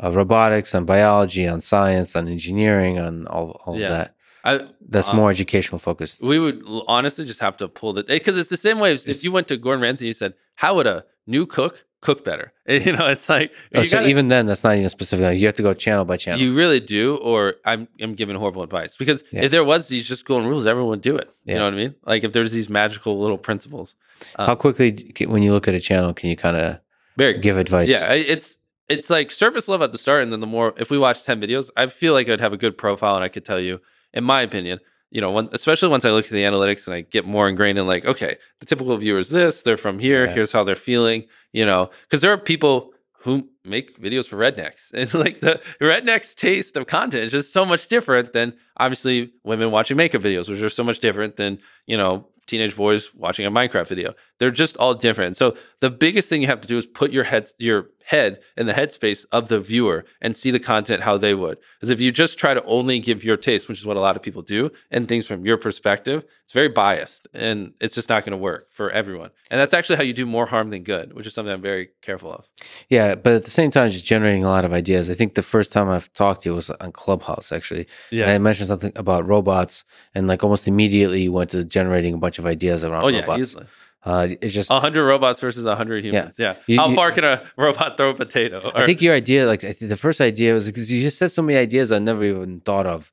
[0.02, 3.86] uh, robotics, on biology, on science, on engineering, on all all Yeah.
[3.86, 4.16] of that.
[4.44, 4.60] I,
[4.90, 6.20] That's Um, more educational focused.
[6.22, 9.24] we would honestly just have to pull the, because it's the same way as if
[9.24, 12.52] you went to Gordon Ramsay and you said, how would a new cook cook better?
[12.68, 15.24] You know, it's like, Oh, so gotta- even then, that's not even specific.
[15.24, 16.40] Like, you have to go channel by channel.
[16.42, 19.44] You really do, or I'm I'm giving horrible advice because Yeah.
[19.44, 21.30] if there was these just golden rules, everyone would do it.
[21.46, 21.94] You know what I mean?
[22.12, 23.96] Like if there's these magical little principles,
[24.38, 26.80] How quickly, when you look at a channel, can you kind of
[27.18, 27.90] very give advice?
[27.90, 28.14] yeah.
[28.14, 28.58] It's
[28.90, 31.40] it's like surface level at the start, and then the more if we watch ten
[31.42, 33.80] videos, I feel like I'd have a good profile, and I could tell you,
[34.14, 34.80] in my opinion,
[35.12, 37.78] you know, when, especially once I look at the analytics and I get more ingrained
[37.78, 40.34] in like, okay, the typical viewer is this, they're from here, Yeah.
[40.34, 44.92] here's how they're feeling, you know, because there are people who make videos for rednecks
[44.94, 49.70] and like the rednecks taste of content is just so much different than obviously women
[49.70, 53.52] watching makeup videos which are so much different than you know teenage boys watching a
[53.52, 54.14] minecraft video.
[54.40, 55.38] They're just all different.
[55.38, 58.66] So the biggest thing you have to do is put your head your head in
[58.68, 62.12] the headspace of the viewer and see the content how they would because if you
[62.12, 64.72] just try to only give your taste which is what a lot of people do
[64.92, 68.72] and things from your perspective it's very biased and it's just not going to work
[68.72, 71.54] for everyone and that's actually how you do more harm than good which is something
[71.54, 72.46] i'm very careful of
[72.90, 75.10] Yeah, but at the same time, just generating a lot of ideas.
[75.10, 77.88] I think the first time I've talked to you was on Clubhouse, actually.
[78.12, 79.84] yeah And I mentioned something about robots,
[80.16, 83.40] and like almost immediately went to generating a bunch of ideas around Oh yeah, robots.
[83.42, 83.66] easily.
[84.04, 86.36] Uh, it's just, A hundred robots versus a hundred humans.
[86.40, 86.56] Yeah.
[86.68, 88.72] You- How you- far can a robot throw a potato?
[88.74, 91.32] I think your idea, like I think the first idea was because you just said
[91.32, 93.12] so many ideas I never even thought of,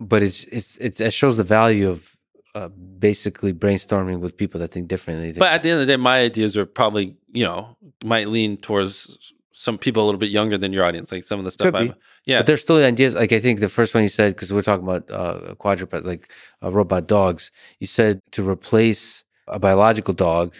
[0.00, 2.16] but it's it's, it's it shows the value of
[2.54, 5.32] uh, basically brainstorming with people that think differently.
[5.32, 8.56] but at the end of the day, my ideas are probably you know might lean
[8.56, 11.12] towards some people a little bit younger than your audience.
[11.12, 11.74] Like some of the stuff.
[11.74, 11.94] I'm,
[12.24, 12.38] yeah.
[12.38, 13.14] But there's still ideas.
[13.14, 16.30] Like I think the first one you said, because we're talking about uh, quadruped, like
[16.62, 17.50] uh, robot dogs.
[17.80, 20.54] You said to replace a biological dog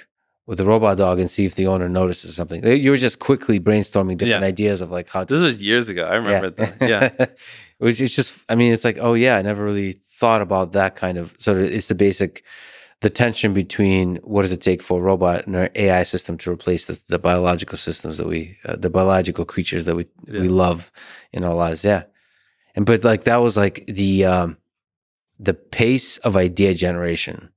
[0.46, 2.64] with a robot dog and see if the owner notices something.
[2.64, 4.46] You were just quickly brainstorming different Yeah.
[4.48, 5.34] ideas of like how to.
[5.34, 6.04] this was years ago.
[6.04, 6.76] I remember that.
[6.88, 7.26] Yeah.
[7.78, 10.94] Which is just, I mean, it's like, oh yeah, I never really thought about that
[10.96, 11.34] kind of.
[11.38, 12.42] So it's the basic,
[13.00, 16.50] the tension between what does it take for a robot and an AI system to
[16.50, 20.40] replace the, the biological systems that we, uh, the biological creatures that we Yeah.
[20.40, 20.90] we love
[21.32, 21.84] in our lives.
[21.84, 22.04] Yeah,
[22.76, 24.56] and but like that was like the um,
[25.38, 27.50] the pace of idea generation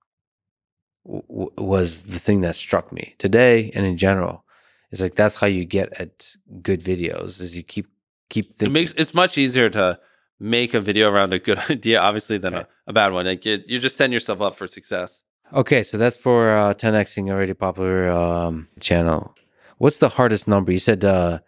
[1.06, 4.44] w- was the thing that struck me today and in general.
[4.92, 7.88] It's like that's how you get at good videos is you keep
[8.30, 10.00] keep It makes it's much easier to
[10.40, 12.66] make a video around a good idea, obviously, than Right.
[12.88, 13.26] a, a bad one.
[13.26, 15.22] Like it, you're just setting yourself up for success.
[15.54, 19.36] Okay, so that's for uh, 10xing already popular um, channel.
[19.80, 20.72] What's the hardest number?
[20.72, 21.40] You said uh,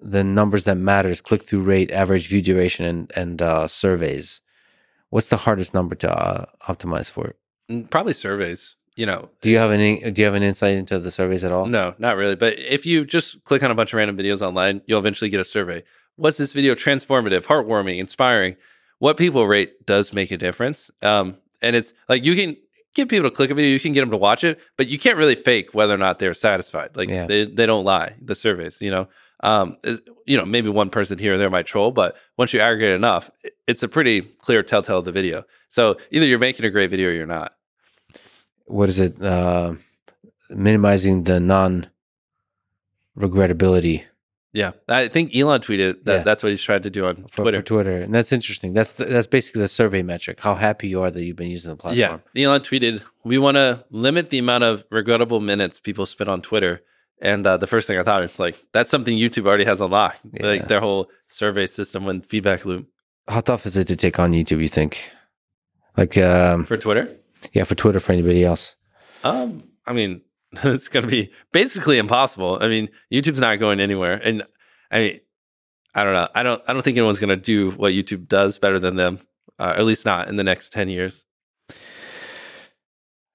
[0.00, 4.40] the numbers that matters: click through rate, average view duration, and and uh, surveys.
[5.10, 7.34] What's the hardest number to uh, optimize for?
[7.90, 8.76] Probably surveys.
[8.96, 10.00] You know, Do you have any?
[10.10, 11.66] Do you have an insight into the surveys at all?
[11.66, 12.34] No, not really.
[12.34, 15.38] But if you just click on a bunch of random videos online, you'll eventually get
[15.38, 15.84] a survey.
[16.16, 18.56] Was this video transformative, heartwarming, inspiring?
[18.98, 20.90] What people rate does make a difference.
[21.00, 22.56] Um, and it's like you can
[22.94, 24.98] get people to click a video, you can get them to watch it, but you
[24.98, 26.96] can't really fake whether or not they're satisfied.
[26.96, 27.26] Like Yeah.
[27.28, 29.08] they, they don't lie, the surveys, you know.
[29.40, 32.58] Um, is- you know, maybe one person here or there might troll, but once you
[32.58, 33.30] aggregate enough,
[33.68, 35.44] it's a pretty clear telltale of the video.
[35.68, 37.54] So either you're making a great video or you're not.
[38.68, 39.20] What is it?
[39.20, 39.74] Uh,
[40.50, 41.88] minimizing the non
[43.16, 44.04] regrettability
[44.54, 44.72] Yeah.
[44.88, 46.22] I think Elon tweeted that Yeah.
[46.22, 47.58] that's what he's tried to do on for Twitter.
[47.58, 48.72] For Twitter, and that's interesting.
[48.72, 50.40] That's the, that's basically the survey metric.
[50.40, 52.22] How happy you are that you've been using the platform.
[52.34, 52.44] Yeah.
[52.44, 56.80] Elon tweeted, We want to limit the amount of regrettable minutes people spend on Twitter.
[57.20, 60.20] And uh, the first thing I thought is like, that's something YouTube already has unlocked.
[60.32, 60.46] Yeah.
[60.46, 62.88] Like their whole survey system and feedback loop
[63.28, 64.60] How tough is it to take on YouTube?
[64.62, 65.10] You think?
[65.96, 67.10] Like, um, for Twitter.
[67.52, 68.76] Yeah, for Twitter, for anybody else.
[69.24, 72.58] Um, I mean, it's going to be basically impossible.
[72.60, 74.20] I mean, YouTube's not going anywhere.
[74.22, 74.44] And
[74.90, 75.20] I mean,
[75.94, 76.28] I don't know.
[76.34, 79.20] I don't, I don't think anyone's going to do what YouTube does better than them,
[79.58, 81.24] uh, at least not in the next 10 years.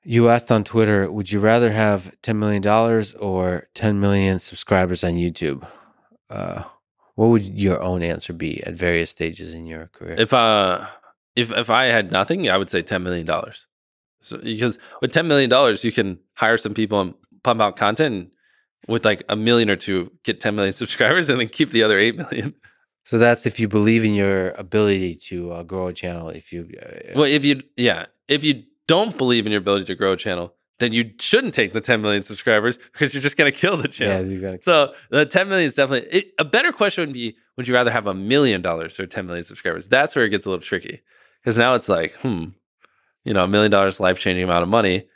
[0.05, 2.65] You asked on Twitter, would you rather have $10 million
[3.19, 5.65] or 10 million subscribers on YouTube?
[6.29, 6.63] Uh,
[7.15, 10.15] what would your own answer be at various stages in your career?
[10.17, 10.87] If uh
[11.35, 13.67] if if I had nothing, I would say ten million dollars.
[14.23, 17.13] So because with ten million dollars, you can hire some people and
[17.43, 18.31] pump out content and
[18.87, 21.97] with like a million or two, get ten million subscribers, and then keep the other
[21.99, 22.53] eight million.
[23.05, 26.29] so that's if you believe in your ability to uh, grow a channel.
[26.29, 29.95] If you, uh, Well, if you yeah, if you don't believe in your ability to
[29.95, 33.51] grow a channel, then you shouldn't take the ten million subscribers because you're just gonna
[33.51, 34.27] kill the yeah, channel.
[34.31, 37.67] you gotta, So the 10 million is definitely it, a better question would be would
[37.67, 39.87] you rather have a million dollars or 10 million subscribers?
[39.87, 41.01] That's where it gets a little tricky.
[41.41, 42.45] Because now it's like, hmm,
[43.25, 45.07] you know, a million dollars life changing amount of money.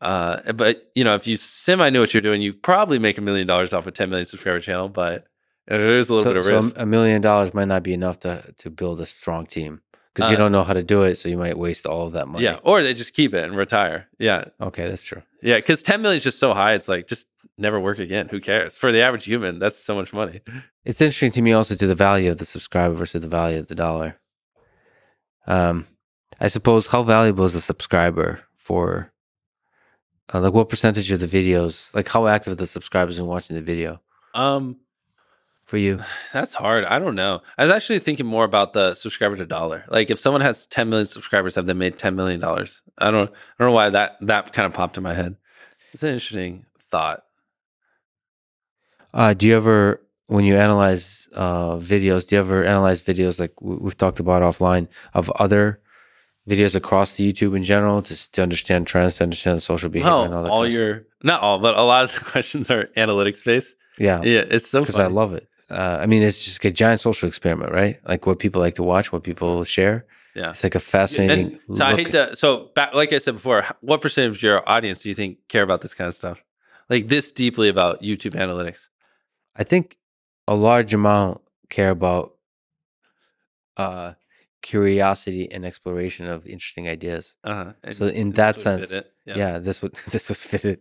[0.00, 3.20] Uh, but you know, if you semi know what you're doing, you probably make a
[3.20, 5.26] million dollars off a 10 million subscriber channel, but
[5.66, 6.74] there is a little so, bit of so risk.
[6.78, 9.80] a million dollars might not be enough to to build a strong team
[10.14, 11.16] because you Uh, don't know how to do it.
[11.16, 12.44] So you might waste all of that money.
[12.44, 12.58] yeah.
[12.62, 14.06] Or they just keep it and retire.
[14.18, 14.44] Yeah.
[14.60, 15.22] Okay, that's true.
[15.42, 15.56] Yeah.
[15.56, 16.74] Because 10 million is just so high.
[16.74, 17.26] It's like, just
[17.58, 18.28] never work again.
[18.28, 18.76] Who cares?
[18.76, 20.40] For the average human, that's so much money.
[20.84, 23.66] It's interesting to me also to the value of the subscriber versus the value of
[23.66, 24.16] the dollar.
[25.46, 25.86] Um,
[26.40, 29.12] I suppose how valuable is a subscriber for,
[30.32, 33.56] uh, like what percentage of the videos, like how active are the subscribers in watching
[33.56, 34.00] the video
[34.34, 34.76] Um,
[35.64, 36.00] for you?
[36.32, 36.84] That's hard.
[36.84, 37.42] I don't know.
[37.56, 39.84] I was actually thinking more about the subscriber to dollar.
[39.88, 42.82] Like if someone has 10 million subscribers, have they made 10 million dollars?
[42.98, 45.36] I don't I don't know why that that kind of popped in my head.
[45.92, 47.24] It's an interesting thought.
[49.14, 53.60] Uh, do you ever, when you analyze uh, videos, do you ever analyze videos like
[53.60, 55.80] we- we've talked about offline of other
[56.48, 60.10] videos across the YouTube in general, just to understand trends, to understand the social behavior
[60.24, 60.50] and all Well, that?
[60.50, 60.80] all kind of stuff?
[60.80, 63.76] your not all, but a lot of the questions are analytics based.
[63.98, 65.48] yeah, Yeah, it's so because I love it.
[65.70, 68.00] Uh, I mean, it's just a giant social experiment, right?
[68.08, 70.06] Like what people like to watch, what people share.
[70.34, 70.50] yeah.
[70.50, 71.60] It's like a fascinating.
[71.68, 74.66] And so I hate to so back like I said before, what percentage of your
[74.68, 76.42] audience do you think care about this kind of stuff?
[76.88, 78.88] Like this deeply about YouTube analytics?
[79.56, 79.98] I think
[80.46, 82.32] a large amount care about
[83.76, 84.14] uh,
[84.72, 87.24] curiosity and exploration of interesting ideas.
[87.44, 87.72] Uh-huh.
[87.92, 89.10] So in that sense, it.
[89.24, 90.78] Yeah, this would this would fit it.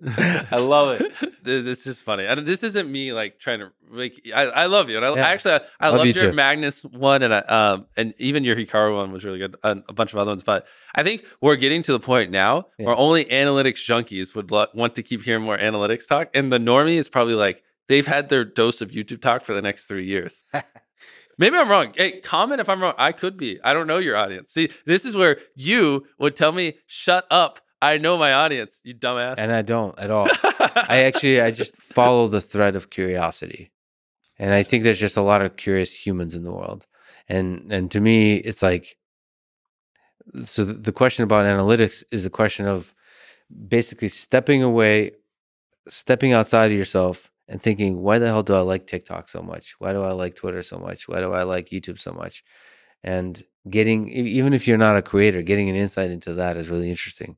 [0.57, 1.11] I love it.
[1.47, 2.25] This is funny.
[2.25, 4.13] And this isn't me like trying to like.
[4.35, 5.25] I, I love you, and I, Yeah.
[5.33, 6.35] actually I, I Love loved you your too.
[6.35, 9.93] Magnus one, and I, um and even your Hikaru one was really good, and a
[9.99, 10.43] bunch of other ones.
[10.43, 10.67] But
[10.99, 12.87] I think we're getting to the point now Yeah.
[12.87, 16.59] where only analytics junkies would lo- want to keep hearing more analytics talk, and the
[16.71, 20.05] normie is probably like they've had their dose of YouTube talk for the next three
[20.05, 20.43] years.
[21.37, 21.93] Maybe I'm wrong.
[21.95, 22.95] Hey, comment if I'm wrong.
[22.97, 23.59] I could be.
[23.63, 24.51] I don't know your audience.
[24.51, 28.81] See, this is where you would tell me, "Shut up." I know my audience.
[28.83, 29.35] You dumbass.
[29.37, 30.27] And I don't at all.
[30.43, 33.71] I actually I just follow the thread of curiosity.
[34.39, 36.87] And I think there's just a lot of curious humans in the world.
[37.29, 38.97] And and to me it's like
[40.43, 42.93] so the, question about analytics is the question of
[43.67, 45.11] basically stepping away,
[45.87, 49.75] stepping outside of yourself and thinking, why the hell do I like TikTok so much?
[49.79, 51.07] Why do I like Twitter so much?
[51.07, 52.43] Why do I like YouTube so much?
[53.03, 56.89] And getting, even if you're not a creator, getting an insight into that is really
[56.89, 57.37] interesting.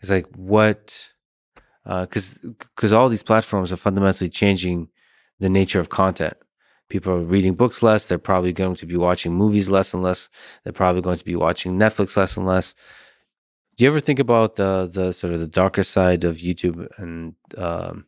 [0.00, 1.08] It's like, what,
[1.84, 4.88] because because all these platforms are fundamentally changing
[5.40, 6.34] the nature of content.
[6.88, 8.06] People are reading books less.
[8.06, 10.28] They're probably going to be watching movies less and less.
[10.62, 12.74] They're probably going to be watching Netflix less and less.
[13.76, 17.34] Do you ever think about the the sort of the darker side of YouTube and
[17.56, 18.06] um,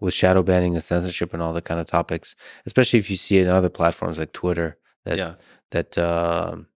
[0.00, 2.34] with shadow banning and censorship and all that kind of topics,
[2.66, 5.34] especially if you see it in other platforms like Twitter that yeah.
[5.70, 6.66] that um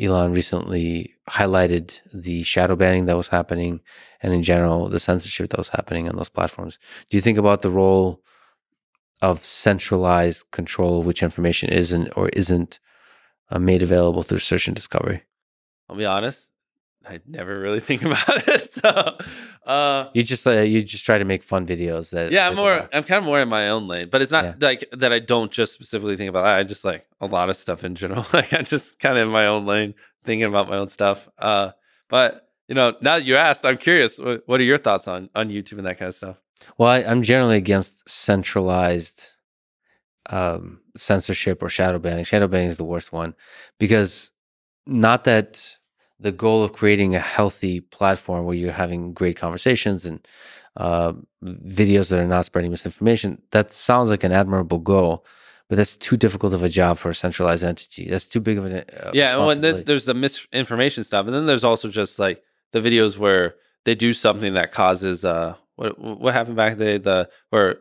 [0.00, 3.80] Elon recently highlighted the shadow banning that was happening
[4.22, 6.78] and in general the censorship that was happening on those platforms.
[7.10, 8.22] Do you think about the role
[9.20, 12.78] of centralized control of which information isn't or isn't
[13.50, 15.22] uh, made available through search and discovery?
[15.88, 16.50] I'll be honest.
[17.08, 18.70] I never really think about it.
[18.78, 19.16] So,
[19.66, 22.72] uh, You just uh, you just try to make fun videos that yeah, I'm more.
[22.72, 24.54] are- I'm kind of more in my own lane, but it's not Yeah.
[24.60, 25.12] like that.
[25.12, 26.58] I don't just specifically think about that.
[26.58, 28.24] I just like a lot of stuff in general.
[28.32, 29.94] Like I'm just kind of in my own lane,
[30.24, 31.28] thinking about my own stuff.
[31.38, 31.72] Uh,
[32.08, 34.18] but you know, now that you asked, I'm curious.
[34.18, 36.36] What, what are your thoughts on on YouTube and that kind of stuff?
[36.76, 39.30] Well, I, I'm generally against centralized
[40.30, 42.24] um, censorship or shadow banning.
[42.24, 43.34] Shadow banning is the worst one
[43.78, 44.30] because
[44.86, 45.77] not that
[46.20, 50.26] the goal of creating a healthy platform where you're having great conversations and
[50.76, 51.12] uh,
[51.44, 53.40] videos that are not spreading misinformation.
[53.50, 55.24] That sounds like an admirable goal,
[55.68, 58.08] but that's too difficult of a job for a centralized entity.
[58.08, 61.46] That's too big of an uh, yeah, and then there's the misinformation stuff, and then
[61.46, 62.42] there's also just like
[62.72, 63.54] the videos where
[63.84, 67.78] they do something that causes uh what what happened back in the day the where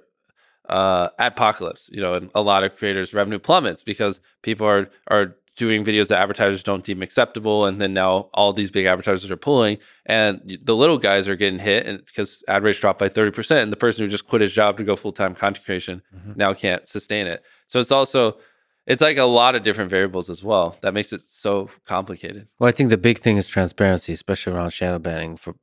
[0.70, 5.36] uh adpocalypse you know and a lot of creators revenue plummets because people are are
[5.58, 9.36] doing videos that advertisers don't deem acceptable and then now all these big advertisers are
[9.38, 13.62] pulling and the little guys are getting hit and because ad rates dropped by 30%
[13.64, 16.38] and the person who just quit his job to go full-time content creation Mhm.
[16.38, 18.38] now can't sustain it so it's also
[18.86, 22.70] it's like a lot of different variables as well that makes it so complicated Well,
[22.70, 25.56] I think the big thing is transparency, especially around shadow banning for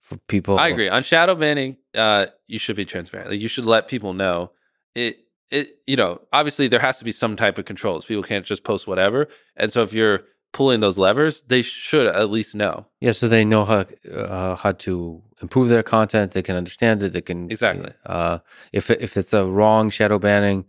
[0.00, 0.58] for people.
[0.58, 0.88] I agree.
[0.88, 3.30] On shadow banning, uh, you should be transparent.
[3.30, 4.50] Like you should let people know
[4.96, 5.18] it.
[5.52, 8.06] It you know obviously there has to be some type of controls.
[8.06, 9.28] People can't just post whatever.
[9.56, 10.22] And so if you're
[10.52, 14.72] pulling those levers, they should at least know Yeah, so they know how uh, how
[14.72, 16.32] to improve their content.
[16.32, 17.12] They can understand it.
[17.12, 17.92] They can Exactly.
[18.06, 18.38] Uh,
[18.72, 20.64] if if it's a wrong shadow banning,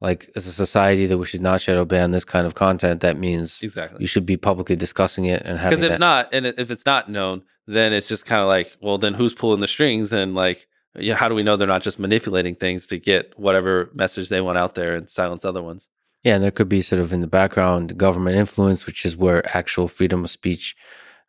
[0.00, 3.18] like as a society that we should not shadow ban this kind of content, that
[3.18, 3.98] means exactly.
[4.00, 6.00] you should be publicly discussing it and having Because if that.
[6.00, 9.34] not, and if it's not known, then it's just kind of like, well, then who's
[9.34, 10.12] pulling the strings?
[10.12, 10.66] And like,
[10.98, 14.40] yeah, how do we know they're not just manipulating things to get whatever message they
[14.40, 15.88] want out there and silence other ones?
[16.22, 19.56] yeah, and there could be sort of in the background government influence, which is where
[19.56, 20.74] actual freedom of speech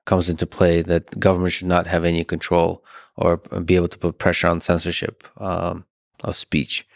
[0.06, 0.82] comes into play.
[0.82, 2.84] That government should not have any control
[3.16, 5.86] or be able to put pressure on censorship um,
[6.24, 6.88] of speech.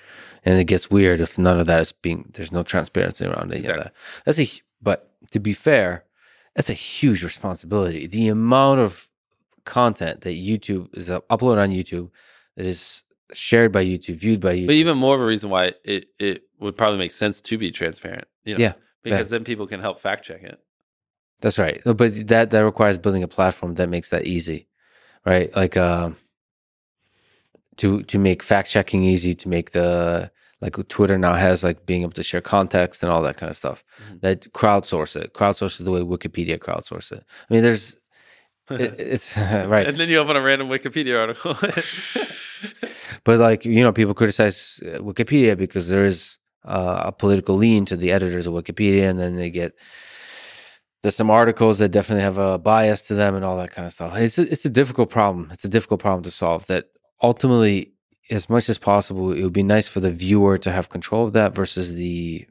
[0.43, 2.31] And it gets weird if none of that is being.
[2.33, 3.77] There's no transparency around any Exactly.
[3.79, 3.93] of that.
[4.25, 4.47] That's a.
[4.81, 6.05] But to be fair,
[6.55, 8.07] that's a huge responsibility.
[8.07, 9.09] The amount of
[9.63, 12.09] content that YouTube is up- uploaded on YouTube
[12.55, 13.03] that is
[13.33, 14.67] shared by YouTube, viewed by YouTube.
[14.67, 17.71] But even more of a reason why it, it would probably make sense to be
[17.71, 18.25] transparent.
[18.43, 18.61] You know?
[18.61, 18.73] Yeah,
[19.03, 20.59] Because then people can help fact check it.
[21.39, 21.81] That's right.
[21.85, 24.67] But that that requires building a platform that makes that easy,
[25.25, 25.53] right?
[25.55, 26.11] Like uh,
[27.77, 32.03] to to make fact checking easy, to make the like Twitter now has like being
[32.03, 33.83] able to share context and all that kind of stuff.
[34.11, 34.21] Mhm.
[34.21, 35.33] That crowdsource it.
[35.33, 37.23] Crowdsource is the way Wikipedia crowdsource it.
[37.49, 37.95] I mean, there's
[38.79, 41.55] it, it's right, And then you open a random Wikipedia article.
[43.23, 47.85] but like you know, people criticize uh, Wikipedia because there is uh, a political lean
[47.85, 49.73] to the editors of Wikipedia, and then they get
[51.01, 53.93] there's some articles that definitely have a bias to them and all that kind of
[53.93, 54.15] stuff.
[54.15, 55.49] It's a, it's a difficult problem.
[55.51, 56.67] It's a difficult problem to solve.
[56.67, 56.89] That
[57.23, 57.93] ultimately,
[58.29, 61.33] as much as possible, it would be nice for the viewer to have control of
[61.33, 62.47] that versus the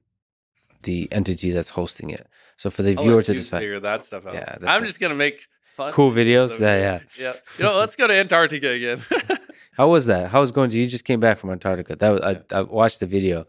[0.83, 2.27] the entity that's hosting it.
[2.57, 3.61] So for the I'll viewer to decide.
[3.61, 4.35] figure that stuff out.
[4.35, 4.87] Yeah, I'm it.
[4.87, 5.47] just gonna make
[5.81, 6.59] fun Cool videos?
[6.59, 6.99] Yeah, yeah.
[7.19, 7.33] yeah.
[7.59, 9.03] You know, let's go to Antarctica again.
[9.73, 10.31] How was that?
[10.31, 10.79] How was going to?
[10.79, 11.97] You just came back from Antarctica.
[11.97, 13.47] That was, I, I watched the video.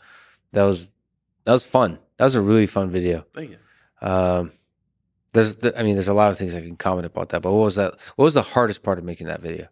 [0.53, 0.91] That was
[1.43, 1.99] that was fun.
[2.17, 3.25] That was a really fun video.
[3.33, 3.57] Thank you.
[4.07, 4.51] Um,
[5.33, 7.41] there's, the, I mean, there's a lot of things I can comment about that.
[7.41, 7.95] But what was that?
[8.15, 9.67] What was the hardest part of making that video?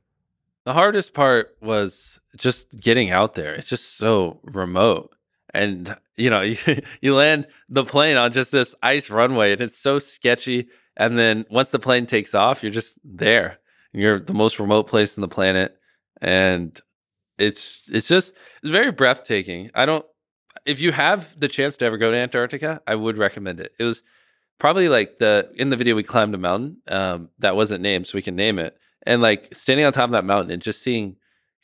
[0.65, 3.53] The hardest part was just getting out there.
[3.53, 5.15] It's just so remote.
[5.53, 6.57] And you know, you,
[7.01, 10.67] you land the plane on just this ice runway and it's so sketchy.
[10.99, 13.57] And then once the plane takes off, you're just there.
[13.93, 15.75] You're the most remote place on the planet.
[16.21, 16.79] And
[17.39, 19.71] it's it's just it's very breathtaking.
[19.73, 20.05] I don't
[20.65, 23.73] if you have the chance to ever go to Antarctica, I would recommend it.
[23.79, 24.03] It was
[24.59, 28.17] probably like the in the video we climbed a mountain um, that wasn't named, so
[28.17, 28.77] we can name it.
[29.03, 31.15] and like standing on top of that mountain and just seeing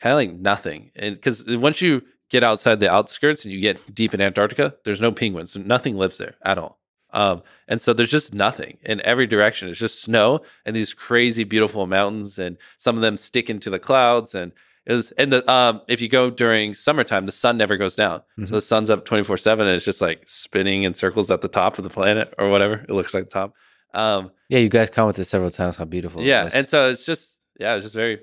[0.02, 0.92] kind of like nothing.
[0.96, 5.02] And because once you get outside the outskirts and you get deep in Antarctica, there's
[5.02, 6.80] no penguins, so nothing lives there at all.
[7.16, 9.70] Um, and so there's just nothing in every direction.
[9.70, 13.80] It's just snow and these crazy beautiful mountains, and some of them stick into the
[13.80, 14.36] clouds.
[14.36, 14.52] And
[14.86, 18.22] it was, and the um, if you go during summertime, the sun never goes down,
[18.38, 18.48] Mhm.
[18.50, 21.48] so the sun's up 24 seven, and it's just like spinning in circles at the
[21.48, 22.76] top of the planet or whatever.
[22.88, 23.54] It looks like the top.
[23.94, 26.22] Um, Yeah, you guys commented several times how beautiful.
[26.22, 28.20] it yeah, and so it's just yeah, it's just very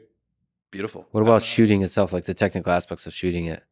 [0.70, 1.06] beautiful.
[1.12, 3.62] what about shooting itself, like the technical aspects of shooting it?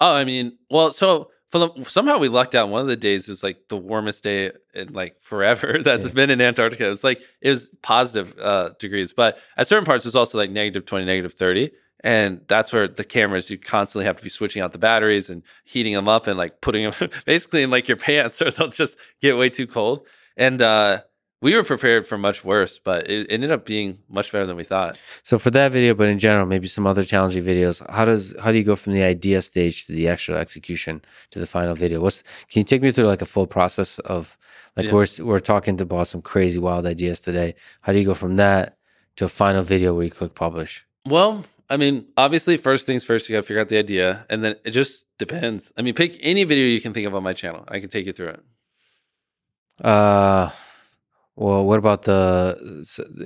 [0.00, 2.68] Oh, I mean, well, so for the, somehow we lucked out.
[2.68, 6.12] One of the days was like the warmest day in like forever that's Yeah.
[6.12, 6.86] been in Antarctica.
[6.86, 10.38] It was like it was positive uh, degrees, but at certain parts it was also
[10.38, 11.70] like negative twenty, negative thirty,
[12.00, 15.42] and that's where the cameras you constantly have to be switching out the batteries and
[15.64, 18.98] heating them up and like putting them basically in like your pants or they'll just
[19.22, 20.04] get way too cold.
[20.36, 21.02] And uh,
[21.42, 24.64] we were prepared for much worse, but it ended up being much better than we
[24.64, 24.98] thought.
[25.22, 27.88] So for that video, but in general, maybe some other challenging videos.
[27.90, 31.38] How does how do you go from the idea stage to the actual execution to
[31.38, 32.00] the final video?
[32.00, 34.36] What's can you take me through like a full process of
[34.76, 34.92] like Yeah.
[34.92, 37.54] we're we're talking about some crazy wild ideas today.
[37.82, 38.76] How do you go from that
[39.16, 40.84] to a final video where you click publish?
[41.06, 44.44] Well, I mean, obviously, first things first, you got to figure out the idea, and
[44.44, 45.72] then it just depends.
[45.76, 47.64] I mean, pick any video you can think of on my channel.
[47.68, 48.40] I can take you through it.
[49.84, 50.50] Uh,
[51.36, 52.56] well, what about the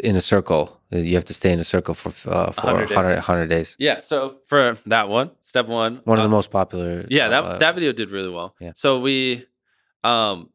[0.02, 0.80] in a circle?
[0.90, 2.96] You have to stay in a circle for uh, for 100 days.
[2.96, 3.76] 100, 100 days.
[3.78, 4.00] Yeah.
[4.00, 7.06] So for that one, step one, One of uh, the most popular.
[7.08, 8.54] yeah that uh, that video did really well.
[8.60, 8.72] yeah.
[8.74, 9.46] So we,
[10.02, 10.50] um,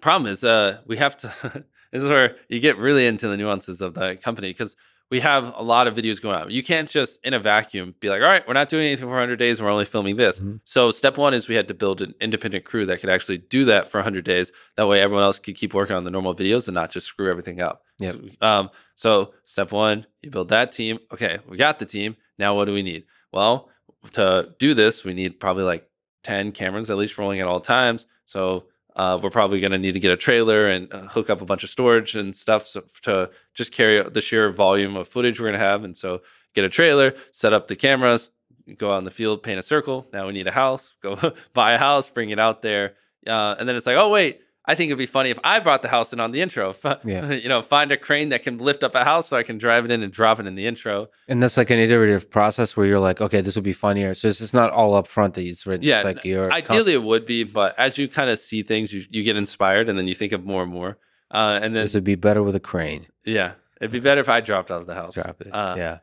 [0.00, 1.32] problem is, uh, we have to.
[1.92, 4.74] this is where you get really into the nuances of the company because
[5.10, 6.50] we have a lot of videos going out.
[6.50, 9.10] You can't just in a vacuum be like, all right, we're not doing anything for
[9.10, 9.60] 100 days.
[9.62, 10.40] We're only filming this.
[10.40, 10.60] Mhm.
[10.64, 13.64] So step one is we had to build an independent crew that could actually do
[13.66, 14.50] that for 100 days.
[14.76, 17.30] That way, everyone else could keep working on the normal videos and not just screw
[17.30, 17.82] everything up.
[17.98, 18.14] Yep.
[18.14, 20.98] So, um, so step one, you build that team.
[21.12, 22.16] Okay, we got the team.
[22.38, 23.04] Now what do we need?
[23.32, 23.68] Well,
[24.12, 25.88] to do this, we need probably like
[26.24, 28.06] 10 cameras at least rolling at all times.
[28.26, 31.40] So uh, we're probably going to need to get a trailer and uh, hook up
[31.40, 35.40] a bunch of storage and stuff so, to just carry the sheer volume of footage
[35.40, 35.84] we're going to have.
[35.84, 36.22] And so
[36.54, 38.30] get a trailer, set up the cameras,
[38.78, 40.06] go out in the field, paint a circle.
[40.12, 41.18] Now we need a house, go
[41.54, 42.94] buy a house, bring it out there.
[43.26, 45.82] Uh, and then it's like, oh, wait, I think it'd be funny if I brought
[45.82, 46.74] the house in on the intro.
[47.04, 47.30] Yeah.
[47.32, 49.84] you know, find a crane that can lift up a house so I can drive
[49.84, 51.08] it in and drop it in the intro.
[51.28, 54.14] And that's like an iterative process where you're like, okay, this would be funnier.
[54.14, 55.84] So it's not all up front that it's written.
[55.84, 59.04] Yeah, it's like Ideally, it would be, but as you kind of see things, you,
[59.10, 60.98] you get inspired and then you think of more and more.
[61.30, 63.06] Uh, and then, this would be better with a crane.
[63.24, 65.14] yeah, it'd be better if I dropped out of the house.
[65.14, 65.48] Drop it.
[65.52, 65.98] Uh, yeah,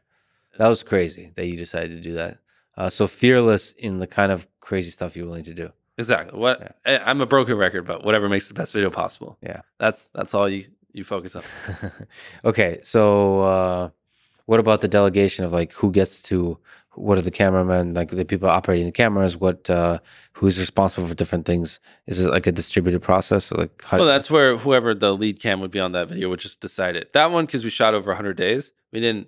[0.58, 2.40] that was crazy that you decided to do that.
[2.78, 5.72] Uh, so fearless in the kind of crazy stuff you're willing to do.
[6.02, 6.40] Exactly.
[6.40, 9.38] What I, I'm a broken record, but whatever makes the best video possible.
[9.41, 9.61] Yeah.
[9.80, 11.44] That's that's all you you focus on.
[12.45, 13.90] okay, so uh,
[14.45, 16.57] what about the delegation of like who gets to?
[16.95, 18.10] What are the cameramen like?
[18.10, 19.38] The people operating the cameras.
[19.38, 19.69] What?
[19.69, 19.99] Uh,
[20.34, 21.80] who's responsible for different things?
[22.07, 23.52] Is it like a distributed process?
[23.52, 23.99] Or like how?
[23.99, 26.95] Well, that's where whoever the lead cam would be on that video would just decide
[26.95, 27.14] it.
[27.14, 29.28] That one because we shot over 100 days, we didn't.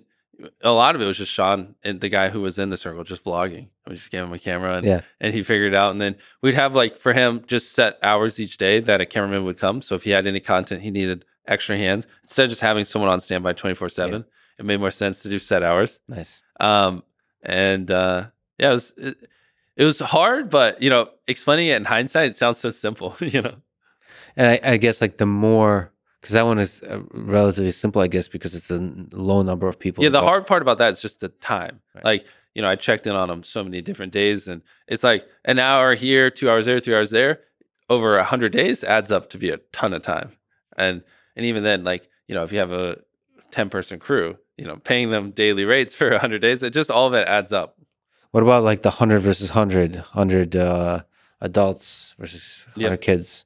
[0.62, 3.04] A lot of it was just Sean and the guy who was in the circle
[3.04, 3.68] just vlogging.
[3.86, 5.00] We just gave him a camera and yeah.
[5.20, 5.92] and he figured it out.
[5.92, 9.44] And then we'd have like for him just set hours each day that a cameraman
[9.44, 9.82] would come.
[9.82, 13.10] So if he had any content he needed extra hands, instead of just having someone
[13.10, 14.24] on standby 24 7,
[14.58, 15.98] it made more sense to do set hours.
[16.08, 16.42] Nice.
[16.60, 17.02] Um,
[17.42, 18.26] and uh,
[18.58, 19.16] yeah, it was, it,
[19.76, 23.42] it was hard, but you know, explaining it in hindsight, it sounds so simple, you
[23.42, 23.56] know?
[24.36, 25.92] And I, I guess like the more
[26.24, 28.78] because that one is uh, relatively simple, I guess, because it's a
[29.12, 30.02] low number of people.
[30.02, 31.82] Yeah, the hard part about that is just the time.
[31.94, 32.02] Right.
[32.02, 35.28] Like, you know, I checked in on them so many different days, and it's like
[35.44, 37.40] an hour here, two hours there, three hours there.
[37.90, 40.32] Over a hundred days adds up to be a ton of time,
[40.78, 41.02] and
[41.36, 43.02] and even then, like you know, if you have a
[43.50, 46.90] ten person crew, you know, paying them daily rates for a hundred days, it just
[46.90, 47.76] all of it adds up.
[48.30, 51.02] What about like the hundred versus 100, 100 uh,
[51.42, 53.44] adults versus hundred kids?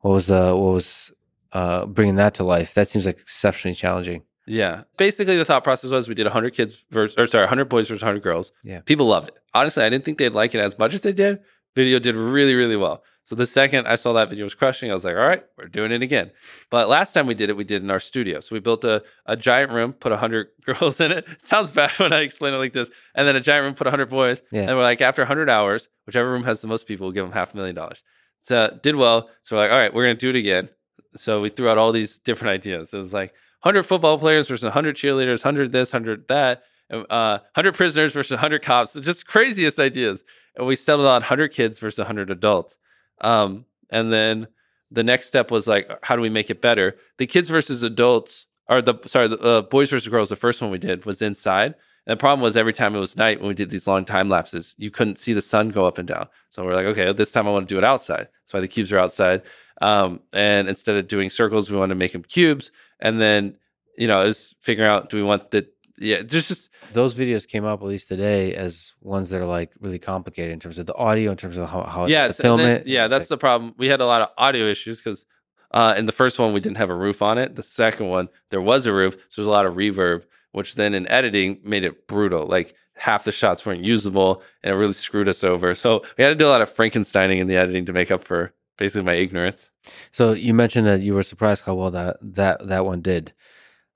[0.00, 1.12] What was the what was
[1.52, 2.74] uh, bringing that to life?
[2.74, 4.22] That seems like exceptionally challenging.
[4.46, 7.88] Yeah, basically the thought process was we did hundred kids versus, or sorry, hundred boys
[7.88, 8.50] versus hundred girls.
[8.64, 8.80] Yeah.
[8.80, 9.38] people loved it.
[9.54, 11.40] Honestly, I didn't think they'd like it as much as they did.
[11.76, 13.02] Video did really, really well.
[13.24, 15.68] So the second I saw that video was crushing, I was like, all right, we're
[15.68, 16.32] doing it again.
[16.70, 18.40] But last time we did it, we did it in our studio.
[18.40, 21.26] So we built a, a giant room, put 100 girls in it.
[21.28, 22.90] It sounds bad when I explain it like this.
[23.14, 24.42] And then a giant room, put 100 boys.
[24.50, 24.62] Yeah.
[24.62, 27.32] And we're like, after 100 hours, whichever room has the most people, we'll give them
[27.32, 28.02] half a million dollars.
[28.42, 29.30] So did well.
[29.44, 30.68] So we're like, all right, we're going to do it again.
[31.16, 32.92] So we threw out all these different ideas.
[32.94, 33.32] It was like
[33.62, 38.62] 100 football players versus 100 cheerleaders, 100 this, 100 that, uh, 100 prisoners versus 100
[38.62, 38.94] cops.
[38.94, 40.24] Just craziest ideas.
[40.56, 42.76] And we settled on 100 kids versus 100 adults.
[43.20, 44.48] Um, and then
[44.90, 46.96] the next step was like, how do we make it better?
[47.18, 50.70] The kids versus adults or the sorry, the uh, Boys versus Girls, the first one
[50.70, 51.74] we did was inside.
[52.06, 54.28] And the problem was every time it was night when we did these long time
[54.28, 56.26] lapses, you couldn't see the sun go up and down.
[56.50, 58.28] So we're like, okay, this time I want to do it outside.
[58.42, 59.42] That's why the cubes are outside.
[59.80, 62.72] Um, and instead of doing circles, we want to make them cubes.
[63.00, 63.56] And then,
[63.96, 65.68] you know, is figuring out do we want the
[65.98, 69.70] yeah, there's just Those videos came up at least today as ones that are like
[69.78, 72.42] really complicated in terms of the audio, in terms of how, how yeah, it's to
[72.42, 72.86] film then- it.
[72.88, 73.74] Yeah, It's that's like- the problem.
[73.78, 75.24] We had a lot of audio issues because
[75.70, 77.54] uh, in the first one we didn't have a roof on it.
[77.54, 80.94] The second one there was a roof, so there's a lot of reverb, which then
[80.94, 82.46] in editing made it brutal.
[82.46, 85.74] Like half the shots weren't usable, and it really screwed us over.
[85.74, 88.22] So we had to do a lot of Frankensteining in the editing to make up
[88.22, 89.70] for basically my ignorance.
[90.10, 93.32] So you mentioned that you were surprised how well that that that one did.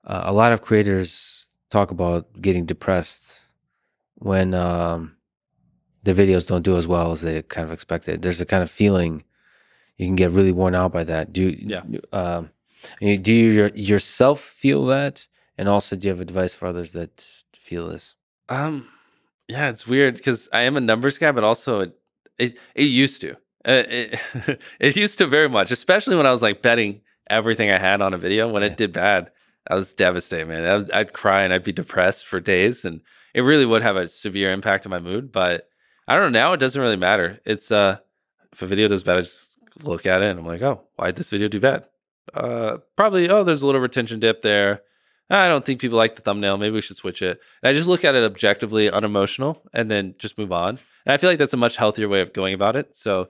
[0.05, 3.41] Uh, a lot of creators talk about getting depressed
[4.15, 5.17] when um,
[6.03, 8.21] the videos don't do as well as they kind of expected.
[8.21, 9.23] There's a kind of feeling
[9.97, 11.33] you can get really worn out by that.
[11.33, 11.81] Do you, Yeah.
[12.13, 12.51] Um,
[12.99, 15.27] do you your, yourself feel that?
[15.57, 18.15] And also, do you have advice for others that feel this?
[18.49, 18.87] Um,
[19.47, 21.99] yeah, it's weird because I am a numbers guy, but also it
[22.37, 23.33] it, it used to.
[23.65, 24.19] Uh, it,
[24.79, 28.13] it used to very much, especially when I was like betting everything I had on
[28.13, 28.47] a video.
[28.47, 28.69] When Yeah.
[28.69, 29.31] it did bad,
[29.69, 30.65] I was devastated, man.
[30.65, 33.01] I was, I'd cry and I'd be depressed for days, and
[33.33, 35.31] it really would have a severe impact on my mood.
[35.31, 35.67] But
[36.07, 36.39] I don't know.
[36.39, 37.39] Now it doesn't really matter.
[37.45, 37.97] It's uh,
[38.53, 39.49] if a video does bad, I just
[39.83, 41.87] look at it and I'm like, oh, why did this video do bad?
[42.33, 43.29] Uh, probably.
[43.29, 44.81] Oh, there's a little retention dip there.
[45.29, 46.57] I don't think people like the thumbnail.
[46.57, 47.39] Maybe we should switch it.
[47.61, 50.79] And I just look at it objectively, unemotional, and then just move on.
[51.05, 52.95] And I feel like that's a much healthier way of going about it.
[52.95, 53.29] So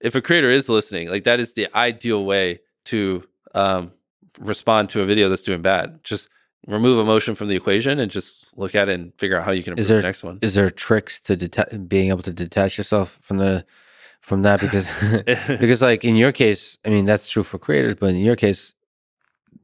[0.00, 3.22] if a creator is listening, like that is the ideal way to
[3.54, 3.92] um,
[4.40, 6.00] respond to a video that's doing bad.
[6.02, 6.28] Just
[6.66, 9.62] remove emotion from the equation and just look at it and figure out how you
[9.62, 10.38] can improve Is there- the next one.
[10.42, 13.64] Is there tricks to deta- being able to detach yourself from the
[14.20, 14.60] from that?
[14.60, 14.88] Because
[15.60, 18.74] because like in your case, I mean that's true for creators, but in your case,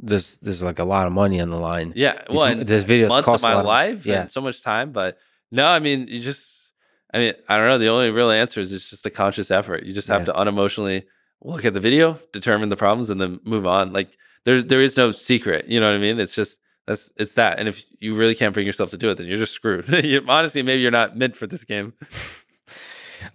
[0.02, 1.92] there's there's like a lot of money on the line.
[1.96, 4.22] yeah, These- well, and there's videos months of cost a my lot of- life yeah.
[4.22, 4.92] and so much time.
[4.92, 5.16] But
[5.50, 6.72] no, I mean, you just,
[7.14, 7.78] I mean, I don't know.
[7.78, 9.84] The only real answer is it's just a conscious effort.
[9.84, 10.26] You just have Yeah.
[10.26, 11.04] to unemotionally
[11.42, 13.92] look at the video, determine the problems, and then move on.
[13.92, 15.68] Like there, there is no secret.
[15.68, 16.18] You know what I mean?
[16.20, 17.58] It's just that's it's that.
[17.60, 19.88] And if you really can't bring yourself to do it, then you're just screwed.
[20.04, 21.92] you, honestly, maybe you're not meant for this game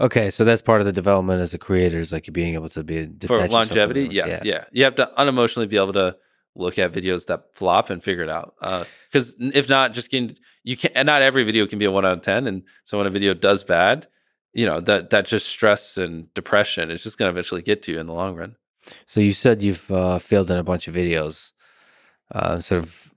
[0.02, 2.84] Okay, so that's part of the development as a creator is like being able to
[2.84, 4.06] be for longevity.
[4.08, 4.12] it.
[4.12, 4.66] Yes, yeah.
[4.72, 6.18] You have to unemotionally be able to
[6.58, 8.56] look at videos that flop and figure it out.
[9.12, 12.06] Because if not, just getting you can and not every video can be a one
[12.06, 12.48] out of ten.
[12.48, 14.08] And so when a video does bad,
[14.54, 17.92] you know that that just stress and depression is just going to eventually get to
[17.92, 18.56] you in the long run.
[19.06, 21.52] So you said you've uh, failed in a bunch of videos,
[22.32, 23.14] uh, sort of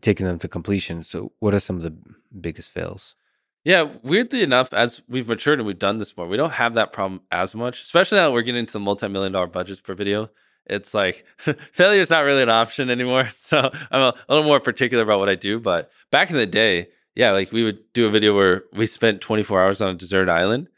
[0.00, 1.02] taking them to completion.
[1.02, 1.96] So what are some of the
[2.40, 3.16] biggest fails?
[3.64, 6.92] Yeah, weirdly enough, as we've matured and we've done this more, we don't have that
[6.92, 7.82] problem as much.
[7.82, 10.30] Especially now that we're getting into the multi-million dollar budgets per video.
[10.66, 11.24] It's like
[11.72, 13.28] failure is not really an option anymore.
[13.38, 15.60] So I'm a, a little more particular about what I do.
[15.60, 19.20] But back in the day, yeah, like we would do a video where we spent
[19.20, 20.68] 24 hours on a deserted island,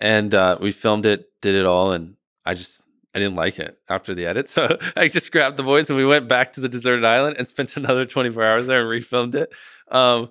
[0.00, 2.82] and uh, we filmed it, did it all, and I just
[3.14, 4.48] I didn't like it after the edit.
[4.54, 7.46] So I just grabbed the boys and we went back to the deserted island and
[7.48, 9.52] spent another 24 hours there and refilmed it.
[9.88, 10.30] Um,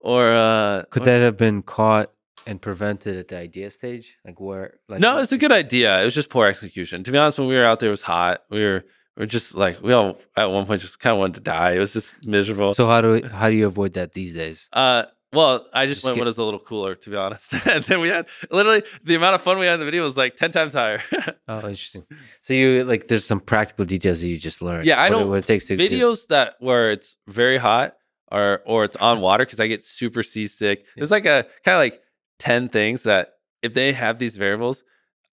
[0.00, 2.10] or uh, Could that have been caught
[2.46, 4.14] and prevented at the idea stage?
[4.24, 4.78] Like where?
[4.88, 6.00] Like No, it's a good idea.
[6.00, 7.04] It was just poor execution.
[7.04, 8.42] To be honest, when we were out there, it was hot.
[8.50, 8.84] We were
[9.16, 11.72] we were just like we all at one point just kind of wanted to die.
[11.72, 12.74] It was just miserable.
[12.74, 14.68] So how do we, how do you avoid that these days?
[14.72, 17.16] uh, well, I just, Just went get- when it was a little cooler, to be
[17.16, 17.52] honest.
[17.66, 20.16] and then we had literally the amount of fun we had in the video was
[20.16, 21.02] like ten times higher.
[21.48, 22.04] Oh, interesting.
[22.42, 24.86] So you like there's some practical details that you just learned.
[24.86, 27.96] Yeah, I don't- what it takes to Videos that where it's very hot
[28.32, 30.86] or or it's on water because I get super seasick.
[30.96, 32.00] There's like a kind of like
[32.38, 34.84] ten things that if they have these variables,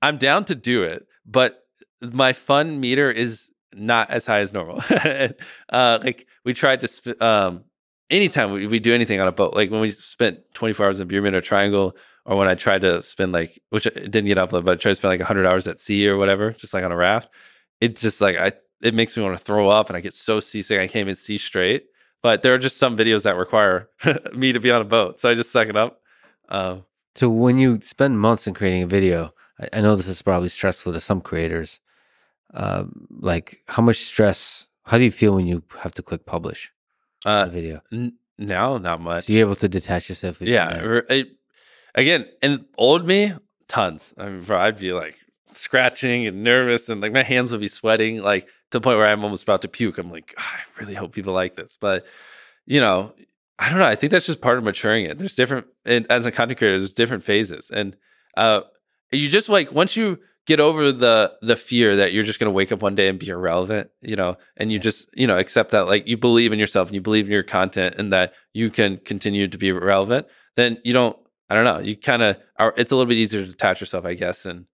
[0.02, 1.64] I'm down to do it, but
[2.02, 4.82] my fun meter is not as high as normal.
[5.70, 7.64] uh, like we tried to sp- um
[8.12, 11.08] anytime we, we do anything on a boat, like when we spent 24 hours in
[11.08, 11.96] Bermuda Triangle,
[12.26, 14.92] or when I tried to spend like, which it didn't get uploaded, but I tried
[14.92, 17.30] to spend like 100 hours at sea or whatever, just like on a raft.
[17.80, 18.52] It just like I,
[18.82, 21.16] it makes me want to throw up, and I get so seasick I can't even
[21.16, 21.86] see straight.
[22.22, 23.90] But there are just some videos that require
[24.36, 26.02] me to be on a boat, so I just suck it up.
[26.50, 26.84] Um,
[27.16, 30.50] So when you spend months in creating a video, I, I know this is probably
[30.50, 31.80] stressful to some creators.
[32.54, 34.68] Um, like how much stress?
[34.86, 36.72] How do you feel when you have to click publish
[37.26, 37.82] a uh, video?
[37.92, 39.28] n- now, not much.
[39.28, 40.42] So you're able to detach yourself.
[40.42, 41.02] Yeah.
[41.10, 41.38] it-
[41.96, 43.34] again, and old me,
[43.68, 44.14] tons.
[44.18, 45.16] I mean, bro, I'd be like
[45.50, 49.08] scratching and nervous, and like my hands would be sweating, like to the point where
[49.08, 49.98] I'm almost about to puke.
[49.98, 52.06] I'm like, "Ah, I really hope people like this, but
[52.66, 53.14] you know,
[53.62, 53.86] I don't know.
[53.86, 55.20] I think that's just part of maturing it.
[55.20, 57.96] There's different, and as a content creator, there's different phases, and
[58.36, 58.62] uh,
[59.12, 60.18] you just like once you
[60.48, 63.20] get over the the fear that you're just going to wake up one day and
[63.20, 64.84] be irrelevant, you know, and you Yeah.
[64.84, 67.44] just, you know, accept that like you believe in yourself and you believe in your
[67.44, 70.26] content and that you can continue to be relevant,
[70.56, 71.16] then you don't
[71.50, 74.06] I don't know, you kind of are it's a little bit easier to detach yourself,
[74.06, 74.66] I guess, and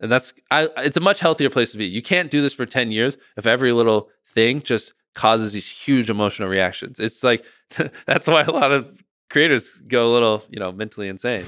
[0.00, 1.86] and that's I it's a much healthier place to be.
[1.86, 6.08] You can't do this for 10 years if every little thing just causes these huge
[6.10, 7.00] emotional reactions.
[7.00, 7.44] It's like
[8.06, 8.86] that's why a lot of
[9.30, 11.44] creators go a little, you know, mentally insane.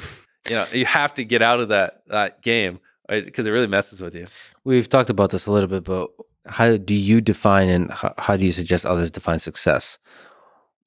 [0.48, 4.00] You know, you have to get out of that that game because it really messes
[4.00, 4.26] with you.
[4.64, 6.08] We've talked about this a little bit, but
[6.46, 9.98] how do you define and how, how do you suggest others define success?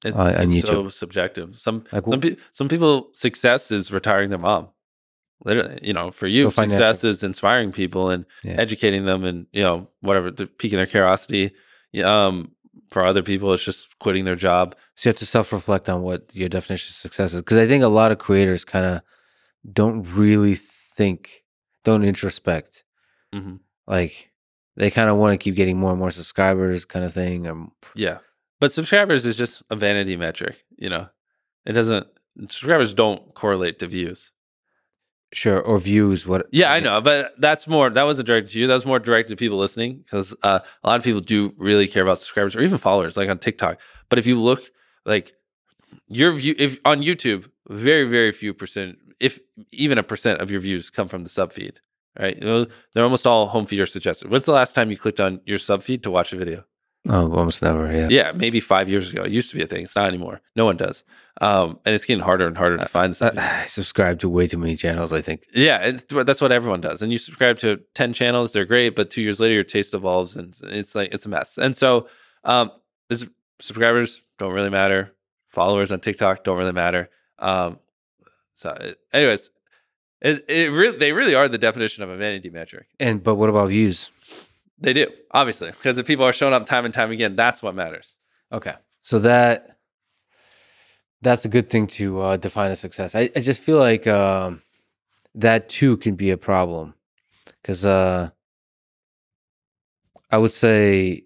[0.04, 1.58] It- Uh, on it's so subjective.
[1.58, 4.68] Some Like, some pe- some people success is retiring their mom.
[5.44, 6.78] Literally, you know, for you, financial.
[6.78, 8.56] success is inspiring people and Yeah.
[8.58, 11.52] educating them, and you know, whatever, the piquing their curiosity.
[12.02, 12.52] Um,
[12.92, 14.74] for other people, it's just quitting their job.
[14.96, 17.40] So you have to self reflect on what your definition of success is.
[17.40, 19.02] Because I think a lot of creators kind of
[19.70, 21.44] don't really think,
[21.84, 22.84] don't introspect.
[23.32, 23.56] hmm
[23.86, 24.30] Like
[24.76, 27.46] they kind of want to keep getting more and more subscribers, kind of thing.
[27.46, 28.18] Um, Yeah,
[28.60, 30.64] but subscribers is just a vanity metric.
[30.76, 31.08] You know,
[31.64, 32.06] it doesn't.
[32.48, 34.32] Subscribers don't correlate to views.
[35.32, 36.26] Sure, or views.
[36.26, 36.46] What?
[36.52, 37.90] Yeah, I know, but that's more.
[37.90, 38.66] That wasn't directed to you.
[38.66, 41.88] That was more directed to people listening because uh, a lot of people do really
[41.88, 43.78] care about subscribers or even followers, like on TikTok.
[44.08, 44.70] But if you look,
[45.04, 45.34] like
[46.08, 49.40] your view, if on YouTube, very very few percent, if
[49.70, 51.80] even a percent of your views come from the sub feed,
[52.18, 52.38] right?
[52.40, 54.30] They're almost all home feed or suggested.
[54.30, 56.64] When's the last time you clicked on your sub feed to watch a video?
[57.08, 57.92] Oh, almost never.
[57.92, 58.08] Yeah.
[58.10, 59.22] Yeah, maybe five years ago.
[59.24, 59.82] It used to be a thing.
[59.82, 60.40] It's not anymore.
[60.54, 61.02] No one does,
[61.40, 63.36] um, and it's getting harder and harder to find sub.
[63.36, 65.12] I, I subscribe to way too many channels.
[65.12, 65.46] I think.
[65.52, 67.02] Yeah, that's what everyone does.
[67.02, 70.36] And you subscribe to 10 channels, they're great, but two years later, your taste evolves
[70.36, 71.58] and it's like, it's a mess.
[71.58, 72.08] And so,
[72.44, 72.70] um,
[73.08, 73.26] this,
[73.58, 75.12] subscribers don't really matter.
[75.48, 77.10] Followers on TikTok don't really matter.
[77.38, 77.80] Um,
[78.54, 79.50] so, it, anyways,
[80.20, 82.86] it, it really, they really are the definition of a vanity metric.
[83.00, 84.12] And but what about views?
[84.82, 87.74] They do, obviously, because if people are showing up time and time again, that's what
[87.74, 88.18] matters.
[88.50, 88.74] Okay.
[89.00, 89.78] So that
[91.22, 93.14] that's a good thing to uh, define a success.
[93.14, 94.60] I, I just feel like um,
[95.36, 96.94] that too can be a problem
[97.62, 98.30] because uh,
[100.32, 101.22] I would say,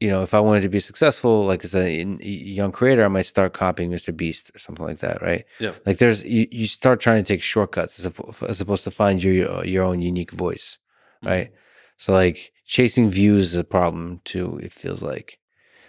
[0.00, 3.08] you know, if I wanted to be successful, like as a in- young creator, I
[3.08, 4.16] might start copying Mr.
[4.16, 5.44] Beast or something like that, right?
[5.60, 5.72] Yeah.
[5.84, 9.22] Like there's you, you start trying to take shortcuts as, oppo- as opposed to find
[9.22, 10.78] your your own unique voice,
[11.22, 11.52] right?
[11.96, 14.58] So like chasing views is a problem too.
[14.62, 15.38] It feels like,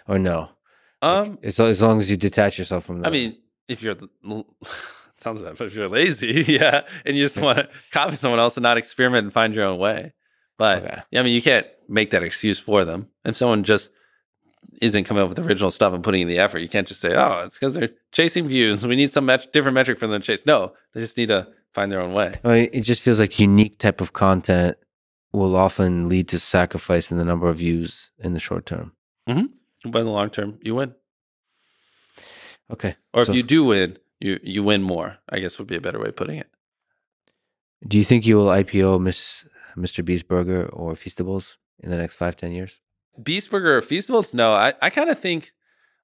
[0.06, 0.50] or no.
[1.02, 3.08] Like, Um, as, as long as you detach yourself from that.
[3.08, 3.36] I mean,
[3.68, 3.96] if you're
[5.18, 8.56] sounds bad, but if you're lazy, yeah, and you just want to copy someone else
[8.56, 10.12] and not experiment and find your own way.
[10.56, 10.98] But Okay.
[11.10, 13.10] yeah, I mean, you can't make that excuse for them.
[13.24, 13.90] If someone just
[14.82, 17.14] isn't coming up with original stuff and putting in the effort, you can't just say,
[17.14, 18.84] "Oh, it's because they're chasing views.
[18.86, 21.48] We need some met- different metric for them to chase." No, they just need to
[21.74, 22.34] find their own way.
[22.44, 24.76] I mean, it just feels like unique type of content
[25.32, 28.92] will often lead to sacrifice in the number of views in the short term.
[29.28, 29.90] Mm-hmm.
[29.90, 30.94] But in the long term, you win.
[32.70, 32.96] Okay.
[33.12, 35.18] Or So- if you do win, you you win more.
[35.28, 36.48] I guess would be a better way of putting it.
[37.86, 39.46] Do you think you will IPO Miss
[39.76, 40.04] Mr.
[40.04, 42.80] Beast Burger or Feastables in the next five, ten years?
[43.22, 44.34] Beast Burger or Feastables?
[44.34, 45.52] No, I, I kind of think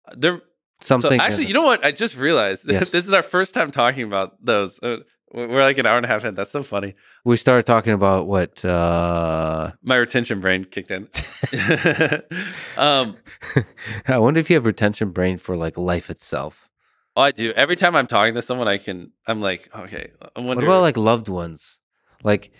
[0.06, 0.40] uh, they're
[0.80, 1.18] Something.
[1.18, 1.84] So actually, you know what?
[1.84, 2.90] I just realized Yes.
[2.90, 4.78] this is our first time talking about those.
[4.82, 4.98] Uh,
[5.35, 6.36] We're like an hour and a half in.
[6.36, 6.94] That's so funny.
[7.24, 8.65] we started talking about what?
[8.65, 11.09] uh My retention brain kicked in.
[12.77, 13.16] um,
[14.06, 16.69] I wonder if you have retention brain for like life itself.
[17.16, 17.52] oh, I do.
[17.56, 19.11] Every time I'm talking to someone, I can.
[19.27, 20.12] I'm like, okay.
[20.36, 20.69] I'm wondering.
[20.69, 21.81] What about like loved ones?
[22.23, 22.52] Like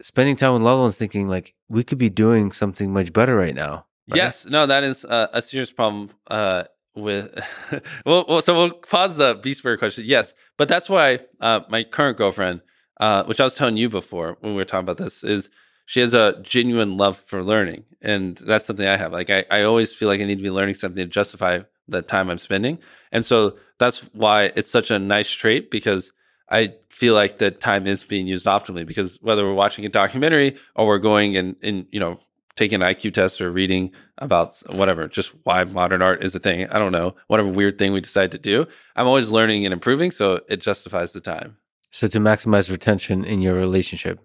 [0.00, 3.56] spending time with loved ones, thinking like we could be doing something much better right
[3.56, 3.86] now.
[4.08, 4.16] right?
[4.16, 6.10] Yes, no, that is uh, a serious problem.
[6.28, 6.62] Uh,
[6.94, 7.38] with
[8.06, 10.04] well, well, so we'll pause the Beast Burger question.
[10.06, 12.60] Yes, but that's why uh, my current girlfriend,
[13.00, 15.50] uh, which I was telling you before when we were talking about this, is
[15.86, 19.12] she has a genuine love for learning, and that's something I have.
[19.12, 22.02] Like I, I always feel like I need to be learning something to justify the
[22.02, 22.78] time I'm spending,
[23.12, 26.12] and so that's why it's such a nice trait because
[26.50, 30.56] I feel like the time is being used optimally because whether we're watching a documentary
[30.74, 32.18] or we're going and, and you know
[32.60, 34.48] taking an IQ test or reading about
[34.80, 36.58] whatever, just why modern art is a thing.
[36.74, 38.66] I don't know, whatever weird thing we decide to do.
[38.96, 41.56] I'm always learning and improving, so it justifies the time.
[41.90, 44.16] So to maximize retention in your relationship,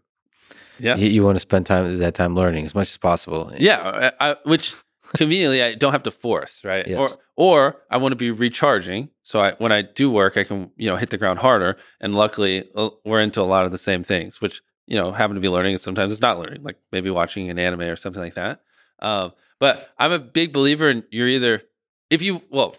[0.79, 3.41] Yeah, you, you want to spend time that time learning as much as possible.
[3.57, 4.11] yeah.
[4.19, 4.75] I, I, which
[5.15, 6.85] conveniently I don't have to force, right?
[6.87, 6.99] Yes.
[6.99, 7.57] Or or
[7.89, 10.97] I want to be recharging, so I when I do work, I can you know
[11.01, 11.71] hit the ground harder.
[12.01, 15.35] And luckily, uh, we're into a lot of the same things, which you know happen
[15.35, 18.21] to be learning, and sometimes it's not learning, like maybe watching an anime or something
[18.21, 18.61] like that.
[18.99, 21.63] Um, but I'm a big believer in you're either
[22.09, 22.75] if you well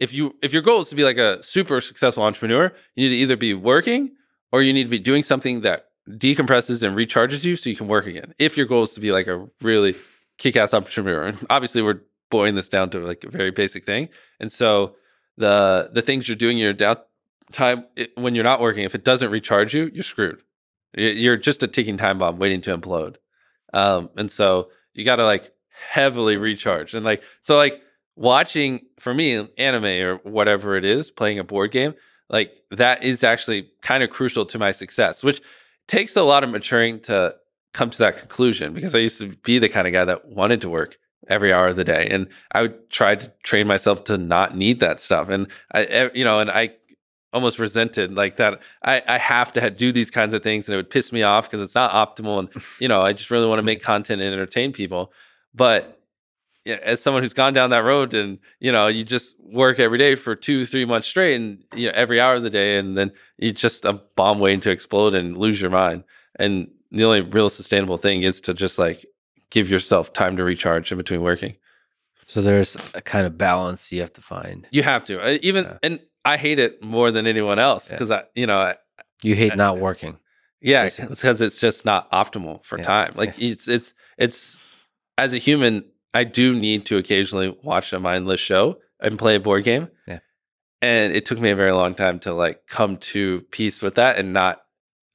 [0.00, 3.14] if you if your goal is to be like a super successful entrepreneur, you need
[3.14, 4.12] to either be working
[4.52, 7.88] or you need to be doing something that decompresses and recharges you so you can
[7.88, 8.34] work again.
[8.38, 9.96] If your goal is to be like a really
[10.38, 11.24] kick ass entrepreneur.
[11.24, 12.00] And obviously we're
[12.30, 14.08] boiling this down to like a very basic thing.
[14.40, 14.96] And so
[15.36, 17.84] the the things you're doing in your downtime
[18.14, 20.42] when you're not working, if it doesn't recharge you, you're screwed.
[20.96, 23.16] You're just a ticking time bomb waiting to implode.
[23.72, 25.52] Um, and so you got to like
[25.90, 26.94] heavily recharge.
[26.94, 27.82] And like so like
[28.16, 31.94] watching for me anime or whatever it is, playing a board game,
[32.30, 35.42] like that is actually kind of crucial to my success, which
[35.88, 37.34] takes a lot of maturing to
[37.72, 40.60] come to that conclusion because I used to be the kind of guy that wanted
[40.62, 40.96] to work
[41.28, 44.80] every hour of the day and I would try to train myself to not need
[44.80, 46.74] that stuff and I you know and I
[47.34, 50.76] almost resented like that I, I have to do these kinds of things and it
[50.76, 52.48] would piss me off because it's not optimal and
[52.80, 55.12] you know I just really want to make content and entertain people
[55.54, 56.00] but
[56.64, 59.98] yeah, as someone who's gone down that road and you know you just work every
[59.98, 62.96] day for two three months straight and you know every hour of the day and
[62.96, 66.04] then you just a bomb waiting to explode and lose your mind
[66.36, 69.04] and the only real sustainable thing is to just like
[69.50, 71.56] give yourself time to recharge in between working.
[72.26, 74.66] So there's a kind of balance you have to find.
[74.70, 75.44] You have to.
[75.46, 75.78] Even yeah.
[75.82, 78.16] and I hate it more than anyone else because yeah.
[78.16, 78.76] I, you know, I,
[79.22, 80.18] you hate I, not working.
[80.60, 82.84] Yeah, because it's just not optimal for yeah.
[82.84, 83.12] time.
[83.16, 84.58] Like it's it's it's
[85.18, 85.84] as a human,
[86.14, 89.88] I do need to occasionally watch a mindless show and play a board game.
[90.08, 90.20] Yeah.
[90.80, 94.18] And it took me a very long time to like come to peace with that
[94.18, 94.62] and not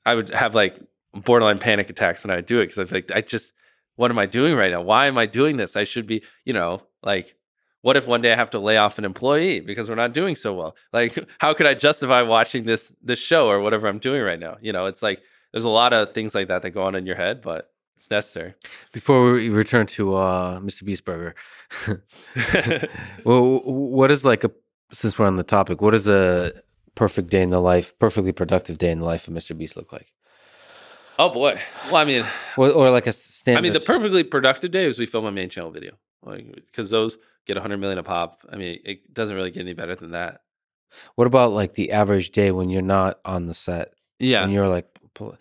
[0.06, 0.80] I would have like
[1.14, 3.54] borderline panic attacks when I do it because I'm like, I just,
[3.96, 4.82] what am I doing right now?
[4.82, 5.76] Why am I doing this?
[5.76, 7.36] I should be, you know, like,
[7.82, 10.36] what if one day I have to lay off an employee because we're not doing
[10.36, 10.76] so well?
[10.92, 14.58] Like, how could I justify watching this this show or whatever I'm doing right now?
[14.62, 17.06] You know, it's like there's a lot of things like that that go on in
[17.06, 18.54] your head, but it's necessary.
[18.92, 20.84] Before we return to uh, Mr.
[20.84, 21.36] Beast Burger,
[23.26, 24.52] well, what is like a
[24.92, 26.54] since we're on the topic, what is a
[26.96, 29.58] perfect day in the life, perfectly productive day in the life of Mr.
[29.58, 30.14] Beast look like?
[31.18, 31.60] Oh boy.
[31.88, 32.26] Well, I mean,
[32.58, 33.58] or, or like a stand.
[33.58, 35.94] I mean, the perfectly productive day is we film a main channel video,
[36.24, 37.18] like because those
[37.50, 38.42] get 100 million a pop.
[38.52, 40.42] I mean, it doesn't really get any better than that.
[41.16, 43.94] What about like the average day when you're not on the set?
[44.20, 44.88] Yeah, and you're like,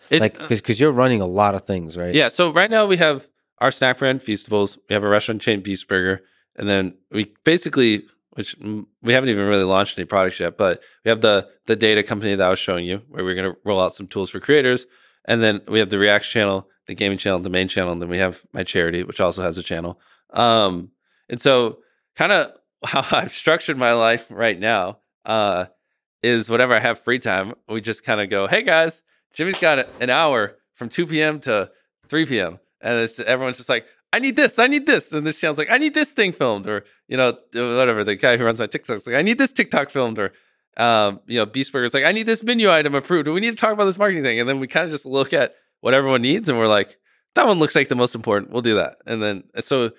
[0.09, 2.13] it, like because because you're running a lot of things, right?
[2.13, 2.29] Yeah.
[2.29, 3.27] So right now we have
[3.59, 4.77] our snack brand Feastables.
[4.89, 6.23] We have a restaurant chain Beast Burger,
[6.55, 8.55] and then we basically which
[9.01, 12.35] we haven't even really launched any products yet, but we have the the data company
[12.35, 14.85] that I was showing you, where we're going to roll out some tools for creators.
[15.25, 18.09] And then we have the Reacts channel, the gaming channel, the main channel, and then
[18.09, 19.99] we have my charity, which also has a channel.
[20.31, 20.91] Um,
[21.27, 21.79] and so,
[22.15, 22.51] kind of
[22.83, 25.65] how I've structured my life right now uh,
[26.21, 29.03] is whenever I have free time, we just kind of go, "Hey guys,
[29.33, 31.39] Jimmy's got an hour from 2 p.m.
[31.41, 31.71] to
[32.07, 35.25] 3 p.m." And it's just, everyone's just like, "I need this, I need this," and
[35.25, 38.03] this channel's like, "I need this thing filmed," or you know, whatever.
[38.03, 40.33] The guy who runs my TikTok's like, "I need this TikTok filmed," or
[40.79, 43.27] um, you know, Beast Burger's like, I need this menu item approved.
[43.27, 44.39] We need to talk about this marketing thing?
[44.39, 46.97] And then we kind of just look at what everyone needs and we're like,
[47.35, 48.51] that one looks like the most important.
[48.51, 48.97] We'll do that.
[49.05, 49.91] And then so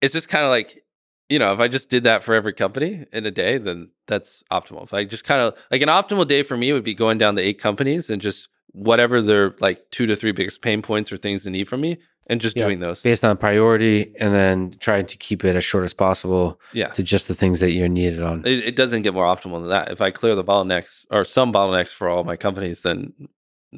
[0.00, 0.82] it's just kind of like,
[1.28, 4.44] you know, if I just did that for every company in a day, then that's
[4.50, 4.84] optimal.
[4.84, 7.34] If I just kind of like an optimal day for me would be going down
[7.34, 11.16] the eight companies and just whatever their like two to three biggest pain points or
[11.16, 11.98] things they need from me
[12.28, 15.64] and just yeah, doing those based on priority and then trying to keep it as
[15.64, 16.88] short as possible yeah.
[16.88, 18.44] to just the things that you're needed on.
[18.46, 19.90] It, it, doesn't get more optimal than that.
[19.90, 23.12] If I clear the bottlenecks or some bottlenecks for all my companies, then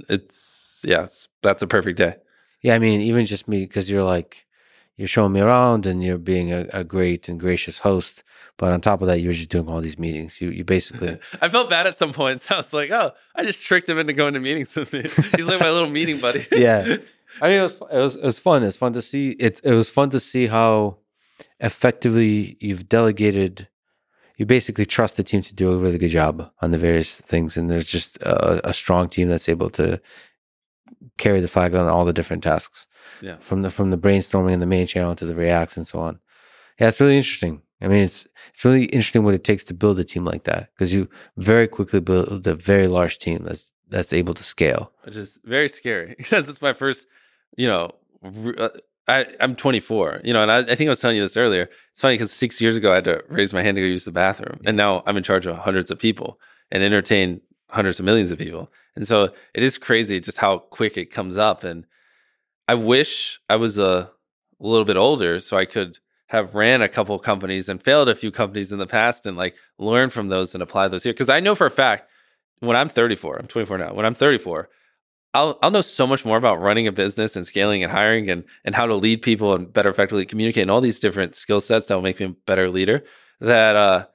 [0.09, 2.17] it's, yeah, it's, that's a perfect day.
[2.63, 2.75] Yeah.
[2.75, 4.47] I mean, even just me, because you're like,
[4.99, 8.25] you're showing me around and you're being a, a, great and gracious host.
[8.57, 10.41] But on top of that, you're just doing all these meetings.
[10.41, 11.19] You you basically.
[11.41, 12.51] I felt bad at some points.
[12.51, 15.03] I was like, oh, I just tricked him into going to meetings with me.
[15.37, 16.47] He's like my little meeting buddy.
[16.51, 16.97] yeah.
[17.41, 18.65] I mean, it was it was it was fun.
[18.65, 19.31] It's fun to see.
[19.31, 20.99] It it was fun to see how
[21.61, 23.69] effectively you've delegated.
[24.37, 27.57] You basically trust the team to do a really good job on the various things,
[27.57, 30.01] and there's just a, a strong team that's able to
[31.17, 32.87] carry the flag on all the different tasks.
[33.21, 33.37] Yeah.
[33.41, 36.21] From the from the brainstorming in the main channel to the reacts and so on.
[36.79, 37.63] Yeah, it's really interesting.
[37.81, 40.71] I mean, it's it's really interesting what it takes to build a team like that
[40.75, 44.93] because you very quickly build a very large team that's that's able to scale.
[45.05, 47.07] Which is very scary because it's my first
[47.57, 47.93] you know,
[48.59, 48.69] uh,
[49.09, 51.69] I, I'm 24, you know, and I, I, think I was telling you this earlier.
[51.93, 54.05] It's funny because six years ago, I had to raise my hand to go use
[54.05, 54.61] the bathroom.
[54.67, 56.39] And now I'm in charge of hundreds of people
[56.71, 57.41] and entertain
[57.71, 58.71] hundreds of millions of people.
[58.97, 61.65] And so it is crazy just how quick it comes up.
[61.65, 61.87] And
[62.67, 64.11] I wish I was a,
[64.61, 65.99] a little bit older so I could
[66.29, 69.57] have ran a couple companies and failed a few companies in the past and like
[69.79, 71.15] learn from those and apply those here.
[71.15, 72.11] Cause I know for a fact
[72.61, 74.69] when I'm 34, I'm 24 now, when I'm 34,
[75.35, 78.45] I'll I'll know so much more about running a business and scaling and hiring and
[78.65, 81.87] and how to lead people and better effectively communicate and all these different skill sets
[81.87, 83.05] that will make me a better leader.
[83.41, 84.07] That uh,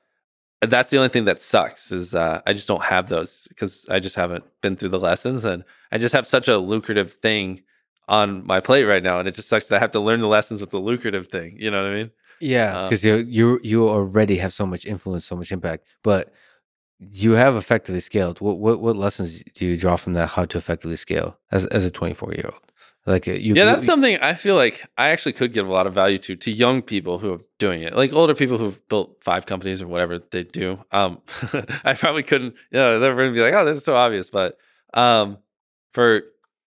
[0.65, 3.99] that's the only thing that sucks is uh, I just don't have those because I
[3.99, 7.64] just haven't been through the lessons and I just have such a lucrative thing
[8.07, 10.27] on my plate right now, and it just sucks that I have to learn the
[10.27, 11.56] lessons with the lucrative thing.
[11.57, 12.11] You know what I mean?
[12.40, 16.34] Yeah, because you you you already have so much influence, so much impact, but
[16.99, 18.41] you have effectively scaled.
[18.41, 20.30] What what what lessons do you draw from that?
[20.31, 22.72] How to effectively scale as as a twenty four year old?
[23.05, 25.71] Like uh, you, yeah, that's you, something I feel like I actually could give a
[25.71, 28.88] lot of value to to young people who are doing it, like older people who've
[28.88, 30.80] built five companies or whatever they do.
[30.91, 31.21] Um,
[31.84, 32.55] I probably couldn't.
[32.71, 34.57] You know, they're going to be like, "Oh, this is so obvious," but
[34.93, 35.38] um,
[35.91, 36.21] for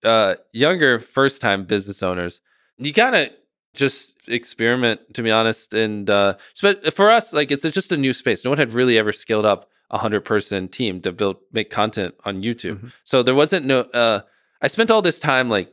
[0.04, 2.42] uh, younger first time business owners,
[2.76, 3.30] you gotta
[3.72, 5.14] just experiment.
[5.14, 8.44] To be honest, and uh, but for us, like it's just a new space.
[8.44, 12.14] No one had really ever scaled up a hundred person team to build make content
[12.26, 12.76] on YouTube.
[12.76, 12.88] Mm-hmm.
[13.04, 13.80] So there wasn't no.
[13.80, 14.20] Uh,
[14.60, 15.72] I spent all this time like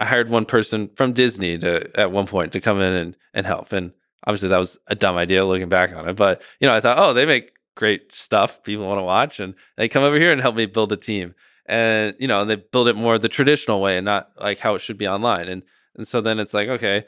[0.00, 3.46] I hired one person from Disney to at one point to come in and, and
[3.46, 3.72] help.
[3.72, 3.92] And
[4.26, 6.14] obviously that was a dumb idea looking back on it.
[6.14, 9.54] But you know, I thought, oh, they make great stuff people want to watch and
[9.76, 11.34] they come over here and help me build a team.
[11.66, 14.74] And you know, and they build it more the traditional way and not like how
[14.74, 15.48] it should be online.
[15.48, 15.62] And
[15.96, 17.04] and so then it's like, okay.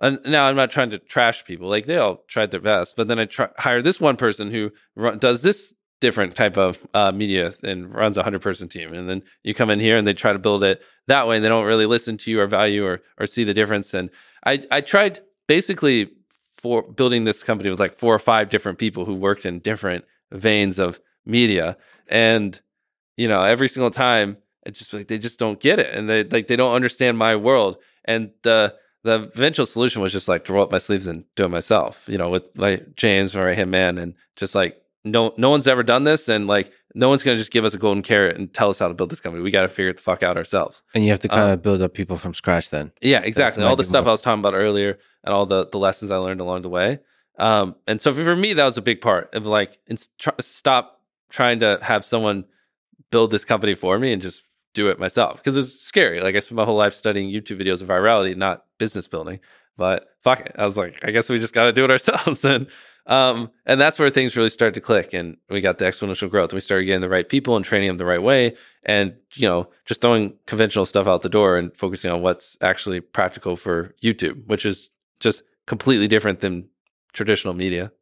[0.00, 1.68] And now I'm not trying to trash people.
[1.68, 4.72] Like they all tried their best, but then I try, hire this one person who
[4.96, 5.72] run, does this
[6.04, 8.92] different type of uh, media and runs a hundred person team.
[8.92, 11.36] And then you come in here and they try to build it that way.
[11.36, 13.94] And they don't really listen to you or value or, or see the difference.
[13.94, 14.10] And
[14.44, 16.10] I, I tried basically
[16.52, 20.04] for building this company with like four or five different people who worked in different
[20.30, 21.78] veins of media.
[22.06, 22.60] And,
[23.16, 24.36] you know, every single time
[24.66, 25.94] it just like, they just don't get it.
[25.94, 27.78] And they like, they don't understand my world.
[28.04, 28.74] And the,
[29.04, 32.02] the eventual solution was just like to roll up my sleeves and do it myself,
[32.06, 35.68] you know, with like James, my right hand man, and just like no no one's
[35.68, 38.36] ever done this and like no one's going to just give us a golden carrot
[38.36, 39.42] and tell us how to build this company.
[39.42, 40.80] We got to figure it the fuck out ourselves.
[40.94, 42.92] And you have to kind um, of build up people from scratch then.
[43.02, 43.64] Yeah exactly.
[43.64, 44.10] all the stuff more.
[44.10, 47.00] i was talking about earlier and all the the lessons i learned along the way.
[47.38, 49.78] Um, and so for me that was a big part of like
[50.18, 51.00] tr- stop
[51.30, 52.44] trying to have someone
[53.10, 56.20] build this company for me and just do it myself because it's scary.
[56.20, 59.40] Like i spent my whole life studying youtube videos of virality not business building.
[59.76, 60.54] But fuck it.
[60.56, 62.44] I was like i guess we just got to do it ourselves.
[62.44, 62.68] And
[63.06, 65.12] um, and that's where things really started to click.
[65.12, 66.50] And we got the exponential growth.
[66.50, 68.56] And we started getting the right people and training them the right way.
[68.84, 73.00] And, you know, just throwing conventional stuff out the door and focusing on what's actually
[73.00, 74.90] practical for YouTube, which is
[75.20, 76.68] just completely different than
[77.12, 77.92] traditional media.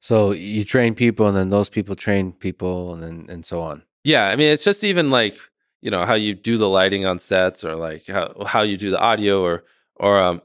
[0.00, 3.82] So you train people and then those people train people and then and so on.
[4.02, 4.28] Yeah.
[4.28, 5.36] I mean, it's just even like,
[5.80, 8.90] you know, how you do the lighting on sets or like how, how you do
[8.90, 9.64] the audio or,
[9.96, 10.42] or, um,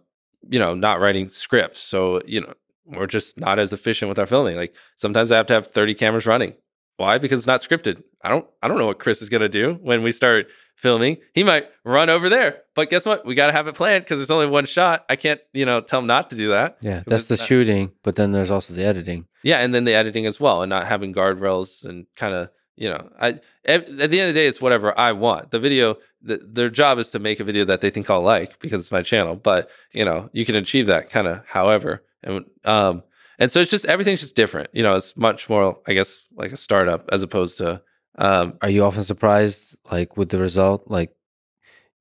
[0.49, 1.79] you know, not writing scripts.
[1.79, 2.53] So, you know,
[2.87, 4.55] we're just not as efficient with our filming.
[4.55, 6.53] Like sometimes I have to have 30 cameras running.
[6.97, 7.19] Why?
[7.19, 8.01] Because it's not scripted.
[8.23, 11.17] I don't I don't know what Chris is gonna do when we start filming.
[11.33, 13.23] He might run over there, but guess what?
[13.25, 15.05] We gotta have it planned because there's only one shot.
[15.07, 16.77] I can't, you know, tell him not to do that.
[16.81, 19.27] Yeah, that's the not- shooting, but then there's also the editing.
[19.43, 22.89] Yeah, and then the editing as well, and not having guardrails and kind of you
[22.89, 25.49] know, I at the end of the day, it's whatever I want.
[25.51, 28.59] The video, the, their job is to make a video that they think I'll like
[28.59, 29.35] because it's my channel.
[29.35, 33.03] But you know, you can achieve that kind of however and um
[33.39, 36.51] and so it's just everything's just different you know it's much more i guess like
[36.51, 37.81] a startup as opposed to
[38.17, 40.83] um are you often surprised like with the result?
[40.87, 41.13] Like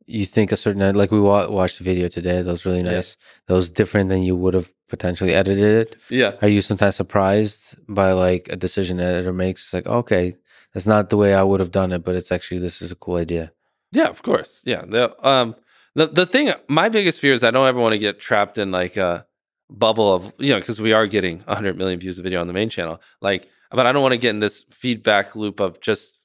[0.06, 3.16] you think a certain like we wa- watched the video today that was really nice
[3.18, 3.44] yeah.
[3.46, 5.96] that was different than you would have potentially edited it.
[6.08, 6.34] Yeah.
[6.40, 9.64] Are you sometimes surprised by like a decision editor makes?
[9.64, 10.36] It's like okay
[10.72, 12.96] that's not the way i would have done it but it's actually this is a
[12.96, 13.52] cool idea.
[13.92, 14.62] Yeah of course.
[14.64, 15.56] Yeah the um
[15.94, 18.70] the, the thing my biggest fear is i don't ever want to get trapped in
[18.70, 19.22] like uh
[19.70, 22.52] bubble of you know because we are getting 100 million views of video on the
[22.52, 26.20] main channel like but i don't want to get in this feedback loop of just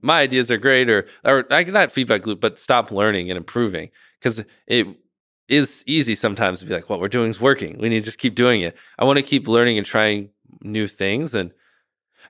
[0.00, 3.90] my ideas are great or or not feedback loop but stop learning and improving
[4.20, 4.86] because it
[5.48, 7.78] is easy sometimes to be like what we're doing is working.
[7.78, 8.76] We need to just keep doing it.
[8.98, 10.30] I want to keep learning and trying
[10.62, 11.52] new things and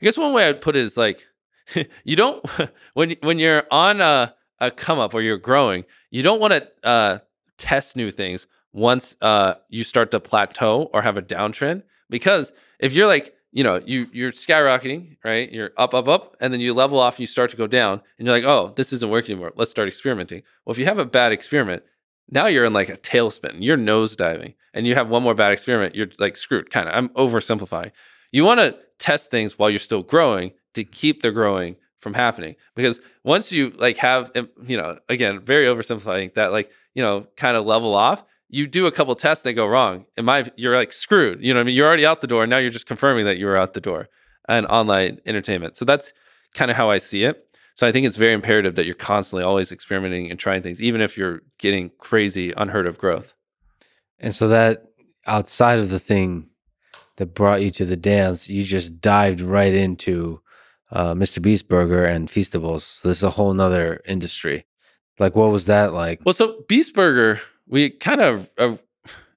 [0.00, 1.26] i guess one way i'd put it is like
[2.04, 2.44] you don't
[2.94, 6.68] when when you're on a, a come up or you're growing you don't want to
[6.86, 7.18] uh,
[7.58, 8.46] test new things
[8.78, 11.82] once uh, you start to plateau or have a downtrend.
[12.08, 15.50] Because if you're like, you know, you you're skyrocketing, right?
[15.50, 18.00] You're up, up, up, and then you level off and you start to go down,
[18.18, 19.52] and you're like, oh, this isn't working anymore.
[19.56, 20.42] Let's start experimenting.
[20.64, 21.82] Well, if you have a bad experiment,
[22.30, 23.56] now you're in like a tailspin.
[23.58, 25.94] You're nosediving, and you have one more bad experiment.
[25.94, 26.70] You're like screwed.
[26.70, 26.94] Kind of.
[26.94, 27.90] I'm oversimplifying.
[28.32, 32.54] You want to test things while you're still growing to keep the growing from happening
[32.76, 34.30] because once you like have
[34.66, 38.86] you know again very oversimplifying that like you know kind of level off you do
[38.86, 40.06] a couple tests, they go wrong.
[40.16, 41.42] And my, you're like screwed.
[41.42, 41.76] You know what I mean?
[41.76, 42.44] You're already out the door.
[42.44, 44.08] And now you're just confirming that you were out the door
[44.48, 45.76] and online entertainment.
[45.76, 46.12] So that's
[46.54, 47.44] kind of how I see it.
[47.74, 51.00] So I think it's very imperative that you're constantly always experimenting and trying things, even
[51.00, 53.34] if you're getting crazy, unheard of growth.
[54.18, 54.84] And so that
[55.26, 56.48] outside of the thing
[57.16, 60.40] that brought you to the dance, you just dived right into
[60.90, 61.40] uh, Mr.
[61.40, 63.00] Beast Burger and Feastables.
[63.00, 64.66] So this is a whole nother industry.
[65.18, 66.20] Like, what was that like?
[66.24, 68.76] Well, so Beast Burger, we kind of, uh,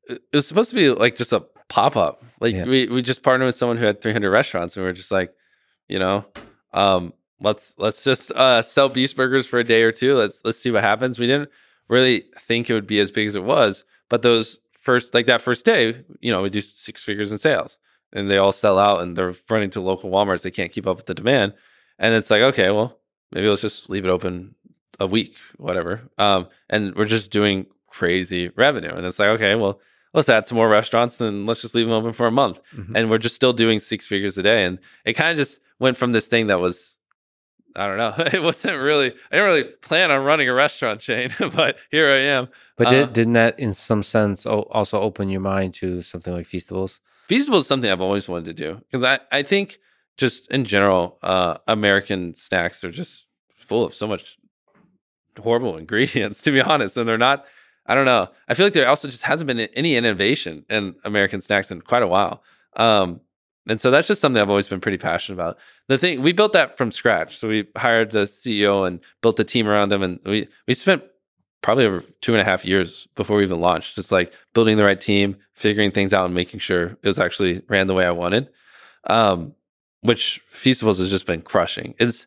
[0.09, 2.23] it was supposed to be like just a pop up.
[2.39, 2.65] Like Yeah.
[2.65, 5.33] we we just partnered with someone who had 300 restaurants, and we are just like,
[5.87, 6.25] you know,
[6.73, 10.15] um, let's let's just uh, sell Beast Burgers for a day or two.
[10.15, 11.19] Let's let's see what happens.
[11.19, 11.49] We didn't
[11.87, 15.41] really think it would be as big as it was, but those first like that
[15.41, 17.77] first day, you know, we do six figures in sales,
[18.11, 20.41] and they all sell out, and they're running to local WalMarts.
[20.41, 21.53] They can't keep up with the demand,
[21.99, 22.99] and it's like, okay, well,
[23.31, 24.55] maybe let's just leave it open
[24.99, 26.01] a week, whatever.
[26.17, 29.79] Um, and we're just doing crazy revenue, and it's like, okay, well,
[30.13, 32.91] let's add some more restaurants, and let's just leave them open for a month Mhm.
[32.95, 34.65] and we're just still doing six figures a day.
[34.65, 36.97] And it kind of just went from this thing that was,
[37.75, 41.29] I don't know, it wasn't really, I didn't really plan on running a restaurant chain,
[41.55, 42.49] but here I am.
[42.77, 46.45] But uh, did, didn't that, in some sense, also open your mind to something like
[46.47, 46.99] Feastables?
[47.27, 49.79] Feasible is something I've always wanted to do because I, I think
[50.17, 54.37] just in general, uh, American snacks are just full of so much
[55.39, 56.97] horrible ingredients, to be honest.
[56.97, 57.45] And they're not,
[57.91, 58.29] I don't know.
[58.47, 62.03] I feel like there also just hasn't been any innovation in American snacks in quite
[62.03, 62.41] a while.
[62.77, 63.19] Um,
[63.67, 65.57] and so that's just something I've always been pretty passionate about.
[65.89, 67.37] The thing we built that from scratch.
[67.37, 71.03] So we hired the CEO and built a team around him, and we we spent
[71.61, 74.85] probably over two and a half years before we even launched, just like building the
[74.85, 78.11] right team, figuring things out, and making sure it was actually ran the way I
[78.11, 78.47] wanted.
[79.09, 79.53] Um,
[79.99, 81.93] which Feastables has just been crushing.
[81.99, 82.25] It's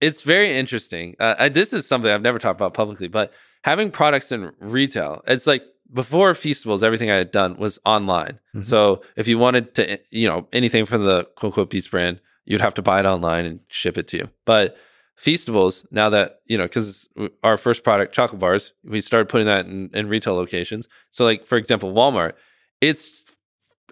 [0.00, 1.16] it's very interesting.
[1.18, 3.32] Uh, I, this is something I've never talked about publicly, but
[3.68, 5.62] having products in retail, it's like
[5.92, 8.40] before Feastables, everything I had done was online.
[8.54, 8.64] Mhm.
[8.64, 12.62] So if you wanted to, you know, anything from the quote unquote Beast brand, you'd
[12.62, 14.30] have to buy it online and ship it to you.
[14.46, 14.76] But
[15.24, 17.08] Feastables, now that, you know, because
[17.42, 20.88] our first product, chocolate bars, we started putting that in, in retail locations.
[21.10, 22.34] So, like, for example, Walmart,
[22.80, 23.24] it's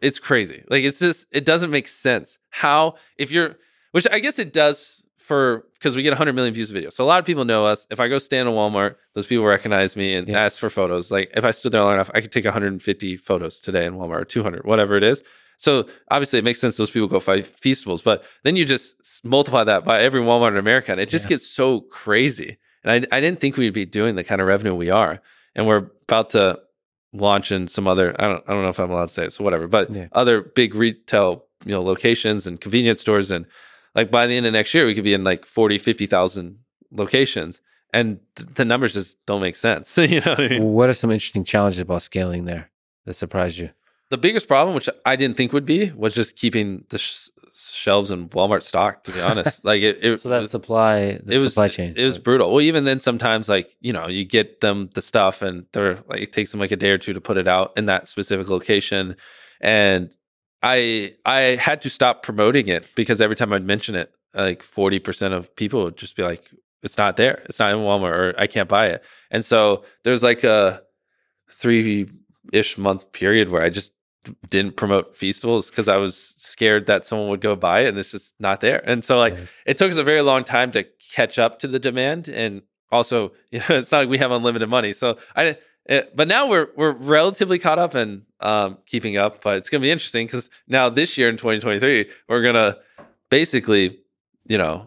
[0.02, 0.62] it's crazy.
[0.68, 3.56] Like it's just it doesn't make sense how if you're
[3.92, 6.90] which I guess it does for because we get 100 million views of video.
[6.90, 7.86] So a lot of people know us.
[7.90, 10.40] If I go stand in Walmart, those people recognize me and Yeah.
[10.44, 11.10] ask for photos.
[11.10, 14.20] Like if I stood there long enough, I could take 150 photos today in Walmart
[14.20, 15.22] or 200, whatever it is.
[15.58, 19.64] So obviously it makes sense those people go find Feastables, but then you just multiply
[19.64, 21.30] that by every Walmart in America and it just Yeah.
[21.30, 22.58] gets so crazy.
[22.84, 25.20] And I, I didn't think we'd be doing the kind of revenue we are.
[25.54, 26.60] And we're about to
[27.12, 29.32] launch in some other I don't I don't know if I'm allowed to say it,
[29.32, 30.08] so whatever, but Yeah.
[30.12, 33.46] other big retail, you know, locations and convenience stores and
[33.96, 36.58] like by the end of next year we could be in like 40, 50,000
[36.92, 37.60] locations
[37.92, 39.96] and th- the numbers just don't make sense.
[39.98, 40.62] you know what I mean?
[40.62, 42.70] What are some interesting challenges about scaling there
[43.06, 43.70] that surprised you?
[44.10, 48.10] The biggest problem, which I didn't think would be, was just keeping the sh- shelves
[48.12, 49.06] in Walmart stocked.
[49.06, 51.94] To be honest, like it, it So that was- supply, the it was supply chain.
[51.96, 52.50] It was brutal.
[52.52, 56.20] Well, even then, sometimes like you know, you get them the stuff, and they're like
[56.20, 58.48] it takes them like a day or two to put it out in that specific
[58.48, 59.16] location,
[59.60, 60.14] and
[60.62, 64.98] I I had to stop promoting it because every time I'd mention it, like forty
[64.98, 66.50] percent of people would just be like,
[66.82, 67.42] "It's not there.
[67.46, 70.82] It's not in Walmart, or I can't buy it." And so there's like a
[71.50, 72.08] three
[72.52, 73.92] ish month period where I just
[74.48, 78.10] didn't promote Feastables because I was scared that someone would go buy it and it's
[78.10, 78.82] just not there.
[78.88, 79.48] And so like Right.
[79.66, 80.84] it took us a very long time to
[81.14, 84.68] catch up to the demand and also you know it's not like we have unlimited
[84.68, 84.92] money.
[84.92, 85.58] So I
[85.88, 89.42] it, but now we're we're relatively caught up and um, keeping up.
[89.42, 92.78] But it's gonna be interesting because now this year in 2023 we're gonna
[93.30, 93.98] basically
[94.46, 94.86] you know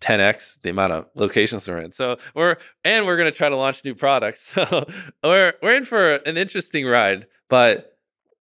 [0.00, 1.92] 10x the amount of locations we're in.
[1.92, 4.54] So we're and we're gonna try to launch new products.
[4.62, 4.86] So
[5.22, 7.26] we're we're in for an interesting ride.
[7.48, 7.98] But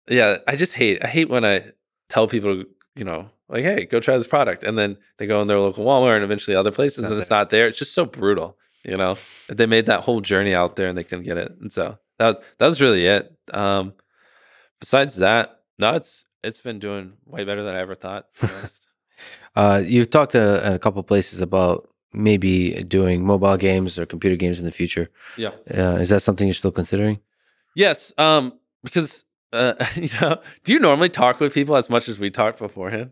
[0.08, 1.72] yeah, I just hate I hate when I
[2.10, 2.64] tell people
[2.96, 5.86] you know like hey go try this product and then they go in their local
[5.86, 7.68] Walmart and eventually other places and it's not there.
[7.68, 8.58] It's just so brutal.
[8.86, 9.18] You know
[9.50, 11.56] they made that whole journey out there and they couldn't get it.
[11.60, 13.36] And so that that was really it.
[13.54, 13.94] Um,
[14.80, 18.34] besides that, no, it's it's been doing way better than I ever thought.
[18.40, 18.82] To be honest.
[19.56, 24.60] Uh, you've talked to a couple places about maybe doing mobile games or computer games
[24.60, 25.10] in the future.
[25.38, 25.52] yeah.
[25.74, 27.22] Uh, is that something you're still considering?
[27.76, 32.20] Yes, um, because uh, you know, do you normally talk with people as much as
[32.20, 33.12] we talked beforehand?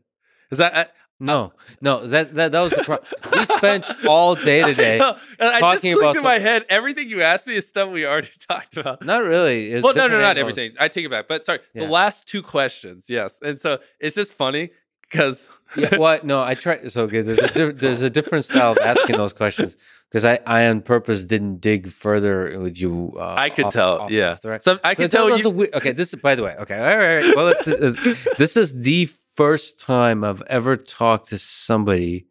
[0.52, 0.86] Is that I,
[1.20, 2.06] No, no.
[2.08, 3.08] That that that was the problem.
[3.32, 5.00] we spent all day today.
[5.00, 6.66] I, I just talking clicked about in my head.
[6.70, 9.06] Everything you asked me is stuff we already talked about.
[9.06, 9.74] Not really.
[9.82, 10.58] Well, no, no, not angles.
[10.58, 10.78] everything.
[10.80, 11.28] I take it back.
[11.30, 11.86] But sorry, Yeah.
[11.86, 13.40] the last two questions, yes.
[13.42, 14.72] And so it's just funny
[15.10, 16.26] because yeah, what?
[16.26, 16.92] No, I tried.
[16.92, 19.78] So okay, there's a di- there's a different style of asking those questions
[20.10, 23.14] because I I on purpose didn't dig further with you.
[23.16, 24.00] Uh, I could off- tell.
[24.02, 25.50] off- yeah, off the rec- so I can But tell you.
[25.50, 26.56] weird- okay, this is by the way.
[26.60, 27.24] Okay, all right.
[27.24, 27.36] All right.
[27.38, 27.94] Well, it's, uh,
[28.38, 32.28] this is the first time I've ever talked to somebody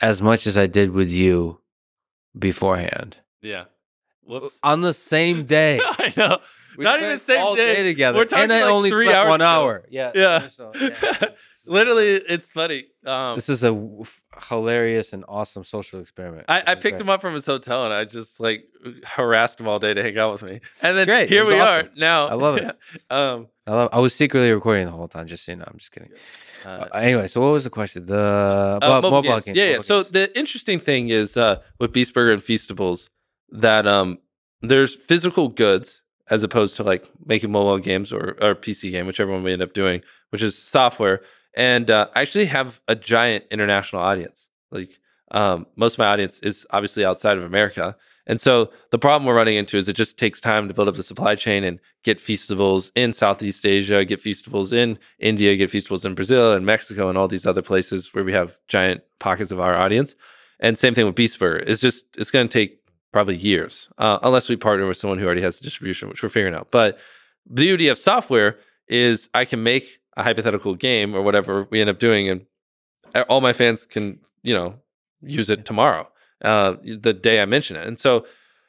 [0.00, 1.60] as much as I did with you
[2.38, 3.16] beforehand.
[3.40, 3.64] yeah,
[4.24, 4.58] Whoops.
[4.62, 5.80] on the same day.
[5.82, 6.38] I know.
[6.76, 7.82] We Not even same all day.
[7.82, 8.18] together.
[8.18, 9.46] We're talking and I like only three slept hours one ago.
[9.46, 9.84] hour.
[9.90, 10.12] Yeah.
[10.14, 10.48] Yeah.
[10.80, 11.28] Yeah.
[11.66, 12.84] Literally, it's funny.
[13.06, 14.04] Um, This is a w-
[14.48, 16.46] hilarious and awesome social experiment.
[16.48, 17.00] I, I picked great.
[17.00, 18.64] him up from his hotel and I just like
[19.04, 20.60] harassed him all day to hang out with me.
[20.82, 21.28] And then great.
[21.28, 21.86] here we awesome.
[21.86, 22.28] are now.
[22.28, 22.64] I love it.
[23.10, 25.26] um, I, love, I was secretly recording the whole time.
[25.26, 26.10] Just so you know, I'm just kidding.
[26.64, 28.06] uh, Uh, anyway, so what was the question?
[28.06, 28.18] The
[28.82, 29.44] uh, mobile mobile games.
[29.46, 29.56] games.
[29.58, 29.70] Yeah, yeah.
[29.72, 33.08] mobile So the interesting thing is uh, with Beast Burger and Feastables
[33.50, 34.18] that um,
[34.60, 39.30] there's physical goods as opposed to like making mobile games or, or PC game, whichever
[39.30, 41.20] one we end up doing, which is software.
[41.54, 44.48] And uh, I actually have a giant international audience.
[44.70, 44.98] Like
[45.30, 47.96] um, most of my audience is obviously outside of America.
[48.26, 50.94] And so the problem we're running into is it just takes time to build up
[50.94, 56.04] the supply chain and get Feastables in Southeast Asia, get Feastables in India, get Feastables
[56.04, 59.60] in Brazil and Mexico and all these other places where we have giant pockets of
[59.60, 60.14] our audience.
[60.60, 61.64] And same thing with Beast Burger.
[61.66, 62.78] It's just, it's going to take
[63.12, 66.54] probably years, uh, unless we partner with someone who already has distribution, which we're figuring
[66.54, 66.70] out.
[66.70, 66.98] But
[67.44, 71.90] the beauty of software is I can make a hypothetical game or whatever we end
[71.90, 72.46] up doing, and
[73.28, 74.76] all my fans can, you know,
[75.22, 76.08] use it tomorrow,
[76.42, 77.86] uh, the day I mention it.
[77.86, 78.26] And so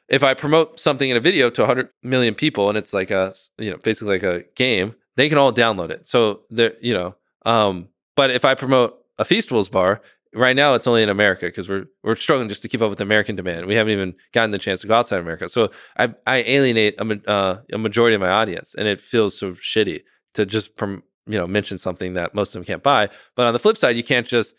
[0.08, 3.34] if I promote something in a video to 100 million people and it's like a,
[3.58, 6.06] you know, basically like a game, they can all download it.
[6.06, 7.16] So they're, you know,
[7.46, 10.02] um, but if I promote a Feastables bar,
[10.34, 13.00] right now it's only in America because we're we're struggling just to keep up with
[13.00, 13.66] American demand.
[13.66, 15.48] We haven't even gotten the chance to go outside America.
[15.48, 19.52] So I I alienate a, uh, a majority of my audience, and it feels so
[19.52, 20.02] shitty
[20.34, 23.08] to just prom, you know mention something that most of them can't buy.
[23.34, 24.54] But on the flip side, you can't just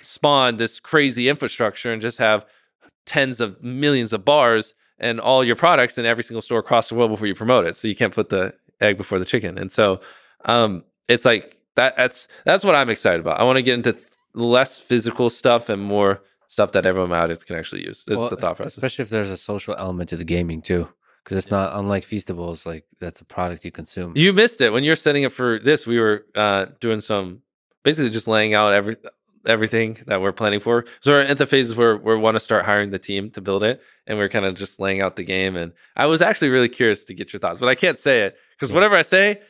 [0.00, 2.46] spawn this crazy infrastructure and just have
[3.06, 6.94] tens of millions of bars and all your products in every single store across the
[6.94, 7.76] world before you promote it.
[7.76, 9.58] So you can't put the egg before the chicken.
[9.58, 10.00] And so
[10.44, 11.96] um, it's like that.
[11.96, 13.40] That's that's what I'm excited about.
[13.40, 14.04] I want to get into th-
[14.34, 18.04] less physical stuff and more stuff that everyone my can actually use.
[18.06, 18.76] That's Well, the thought process.
[18.76, 20.88] Especially if there's a social element to the gaming too,
[21.26, 22.64] because it's not unlike Feastables.
[22.64, 24.12] Like that's a product you consume.
[24.16, 25.84] You missed it when you're setting up for this.
[25.84, 27.42] We were uh, doing some
[27.82, 28.96] basically just laying out every
[29.44, 30.84] everything that we're planning for.
[31.00, 33.64] So we're at the phases where we want to start hiring the team to build
[33.64, 35.56] it, and we're kind of just laying out the game.
[35.56, 38.36] And I was actually really curious to get your thoughts, but I can't say it
[38.56, 38.76] because Yeah.
[38.76, 39.40] whatever I say,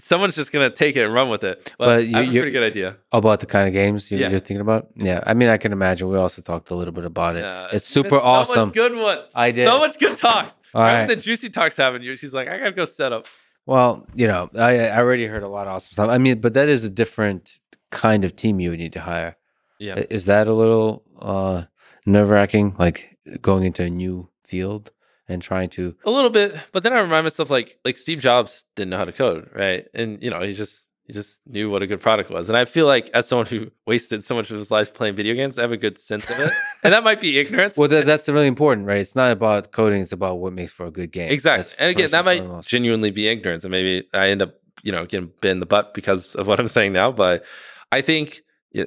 [0.00, 1.72] someone's just gonna take it and run with it.
[1.78, 2.96] But, But you- I have a pretty good idea.
[3.12, 4.30] about the kind of games you, Yeah.
[4.30, 4.88] you're thinking about.
[4.96, 6.08] Yeah, I mean, I can imagine.
[6.08, 7.40] We also talked a little bit about it.
[7.40, 8.68] Yeah, it's super so awesome.
[8.68, 9.28] much good ones.
[9.34, 9.64] I did.
[9.66, 10.54] so much good talks.
[10.74, 11.00] All Right.
[11.00, 11.08] right.
[11.08, 12.02] The juicy talks happen.
[12.02, 13.26] You- She's like, I gotta go set up.
[13.66, 16.08] Well, you know, I, I already heard a lot of awesome stuff.
[16.08, 17.58] I mean, but that is a different
[17.90, 19.36] kind of team you would need to hire.
[19.78, 20.04] Yeah.
[20.10, 21.62] Is that a little uh,
[22.06, 22.76] nerve wracking?
[22.78, 24.92] Like going into a new field
[25.28, 25.94] and trying to.
[26.04, 29.04] A little bit, but then I remind myself like like Steve Jobs didn't know how
[29.04, 29.86] to code, right?
[29.94, 32.48] And you know, he just he just knew what a good product was.
[32.48, 35.34] And I feel like as someone who wasted so much of his life playing video
[35.34, 36.52] games, I have a good sense of it.
[36.82, 37.76] and that might be ignorance.
[37.76, 39.00] Well, that, that's really important, right?
[39.00, 41.30] It's not about coding; it's about what makes for a good game.
[41.30, 41.62] exactly.
[41.62, 42.68] That's And again, that might foremost.
[42.68, 43.64] genuinely be ignorance.
[43.64, 46.58] And maybe I end up, you know, getting bit in the butt because of what
[46.58, 47.12] I'm saying now.
[47.12, 47.44] But
[47.92, 48.42] I think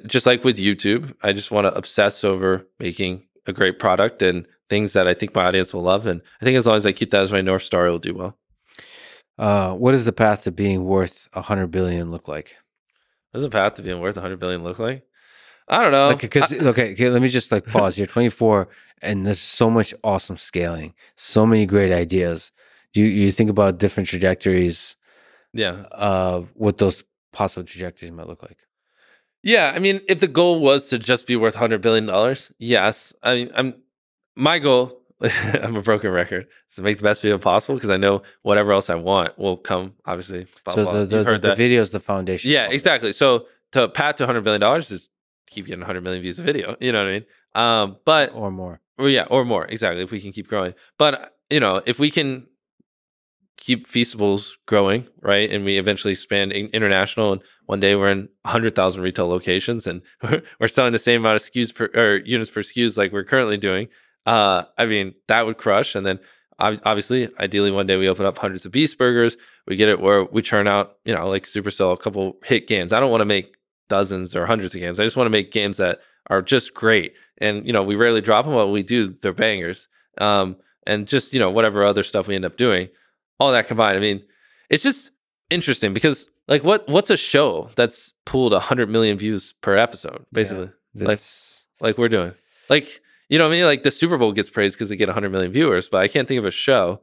[0.06, 4.46] just like with YouTube, I just want to obsess over making a great product and
[4.70, 6.06] things that I think my audience will love.
[6.06, 8.14] And I think as long as I keep that as my North Star, it'll do
[8.14, 8.38] well.
[9.38, 12.56] Uh, what does the path to being worth a hundred billion look like?
[13.30, 15.04] What does a path to being worth a 100 billion look like?
[15.68, 16.08] I don't know.
[16.08, 17.96] Like, because I- okay, okay, let me just like pause.
[17.96, 18.68] You're 24,
[19.02, 22.50] and there's so much awesome scaling, so many great ideas.
[22.92, 24.96] Do you, you think about different trajectories?
[25.52, 25.84] yeah.
[25.92, 28.58] Uh, what those possible trajectories might look like?
[29.42, 33.14] Yeah, I mean, if the goal was to just be worth hundred billion dollars, yes.
[33.22, 33.74] I mean, I'm
[34.36, 34.96] my goal.
[35.62, 36.46] I'm a broken record.
[36.68, 39.58] Is to make the best video possible because I know whatever else I want will
[39.58, 39.94] come.
[40.06, 40.92] Obviously, blah, so blah.
[41.04, 42.50] the the, the, video is the foundation.
[42.50, 43.12] Yeah, exactly.
[43.12, 45.08] So to path to hundred billion dollars is
[45.46, 46.76] keep getting hundred million views a video.
[46.80, 47.24] You know what I mean?
[47.54, 48.80] Um, but or more.
[48.96, 50.02] or yeah, or more exactly.
[50.02, 52.46] If we can keep growing, but you know, if we can
[53.56, 58.28] keep Feastables growing, right, and we eventually expand in- international, and one day we're in
[58.46, 62.16] hundred thousand retail locations, and we're, we're selling the same amount of SKUs per or
[62.24, 63.88] units per SKUs like we're currently doing.
[64.26, 66.20] Uh, I mean, that would crush, and then
[66.60, 69.36] obviously, ideally, one day we open up hundreds of Beast Burgers.
[69.66, 72.92] We get it where we churn out, you know, like Supercell, a couple hit games.
[72.92, 73.54] I don't want to make
[73.88, 75.00] dozens or hundreds of games.
[75.00, 77.14] I just want to make games that are just great.
[77.38, 79.88] And you know, we rarely drop them, but we do, they're bangers.
[80.18, 80.56] Um,
[80.86, 82.88] and just you know, whatever other stuff we end up doing,
[83.38, 83.96] all that combined.
[83.96, 84.22] I mean,
[84.68, 85.10] it's just
[85.50, 90.70] interesting because like, what what's a show that's pulled hundred million views per episode, basically,
[90.94, 92.32] That's like we're doing,
[92.68, 95.08] like you know, what I mean, like the Super Bowl gets praised because they get
[95.08, 97.00] hundred million viewers, but I can't think of a show.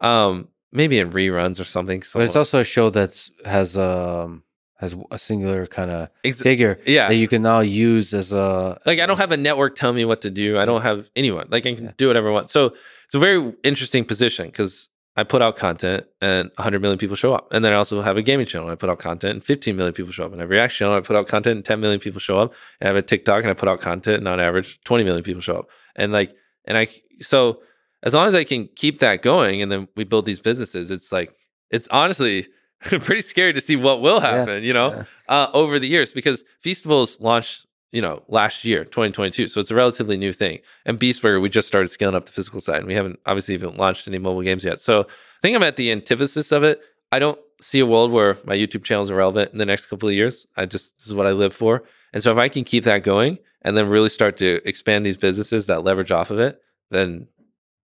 [0.00, 2.02] Um, maybe in reruns or something.
[2.14, 4.44] but it's also a show that's has um
[4.78, 7.08] has a singular kind of Ex- figure yeah.
[7.08, 10.04] that you can now use as a like I don't have a network tell me
[10.04, 10.58] what to do.
[10.58, 11.48] I don't have anyone.
[11.50, 11.92] Like I can Yeah.
[11.98, 12.50] do whatever I want.
[12.50, 12.66] So
[13.06, 14.88] it's a very interesting position because
[15.20, 17.52] I put out content and 100 million people show up.
[17.52, 18.68] And then I also have a gaming channel.
[18.68, 20.32] And I put out content and 15 million people show up.
[20.32, 20.96] And I have a reaction channel.
[20.96, 22.54] I put out content and 10 million people show up.
[22.80, 25.22] And I have a TikTok and I put out content and on average 20 million
[25.22, 25.70] people show up.
[25.94, 26.34] And like,
[26.64, 26.88] and I,
[27.20, 27.60] so
[28.02, 31.12] as long as I can keep that going and then we build these businesses, it's
[31.12, 31.34] like,
[31.70, 32.48] it's honestly
[32.80, 34.90] pretty scary to see what will happen, you know?
[34.90, 35.04] Yeah.
[35.28, 39.48] uh, over the years because Feastables launched, you know, last year, 2022.
[39.48, 40.60] So it's a relatively new thing.
[40.86, 42.78] And Beast Burger, we just started scaling up the physical side.
[42.78, 44.80] And we haven't obviously even launched any mobile games yet.
[44.80, 46.80] So I think I'm at the antithesis of it.
[47.12, 50.08] I don't see a world where my YouTube channel is irrelevant in the next couple
[50.08, 50.46] of years.
[50.56, 51.82] I just, this is what I live for.
[52.12, 55.16] And so if I can keep that going and then really start to expand these
[55.16, 56.60] businesses that leverage off of it,
[56.90, 57.26] then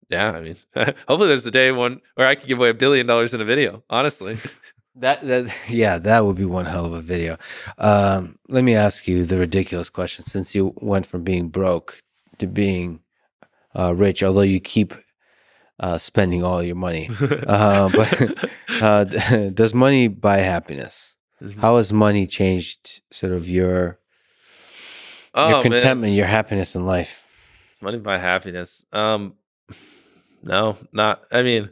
[0.08, 3.06] yeah, I mean, hopefully there's a day one where I can give away a billion
[3.06, 4.38] dollars in a video, honestly.
[4.96, 7.36] That that yeah, that would be one hell of a video.
[7.78, 12.00] Um, let me ask you the ridiculous question: since you went from being broke
[12.38, 13.00] to being
[13.74, 14.94] uh, rich, although you keep
[15.78, 17.10] uh, spending all your money,
[17.46, 18.50] uh, but
[18.82, 19.04] uh,
[19.50, 21.14] does money buy happiness?
[21.58, 23.98] How has money changed sort of your
[25.34, 25.62] oh, your man.
[25.62, 27.28] contentment, your happiness in life?
[27.70, 28.86] It's money buy happiness.
[28.90, 29.34] Um,
[30.42, 31.24] no, not.
[31.30, 31.68] I mean,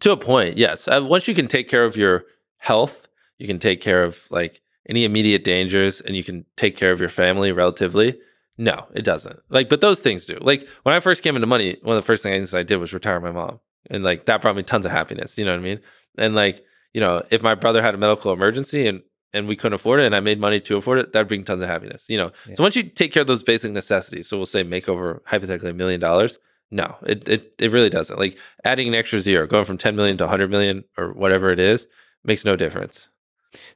[0.00, 0.86] to a point, yes.
[0.86, 2.26] Uh, once you can take care of your
[2.58, 3.08] health,
[3.38, 7.00] you can take care of like any immediate dangers, and you can take care of
[7.00, 8.18] your family relatively.
[8.56, 9.38] No, it doesn't.
[9.50, 10.38] Like, but those things do.
[10.40, 12.92] Like when I first came into money, one of the first things I did was
[12.92, 13.60] retire my mom,
[13.90, 15.38] and like that brought me tons of happiness.
[15.38, 15.80] You know what I mean?
[16.16, 16.64] And like,
[16.94, 19.02] you know, if my brother had a medical emergency and
[19.34, 21.62] and we couldn't afford it, and I made money to afford it, that'd bring tons
[21.62, 22.06] of happiness.
[22.08, 22.54] You know, Yeah.
[22.54, 25.70] so once you take care of those basic necessities, so we'll say make over hypothetically
[25.70, 26.38] a million dollars.
[26.70, 28.18] No, it, it it really doesn't.
[28.18, 31.58] Like adding an extra zero, going from 10 million to 100 million or whatever it
[31.60, 31.86] is,
[32.24, 33.08] makes no difference.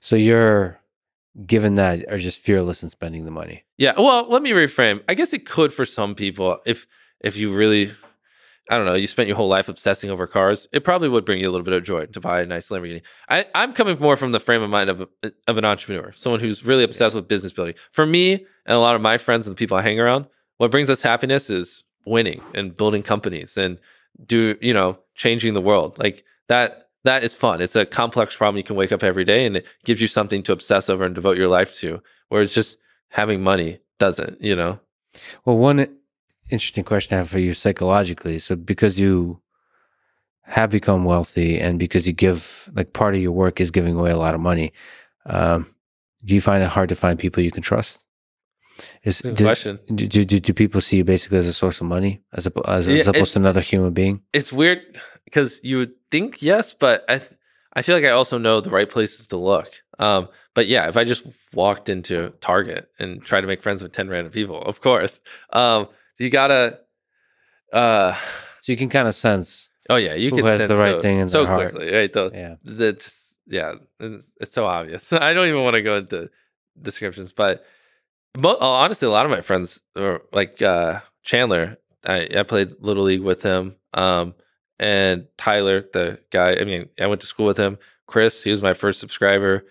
[0.01, 0.81] So you're
[1.47, 3.65] given that are just fearless in spending the money.
[3.79, 3.95] Yeah.
[3.97, 5.03] Well, let me reframe.
[5.09, 6.87] I guess it could for some people if
[7.21, 7.93] if you really
[8.71, 11.41] I don't know, you spent your whole life obsessing over cars, it probably would bring
[11.41, 13.03] you a little bit of joy to buy a nice Lamborghini.
[13.29, 16.39] I, I'm coming more from the frame of mind of a, of an entrepreneur, someone
[16.41, 17.75] who's really obsessed with business building.
[17.91, 20.27] For me and a lot of my friends and the people I hang around,
[20.59, 23.79] what brings us happiness is winning and building companies and
[24.27, 28.57] do you know changing the world like that that is fun it's a complex problem
[28.57, 31.15] you can wake up every day and it gives you something to obsess over and
[31.15, 32.77] devote your life to whereas just
[33.09, 34.79] having money doesn't you know
[35.45, 35.87] Well, one
[36.51, 38.39] interesting question I have for you psychologically.
[38.39, 39.41] So, because you
[40.43, 44.11] have become wealthy and because you give, like, part of your work is giving away
[44.11, 44.73] a lot of money,
[45.27, 45.67] um,
[46.25, 48.05] do you find it hard to find people you can trust?
[49.05, 51.87] Is, Good do, question do, do, do, people see you basically as a source of
[51.87, 54.23] money as, oppo- as, Yeah, as opposed to another human being?
[54.33, 54.81] it's weird
[55.33, 57.31] because you would think yes but i th-
[57.73, 59.71] i feel like i also know the right places to look.
[59.99, 63.93] Um but yeah if i just walked into target and tried to make friends with
[63.93, 65.21] 10 random people of course.
[65.53, 65.89] Um
[66.19, 66.79] you gotta
[67.73, 68.13] uh
[68.61, 71.19] So you can kind of sense, oh yeah you can sense the right so, thing
[71.19, 71.71] in so their heart.
[71.73, 72.13] quickly right?
[72.13, 72.55] The, yeah.
[72.65, 75.13] the just yeah it's, it's so obvious.
[75.29, 76.31] I don't even want to go into
[76.81, 77.65] descriptions but
[78.37, 82.75] mo- oh, honestly a lot of my friends are like uh chandler i i played
[82.81, 83.77] little league with him.
[83.95, 84.35] Um
[84.83, 88.61] and tyler the guy i mean i went to school with him chris he was
[88.61, 89.65] my first subscriber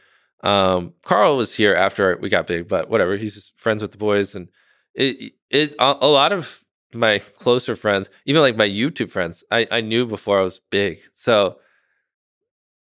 [0.44, 3.98] um carl was here after we got big but whatever he's just friends with the
[3.98, 4.48] boys and
[4.96, 6.64] it is a, a lot of
[6.94, 11.00] my closer friends even like my youtube friends i i knew before i was big
[11.14, 11.58] so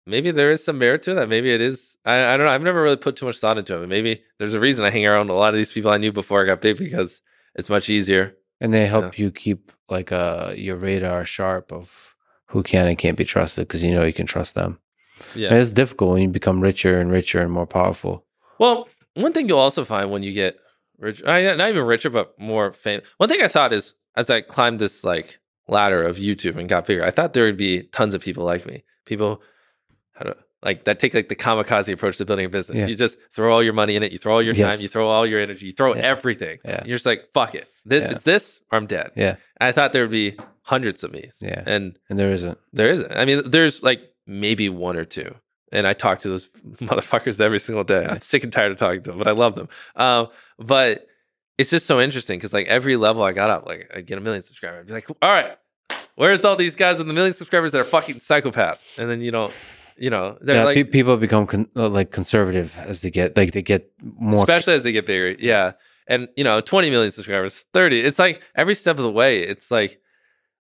[0.06, 1.30] maybe there is some merit to that.
[1.30, 1.98] Maybe it is.
[2.06, 2.52] I, I don't know.
[2.52, 3.88] I've never really put too much thought into it.
[3.88, 6.44] Maybe there's a reason I hang around a lot of these people I knew before
[6.44, 7.22] I got big because
[7.56, 8.36] it's much easier.
[8.62, 12.15] And they help you keep, like, uh, your radar sharp of
[12.56, 14.80] who can and can't be trusted because you know you can trust them.
[15.36, 15.50] Yeah.
[15.50, 18.26] And it's difficult when you become richer and richer and more powerful.
[18.60, 20.58] Well, one thing you'll also find when you get
[20.98, 23.06] rich, not even richer, but more famous.
[23.18, 26.86] One thing I thought is as I climbed this like ladder of YouTube and got
[26.86, 28.86] bigger, I thought there would be tons of people like me.
[29.06, 29.42] People,
[30.14, 32.78] how to like that take like the kamikaze approach to building a business.
[32.78, 32.88] Yeah.
[32.88, 34.74] You just throw all your money in it, you throw all your Yes.
[34.76, 36.02] time, you throw all your energy, you throw Yeah.
[36.02, 36.58] everything.
[36.66, 36.82] Yeah.
[36.86, 37.68] You're just like, fuck it.
[37.86, 39.12] This it's this or I'm dead.
[39.16, 39.36] Yeah.
[39.62, 41.38] I thought there would be hundreds of these.
[41.42, 41.64] Yeah.
[41.66, 42.58] And And there isn't.
[42.74, 43.12] there isn't.
[43.12, 45.34] I mean, there's like maybe one or two.
[45.72, 46.48] And I talk to those
[46.82, 48.06] motherfuckers every single day.
[48.10, 49.68] I'm sick and tired of talking to them, but I love them.
[49.96, 50.28] Um,
[50.58, 51.08] but
[51.58, 54.22] it's just so interesting because like every level I got up, like I'd get a
[54.22, 54.82] million subscribers.
[54.82, 55.58] I'd be like, all right,
[56.16, 58.86] where's all these guys with the million subscribers that are fucking psychopaths?
[58.98, 59.54] And then you don't,
[59.98, 63.38] you know, they're yeah, like, pe- people become con- uh, like conservative as they get
[63.38, 64.40] like they get more.
[64.40, 65.36] especially as they get bigger.
[65.40, 65.74] Yeah.
[66.08, 68.02] And you know, 20 million subscribers, 30.
[68.02, 70.00] It's like every step of the way, it's like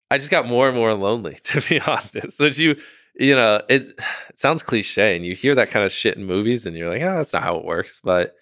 [0.09, 2.39] I just got more and more lonely, to be honest.
[2.39, 2.77] Which you
[3.17, 3.93] you know, it,
[4.29, 7.01] it sounds cliche, and you hear that kind of shit in movies, and you're like,
[7.01, 8.35] oh, that's not how it works, but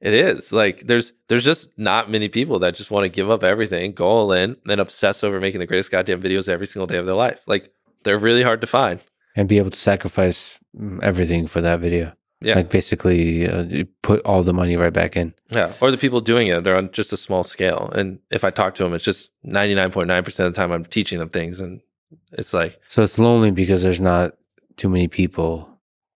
[0.00, 0.52] it is.
[0.52, 4.06] Like, there's there's just not many people that just want to give up everything, go
[4.06, 7.14] all in, and obsess over making the greatest goddamn videos every single day of their
[7.14, 7.40] life.
[7.46, 7.72] Like,
[8.04, 9.02] they're really hard to find.
[9.38, 12.12] And be able to sacrifice mm, everything for that video.
[12.40, 12.56] Yeah.
[12.56, 15.34] Like basically uh, put all the money right back in.
[15.50, 15.72] Yeah.
[15.80, 17.90] Or the people doing it, they're on just a small scale.
[17.94, 21.28] And if I talk to them, it's just 99.9% of the time I'm teaching them
[21.30, 21.60] things.
[21.60, 21.80] And
[22.32, 24.34] it's like, So it's lonely because there's not
[24.76, 25.68] too many people,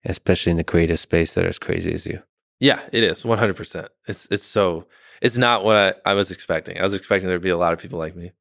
[0.06, 2.22] especially in the creative space, that are as crazy as you.
[2.60, 3.88] yeah, it is 100%.
[4.08, 4.88] It's, it's so,
[5.22, 6.80] it's not what I, I was expecting.
[6.80, 8.34] I was expecting there'd be a lot of people like me,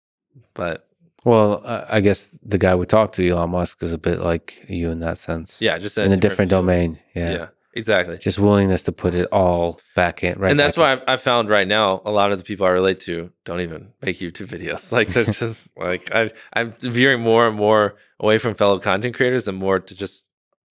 [0.54, 0.87] but
[1.24, 4.90] Well, I guess the guy we talked to, Elon Musk, is a bit like you
[4.90, 5.60] in that sense.
[5.60, 6.98] yeah, just in a different domain.
[7.14, 7.30] Yeah.
[7.32, 7.46] Yeah.
[7.74, 8.18] exactly.
[8.18, 10.38] Just willingness to put it all back in.
[10.38, 10.50] Right.
[10.50, 13.30] and that's why I've found right now a lot of the people I relate to
[13.44, 14.92] don't even make YouTube videos.
[14.98, 19.46] Like they're just like I I'm veering more and more away from fellow content creators
[19.48, 20.24] and more to just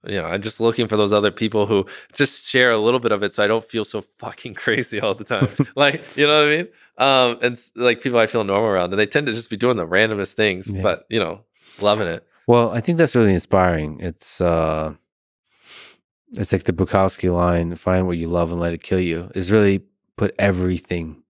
[0.06, 3.12] you know I'm just looking for those other people who just share a little bit
[3.12, 5.50] of it so I don't feel so fucking crazy all the time.
[5.76, 6.68] like you know what I mean?
[6.98, 9.78] Um, and like people I feel normal around, and they tend to just be doing
[9.78, 10.82] the randomest things, Yeah.
[10.82, 11.44] but you know,
[11.80, 12.26] loving it.
[12.48, 14.00] Well, I think that's really inspiring.
[14.00, 14.94] It's uh
[16.34, 19.32] it's like the Bukowski line, find what you love and let it kill you.
[19.36, 19.84] Is really
[20.18, 21.24] put everything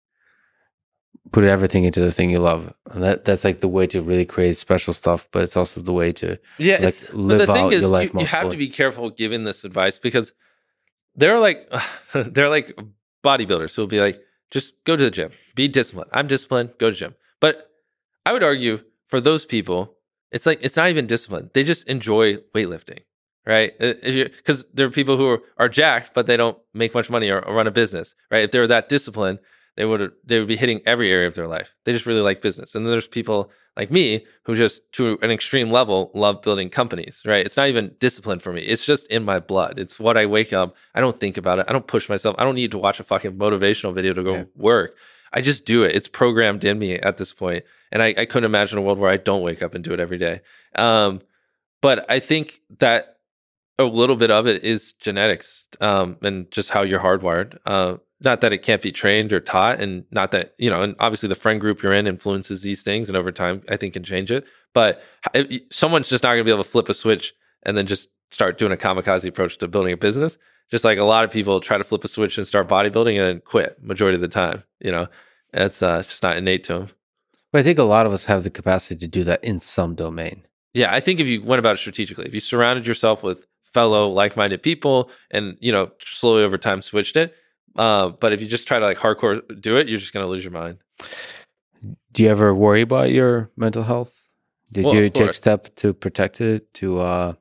[1.34, 2.74] put everything into the thing you love.
[2.92, 5.92] And that that's like the way to really create special stuff, but it's also the
[5.92, 8.58] way to Yeah, like, live the thing out is, your life you, you have to
[8.58, 10.32] be careful giving this advice because
[11.16, 11.70] they're like
[12.14, 12.80] they're like
[13.26, 16.10] bodybuilders who will be like, just go to the gym, be disciplined.
[16.14, 17.16] I'm disciplined, go to gym.
[17.40, 17.70] But
[18.26, 19.96] I would argue for those people,
[20.32, 21.50] it's like it's not even discipline.
[21.54, 23.00] They just enjoy weightlifting,
[23.46, 23.74] right?
[23.80, 27.30] Uh, because there are people who are, are jacked, but they don't make much money
[27.30, 28.44] or, or run a business, right?
[28.44, 29.40] If they're that disciplined,
[29.78, 31.76] they would they would be hitting every area of their life.
[31.86, 32.76] They just really like business.
[32.76, 37.22] And then there's people like me who just to an extreme level love building companies,
[37.26, 37.46] right?
[37.46, 38.62] It's not even discipline for me.
[38.64, 39.80] It's just in my blood.
[39.80, 40.76] It's what I wake up.
[40.96, 41.66] I don't think about it.
[41.70, 42.36] I don't push myself.
[42.40, 44.44] I don't need to watch a fucking motivational video to go Yeah.
[44.56, 44.98] work.
[45.32, 45.96] I just do it.
[45.96, 47.64] It's programmed in me at this point.
[47.92, 50.00] And I, I couldn't imagine a world where I don't wake up and do it
[50.00, 50.42] every day.
[50.76, 51.22] Um,
[51.82, 53.18] but I think that
[53.78, 57.58] a little bit of it is genetics um, and just how you're hardwired.
[57.66, 60.96] Uh, not that it can't be trained or taught, and not that you know, and
[61.00, 64.04] obviously the friend group you're in influences these things, and over time, I think can
[64.04, 64.46] change it.
[64.74, 65.02] But
[65.72, 67.34] someone's just not going to be able to flip a switch
[67.64, 70.38] and then just start doing a kamikaze approach to building a business.
[70.70, 73.22] Just like a lot of people try to flip a switch and start bodybuilding and
[73.22, 74.64] then quit majority of the time.
[74.80, 75.08] You know,
[75.54, 76.88] it's uh, just not innate to them.
[77.52, 79.96] but I think a lot of us have the capacity to do that in some
[79.96, 80.46] domain.
[80.74, 84.10] Yeah, I think if you went about it strategically, if you surrounded yourself with fellow
[84.10, 87.34] like-minded people, and you know, slowly over time switched it.
[87.78, 90.44] Uh, but if you just try to like hardcore do it, you're just gonna lose
[90.44, 90.80] your mind.
[92.12, 94.28] Do you ever worry about your mental health?
[94.72, 96.74] Did Well, you take step to protect it?
[96.76, 97.34] To uh,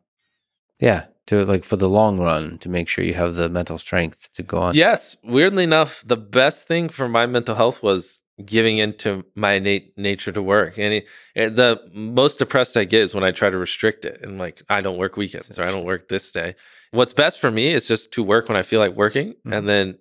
[0.78, 4.32] yeah, to like for the long run to make sure you have the mental strength
[4.34, 4.74] to go on.
[4.74, 9.96] Yes, weirdly enough, the best thing for my mental health was giving into my innate
[9.96, 10.76] nature to work.
[10.76, 11.02] And
[11.34, 14.62] it, the most depressed I get is when I try to restrict it and like
[14.68, 16.54] I don't work weekends or I don't work this day.
[16.90, 19.56] What's best for me is just to work when I feel like working Mhm.
[19.56, 19.98] and then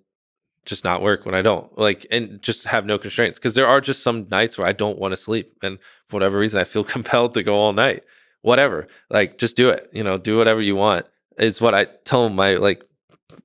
[0.66, 1.76] just not work when I don't.
[1.78, 4.98] Like and just have no constraints because there are just some nights where I don't
[4.98, 8.04] want to sleep and for whatever reason I feel compelled to go all night.
[8.42, 8.88] Whatever.
[9.08, 9.88] Like just do it.
[9.92, 11.06] You know, do whatever you want.
[11.38, 12.84] Is what I tell my like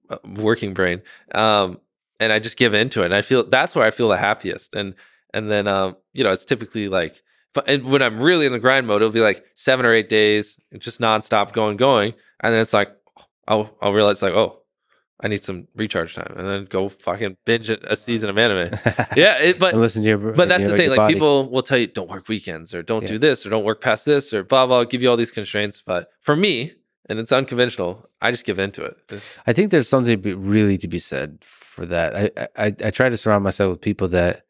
[0.10, 1.02] uh, working brain.
[1.34, 1.80] Um
[2.20, 3.06] and I just give into it.
[3.06, 4.76] And I feel that's where I feel the happiest.
[4.76, 4.96] And
[5.34, 7.22] and then um, you know, it's typically like
[7.68, 10.58] and when I'm really in the grind mode, it'll be like seven or eight days,
[10.78, 12.14] just nonstop going, going.
[12.40, 12.96] And then it's like
[13.48, 14.61] I'll I'll realize like, oh,
[15.24, 16.34] I need some recharge time.
[16.36, 18.72] And then go fucking binge a season of anime.
[19.16, 20.18] Yeah, it, but and listen to your.
[20.18, 20.90] but that's you the thing.
[20.90, 21.14] Like body.
[21.14, 23.10] people will tell you, don't work weekends or don't Yeah.
[23.10, 24.84] do this or don't work past this or blah blah.
[24.84, 25.82] Give you all these constraints.
[25.86, 26.74] But for me,
[27.10, 29.22] and it's unconventional, I just give into it.
[29.46, 32.16] I think there's something to be, really to be said for that.
[32.16, 34.44] I, I I try to surround myself with people that,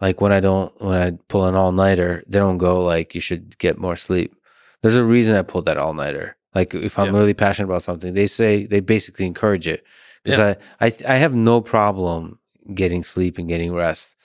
[0.00, 3.20] like, when I don't when I pull an all nighter, they don't go like you
[3.20, 4.34] should get more sleep.
[4.82, 6.36] There's a reason I pulled that all nighter.
[6.54, 7.20] Like if I'm Yeah.
[7.20, 9.84] really passionate about something, they say they basically encourage it
[10.24, 12.38] because I, I I have no problem
[12.74, 14.16] getting sleep and getting rest.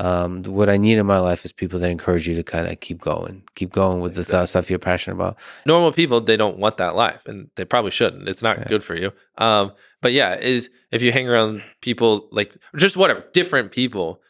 [0.00, 2.78] Um, what I need in my life is people that encourage you to kind of
[2.78, 5.38] keep going, keep going with the th- stuff you're passionate about.
[5.66, 8.28] Normal people, they don't want that life, and they probably shouldn't.
[8.28, 8.68] It's not Yeah.
[8.68, 9.12] good for you.
[9.38, 14.22] Um, but yeah, is if you hang around people like just whatever different people,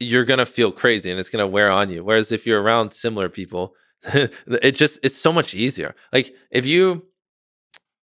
[0.00, 2.02] you're gonna feel crazy, and it's gonna wear on you.
[2.02, 3.76] Whereas if you're around similar people,
[4.12, 5.94] it just it's so much easier.
[6.12, 7.04] Like if you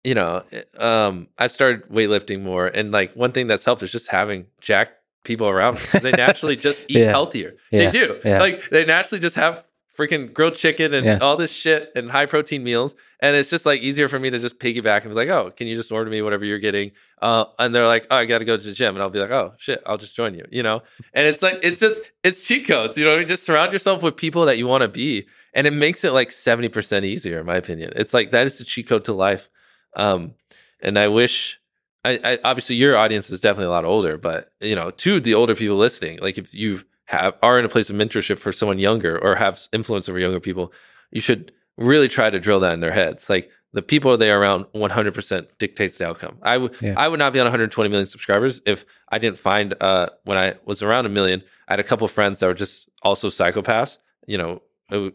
[0.04, 0.42] you know,
[0.78, 4.94] um, I've started weightlifting more, and like one thing that's helped is just having jacked
[5.24, 5.74] people around.
[5.94, 6.00] me.
[6.00, 7.10] They naturally just eat Yeah.
[7.10, 7.56] healthier.
[7.70, 7.84] Yeah.
[7.84, 8.20] They do.
[8.24, 8.40] Yeah.
[8.40, 9.64] Like they naturally just have
[9.98, 12.94] freaking grilled chicken and all this shit and high protein meals.
[13.22, 15.66] And it's just like easier for me to just piggyback and be like, oh, can
[15.66, 16.92] you just order me whatever you're getting?
[17.20, 18.94] Uh, and they're like, oh, I got to go to the gym.
[18.94, 20.82] And I'll be like, oh, shit, I'll just join you, you know?
[21.12, 23.28] And it's like, it's just, it's cheat codes, you know what I mean?
[23.28, 25.26] Just surround yourself with people that you want to be.
[25.52, 27.92] And it makes it like 70% easier, in my opinion.
[27.94, 29.50] It's like, that is the cheat code to life.
[29.94, 30.34] Um,
[30.80, 31.58] and I wish,
[32.04, 35.34] I, I obviously your audience is definitely a lot older, but you know, to the
[35.34, 38.78] older people listening, like if you have are in a place of mentorship for someone
[38.78, 40.72] younger or have influence over younger people,
[41.10, 43.28] you should really try to drill that in their heads.
[43.28, 46.38] Like the people they are around 100% dictates the outcome.
[46.42, 46.94] I would Yeah.
[46.96, 50.54] I would not be on 120 million subscribers if I didn't find uh when I
[50.64, 53.98] was around a million, I had a couple friends that were just also psychopaths.
[54.26, 54.62] You know,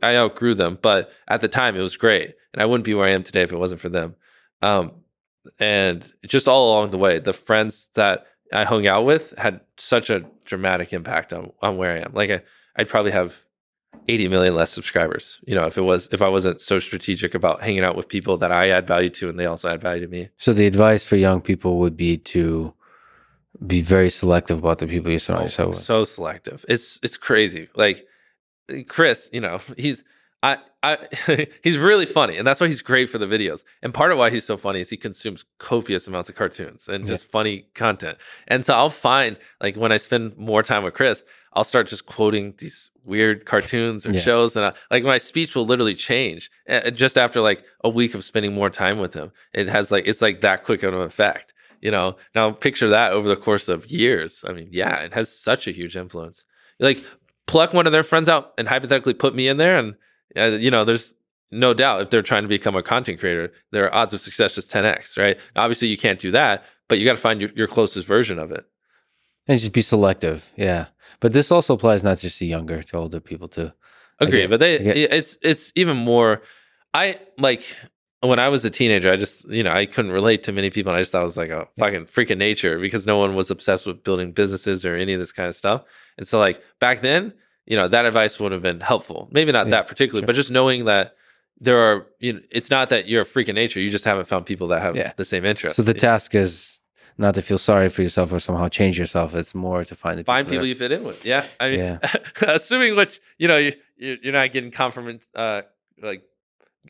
[0.02, 3.08] I outgrew them, but at the time it was great, and I wouldn't be where
[3.08, 4.16] I am today if it wasn't for them.
[4.66, 4.92] Um,
[5.60, 10.10] and just all along the way, the friends that I hung out with had such
[10.10, 12.12] a dramatic impact on on where I am.
[12.14, 12.42] Like I,
[12.76, 13.44] I'd probably have
[14.08, 15.40] 80 million less subscribers.
[15.48, 18.38] You know, if it was if I wasn't so strategic about hanging out with people
[18.38, 20.30] that I add value to and they also add value to me.
[20.38, 22.74] So the advice for young people would be to
[23.66, 25.78] be very selective about the people you surround Oh, yourself with.
[25.84, 26.66] so selective.
[26.68, 27.70] It's it's crazy.
[27.76, 28.06] Like
[28.88, 30.04] Chris, you know, he's
[30.44, 30.58] I
[31.28, 33.64] I he's really funny, and that's why he's great for the videos.
[33.82, 37.08] And part of why he's so funny is he consumes copious amounts of cartoons and
[37.08, 38.18] just funny content.
[38.48, 42.06] And so I'll find like when I spend more time with Chris, I'll start just
[42.06, 44.20] quoting these weird cartoons or Yeah.
[44.22, 48.14] shows, and I, like my speech will literally change uh, just after like a week
[48.14, 49.32] of spending more time with him.
[49.54, 51.54] It has like it's like that quick of an effect.
[51.82, 54.44] You know, now picture that over the course of years.
[54.48, 56.44] I mean, yeah, it has such a huge influence.
[56.80, 57.04] Like,
[57.48, 59.94] pluck one of their friends out and hypothetically put me in there, and
[60.38, 61.16] uh, you know, there's
[61.52, 64.66] no doubt if they're trying to become a content creator, their odds of success is
[64.68, 65.40] 10x, right?
[65.56, 68.52] Obviously, you can't do that, but you got to find your, your closest version of
[68.52, 68.66] it.
[69.48, 70.52] And just be selective.
[70.58, 70.88] Yeah.
[71.20, 73.72] But this also applies not just to younger, to older people too.
[74.20, 76.42] Agree, get- but they get- it's it's even more.
[76.94, 77.64] I like
[78.22, 79.12] when I was a teenager.
[79.12, 81.26] I just you know I couldn't relate to many people, and I just thought it
[81.26, 84.84] was like a fucking freak of nature because no one was obsessed with building businesses
[84.86, 85.84] or any of this kind of stuff.
[86.18, 87.34] And so like back then,
[87.66, 89.28] you know, that advice would have been helpful.
[89.32, 90.28] Maybe not Yeah, that particularly, sure.
[90.28, 91.16] but just knowing that
[91.60, 93.80] there are you know, it's not that you're a freak of nature.
[93.80, 95.14] You just haven't found people that have Yeah.
[95.16, 95.78] the same interests.
[95.78, 96.80] So the task is
[97.18, 99.34] not to feel sorry for yourself or somehow change yourself.
[99.36, 100.56] It's more to find the find people.
[100.58, 101.26] people you fit in with.
[101.26, 102.00] Yeah, I mean, Yeah.
[102.42, 105.62] assuming which you know you you- you're not getting confirmation uh
[106.02, 106.24] like.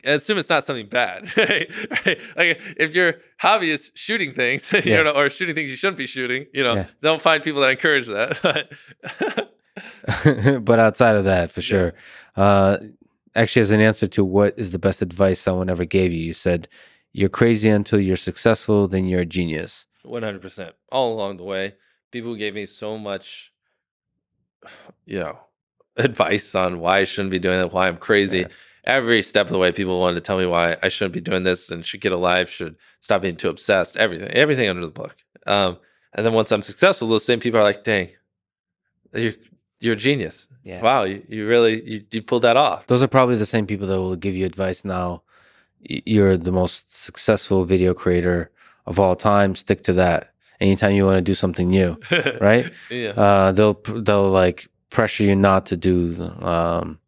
[0.04, 1.70] Assume it's not something bad, right?
[2.04, 2.20] right?
[2.36, 5.04] Like if your hobby is shooting things, you Yeah.
[5.04, 8.06] know, or shooting things you shouldn't be shooting, you know, don't find people that encourage
[8.08, 9.48] that.
[10.62, 11.94] but outside of that, for sure.
[12.36, 12.78] Uh,
[13.34, 16.32] actually, as an answer to what is the best advice someone ever gave you, you
[16.32, 16.68] said,
[17.12, 20.74] "You're crazy until you're successful, then you're a genius." One hundred percent.
[20.90, 21.74] All along the way,
[22.10, 23.52] people gave me so much,
[25.06, 25.38] you know,
[25.96, 28.40] advice on why I shouldn't be doing it, why I'm crazy.
[28.40, 28.48] Yeah.
[28.84, 31.42] Every step of the way, people wanted to tell me why I shouldn't be doing
[31.42, 33.96] this and should get a life, should stop being too obsessed.
[33.96, 35.16] Everything, everything under the book.
[35.44, 35.78] Um,
[36.12, 38.10] and then once I'm successful, those same people are like, "Dang,
[39.12, 39.34] you're
[39.80, 40.48] you're a genius.
[40.64, 40.80] Yeah.
[40.82, 43.86] Wow, you, you really you, you pulled that off." Those are probably the same people
[43.86, 45.22] that will give you advice now.
[45.80, 48.50] You're the most successful video creator
[48.86, 49.54] of all time.
[49.54, 50.32] Stick to that.
[50.60, 51.98] Anytime you want to do something new,
[52.40, 52.70] right?
[52.90, 53.10] yeah.
[53.10, 56.98] uh, they'll they'll like pressure you not to do um,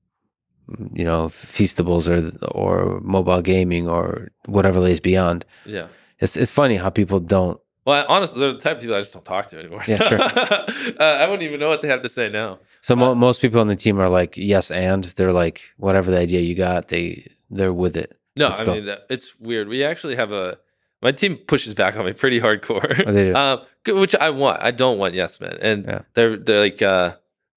[0.93, 5.45] you know feastables or or mobile gaming or whatever lays beyond.
[5.65, 5.89] yeah.
[6.21, 7.59] It's it's funny how people don't.
[7.89, 9.83] Well, honestly, they're the type of people I just don't talk to anymore.
[9.89, 10.21] Yeah, So, sure.
[11.01, 12.59] uh, I wouldn't even know what they have to say now.
[12.83, 16.11] So mo- Uh, most people on the team are like yes and they're like whatever
[16.11, 17.07] the idea you got they
[17.51, 18.11] they're with it.
[18.37, 18.75] No, Let's I go.
[18.75, 19.69] mean it's weird.
[19.69, 20.59] We actually have a
[21.01, 23.35] my team pushes back on me pretty hardcore, Oh, they do.
[23.43, 24.63] um, good- which I want.
[24.63, 26.01] I don't want yes men, and Yeah.
[26.15, 27.09] they're they're like uh,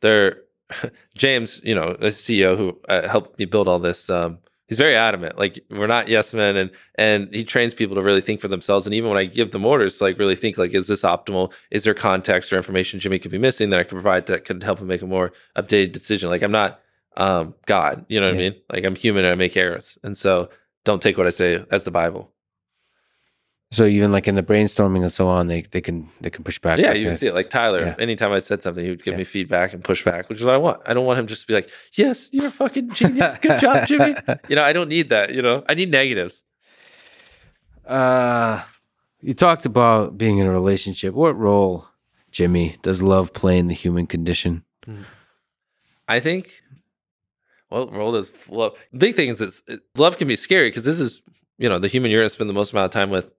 [0.01, 0.37] they're
[1.15, 4.09] James, you know, the CEO who uh, helped me build all this.
[4.09, 4.39] Um,
[4.71, 5.37] he's very adamant.
[5.37, 8.87] Like we're not yes men, and and he trains people to really think for themselves.
[8.87, 11.51] And even when I give them orders, to like really think like, is this optimal?
[11.71, 14.61] Is there context or information Jimmy could be missing that I can provide that can
[14.61, 16.29] help him make a more updated decision?
[16.29, 16.79] Like I'm not
[17.17, 18.55] um, God, you know what I mean?
[18.71, 20.49] Like I'm human and I make errors, and so
[20.85, 22.31] don't take what I say as the Bible.
[23.73, 26.59] So even like in the brainstorming and so on, they they can they can push
[26.59, 26.77] back.
[26.79, 27.33] yeah, you can see it.
[27.33, 27.95] Like Tyler, Yeah.
[27.99, 29.19] anytime I said something, he would give Yeah.
[29.19, 30.81] me feedback and push back, which is what I want.
[30.85, 33.37] I don't want him just to be like, "Yes, you're a fucking genius.
[33.37, 34.13] Good job, Jimmy."
[34.49, 35.33] You know, I don't need that.
[35.33, 36.43] You know, I need negatives.
[37.85, 38.61] Uh,
[39.21, 41.13] you talked about being in a relationship.
[41.13, 41.87] What role,
[42.31, 44.63] Jimmy, does love play in the human condition?
[46.07, 46.61] I think.
[47.69, 48.77] Well, role is love.
[48.91, 51.21] The big thing is that love can be scary because this is
[51.57, 53.31] you know the human you're going to spend the most amount of time with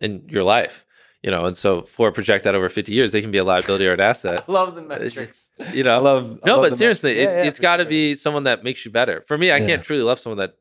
[0.00, 0.84] in your life.
[1.22, 3.86] you know, and so for project that over 50 years, they can be a liability
[3.88, 4.44] or an asset.
[4.48, 5.50] I love the metrics.
[5.72, 7.90] You know, I love I no, love but seriously, it's Yeah, it's got to sure.
[7.90, 9.22] be someone that makes you better.
[9.26, 9.66] For me, I Yeah.
[9.66, 10.54] can't truly love someone that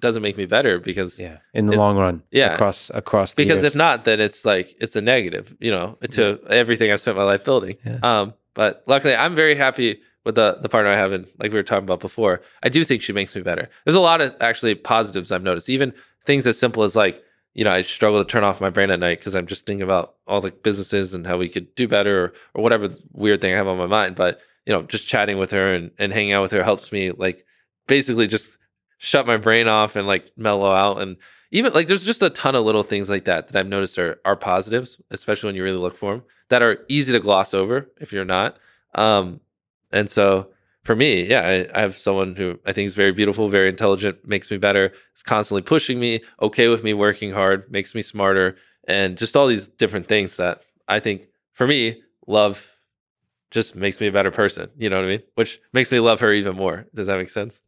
[0.00, 2.22] doesn't make me better because yeah in the long run.
[2.32, 2.52] yeah.
[2.54, 3.72] across across the because years.
[3.72, 7.22] if not, then it's like it's a negative, you know, to everything I've spent my
[7.32, 7.76] life building.
[8.02, 11.56] Um, but luckily, I'm very happy with the the partner I have, and like we
[11.58, 13.70] were talking about before, I do think she makes me better.
[13.84, 15.94] There's a lot of actually positives I've noticed, even
[16.26, 17.22] things as simple as like
[17.54, 19.82] you know I struggle to turn off my brain at night because I'm just thinking
[19.82, 23.52] about all the businesses and how we could do better or, or whatever weird thing
[23.52, 24.16] I have on my mind.
[24.16, 27.10] But you know, just chatting with her and, and hanging out with her helps me
[27.10, 27.44] like
[27.86, 28.58] basically just
[28.98, 31.16] shut my brain off and like mellow out and
[31.50, 34.20] even like there's just a ton of little things like that that I've noticed are
[34.24, 37.90] are positives, especially when you really look for them, that are easy to gloss over
[38.00, 38.58] if you're not.
[38.94, 39.40] Um,
[39.90, 40.50] and so
[40.82, 44.26] for me, yeah, I, I have someone who I think is very beautiful, very intelligent,
[44.26, 48.56] makes me better, is constantly pushing me, okay with me working hard, makes me smarter,
[48.88, 52.78] and just all these different things that I think for me, love
[53.50, 54.70] just makes me a better person.
[54.76, 55.22] You know what I mean?
[55.34, 56.86] Which makes me love her even more.
[56.94, 57.62] Does that make sense?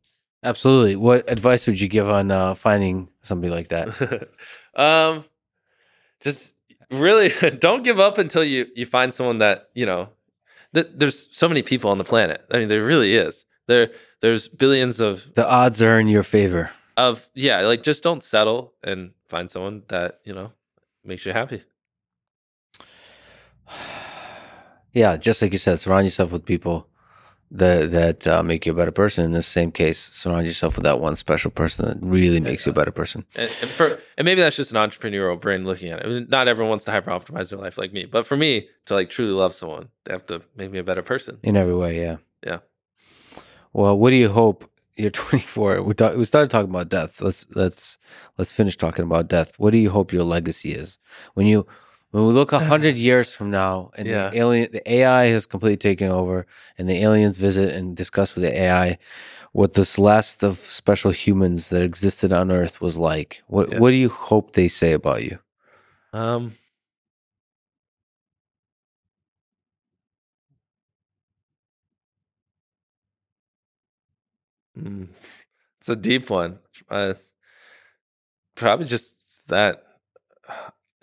[0.44, 0.96] Absolutely.
[0.96, 4.28] What advice would you give on uh, finding somebody like that?
[4.76, 5.24] um,
[6.20, 6.54] just
[6.90, 10.08] really don't give up until you you find someone that you know.
[10.74, 12.44] Th- there's so many people on the planet.
[12.50, 13.44] I mean, there really is.
[13.68, 13.90] There
[14.20, 16.70] there's billions of The odds are in your favor.
[16.96, 17.60] of yeah.
[17.60, 20.52] Like just don't settle and find someone that you know
[21.04, 21.62] makes you happy.
[24.94, 26.86] Yeah, just like you said, surround yourself with people
[27.52, 29.24] that that uh, make you a better person.
[29.24, 32.72] In the same case, surround yourself with that one special person that really makes you
[32.72, 33.24] a better person.
[33.34, 36.06] And, and for and maybe that's just an entrepreneurial brain looking at it.
[36.06, 38.68] I mean, not everyone wants to hyper optimize their life like me, but for me
[38.86, 41.38] to like truly love someone, they have to make me a better person.
[41.42, 42.00] in every way.
[42.00, 42.16] Yeah.
[42.44, 42.58] Yeah.
[43.72, 44.68] Well, what do you hope?
[44.96, 45.82] You're 24.
[45.82, 47.20] We talk, We started talking about death.
[47.20, 47.98] Let's let's
[48.38, 49.58] let's finish talking about death.
[49.58, 50.98] What do you hope your legacy is
[51.34, 51.66] when you
[52.12, 54.30] when we look a hundred years from now and Yeah.
[54.30, 56.46] the alien the AI has completely taken over
[56.78, 58.98] and the aliens visit and discuss with the AI
[59.52, 63.42] what this last of special humans that existed on Earth was like.
[63.48, 63.78] What Yeah.
[63.80, 65.38] what do you hope they say about you?
[66.12, 66.54] Um,
[74.78, 75.08] mm,
[75.80, 76.58] it's a deep one.
[76.90, 77.14] Uh,
[78.54, 79.14] probably just
[79.48, 79.84] that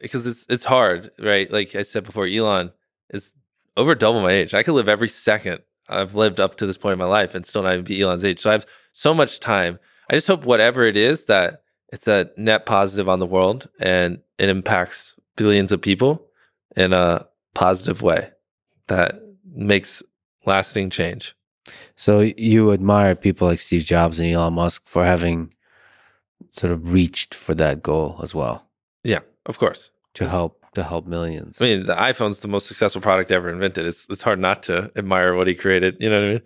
[0.01, 1.51] because it's it's hard, right?
[1.51, 2.71] Like I said before, Elon
[3.09, 3.33] is
[3.77, 4.53] over double my age.
[4.53, 7.45] I could live every second I've lived up to this point in my life and
[7.45, 8.39] still not even be Elon's age.
[8.39, 9.79] So I have so much time.
[10.09, 14.19] I just hope whatever it is that it's a net positive on the world and
[14.37, 16.27] it impacts billions of people
[16.75, 18.29] in a positive way
[18.87, 19.19] that
[19.51, 20.03] makes
[20.45, 21.35] lasting change.
[21.95, 25.53] So you admire people like Steve Jobs and Elon Musk for having
[26.49, 28.67] sort of reached for that goal as well
[29.03, 29.19] Yeah,
[29.49, 29.91] of course.
[30.13, 31.61] to help to help millions.
[31.61, 33.85] I mean, the iPhone's the most successful product ever invented.
[33.85, 35.97] It's it's hard not to admire what he created.
[35.99, 36.41] You know what I mean?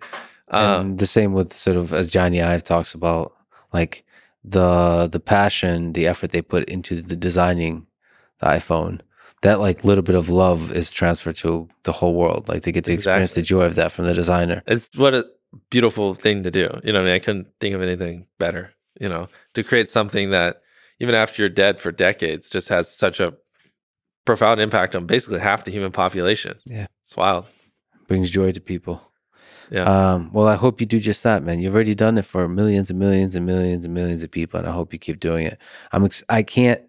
[0.50, 3.32] Uh, and the same with sort of as Jony Ive talks about,
[3.72, 4.04] like
[4.42, 7.86] the the passion, the effort they put into the designing
[8.40, 9.00] the iPhone.
[9.42, 12.48] That like little bit of love is transferred to the whole world.
[12.48, 13.42] Like they get to experience Exactly.
[13.42, 14.62] the joy of that from the designer.
[14.66, 15.26] it's what a
[15.70, 16.68] beautiful thing to do.
[16.82, 18.72] You know, what I mean, I couldn't think of anything better.
[19.00, 20.62] You know, to create something that
[21.04, 23.34] even after you're dead for decades, just has such a
[24.24, 26.56] profound impact on basically half the human population.
[26.64, 26.86] Yeah.
[27.04, 27.44] it's wild.
[28.08, 29.00] Brings joy to people.
[29.70, 29.84] Yeah.
[29.84, 31.60] Um, well, I hope you do just that, man.
[31.60, 34.68] You've already done it for millions and millions and millions and millions of people, and
[34.68, 35.58] I hope you keep doing it.
[35.92, 36.04] I'm.
[36.04, 36.80] Ex- I can't.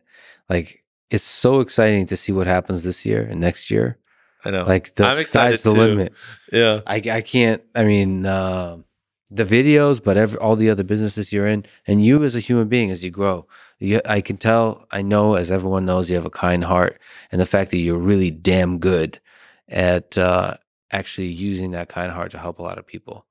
[0.49, 3.97] Like, it's so exciting to see what happens this year and next year.
[4.43, 4.65] I know.
[4.65, 5.77] Like the I'm sky's the too.
[5.79, 6.13] limit.
[6.51, 6.81] yeah.
[6.85, 7.61] I, I can't.
[7.73, 8.77] I mean, uh,
[9.31, 12.67] the videos, but every, all the other businesses you're in, and you as a human
[12.67, 13.47] being as you grow,
[13.79, 14.85] you, I can tell.
[14.91, 16.99] I know, as everyone knows, you have a kind heart,
[17.31, 19.19] and the fact that you're really damn good
[19.67, 20.55] at uh,
[20.91, 23.25] actually using that kind heart to help a lot of people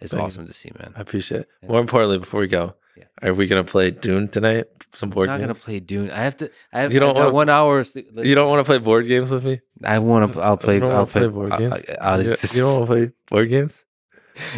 [0.00, 0.26] is Thank you.
[0.26, 0.94] awesome to see, man.
[0.96, 1.48] I appreciate it.
[1.62, 1.68] Yeah.
[1.70, 3.04] More importantly, before we go, Yeah.
[3.22, 4.66] are we gonna play Dune tonight?
[4.94, 5.28] Some board.
[5.28, 5.58] I'm not games.
[5.58, 6.10] gonna play Dune.
[6.10, 6.50] I have to.
[6.72, 6.92] I have.
[6.94, 7.84] You don't wanna- one hour.
[7.84, 9.60] st- you don't want to play board games with me?
[9.84, 10.40] I want to.
[10.40, 10.80] I'll play.
[10.80, 11.74] I'll wanna play, board I- games.
[12.00, 13.84] I- I- you, you don't want to play board games?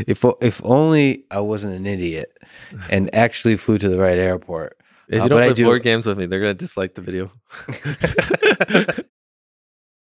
[0.07, 2.36] If if only I wasn't an idiot
[2.91, 4.76] and actually flew to the right airport.
[5.09, 6.94] If Uh, you don't but I play do- board games with me, they're gonna dislike
[6.94, 7.33] the video.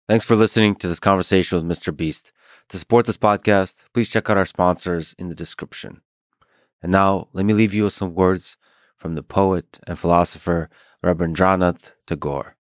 [0.07, 1.95] Thanks for listening to this conversation with Mr.
[1.95, 2.31] Beast.
[2.69, 6.01] To support this podcast, please check out our sponsors in the description.
[6.81, 8.57] And now, let me leave you with some words
[8.97, 10.69] from the poet and philosopher
[11.03, 12.55] Rabindranath Tagore.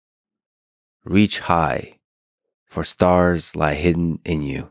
[1.04, 1.98] Reach high,
[2.66, 4.70] for stars lie hidden in you.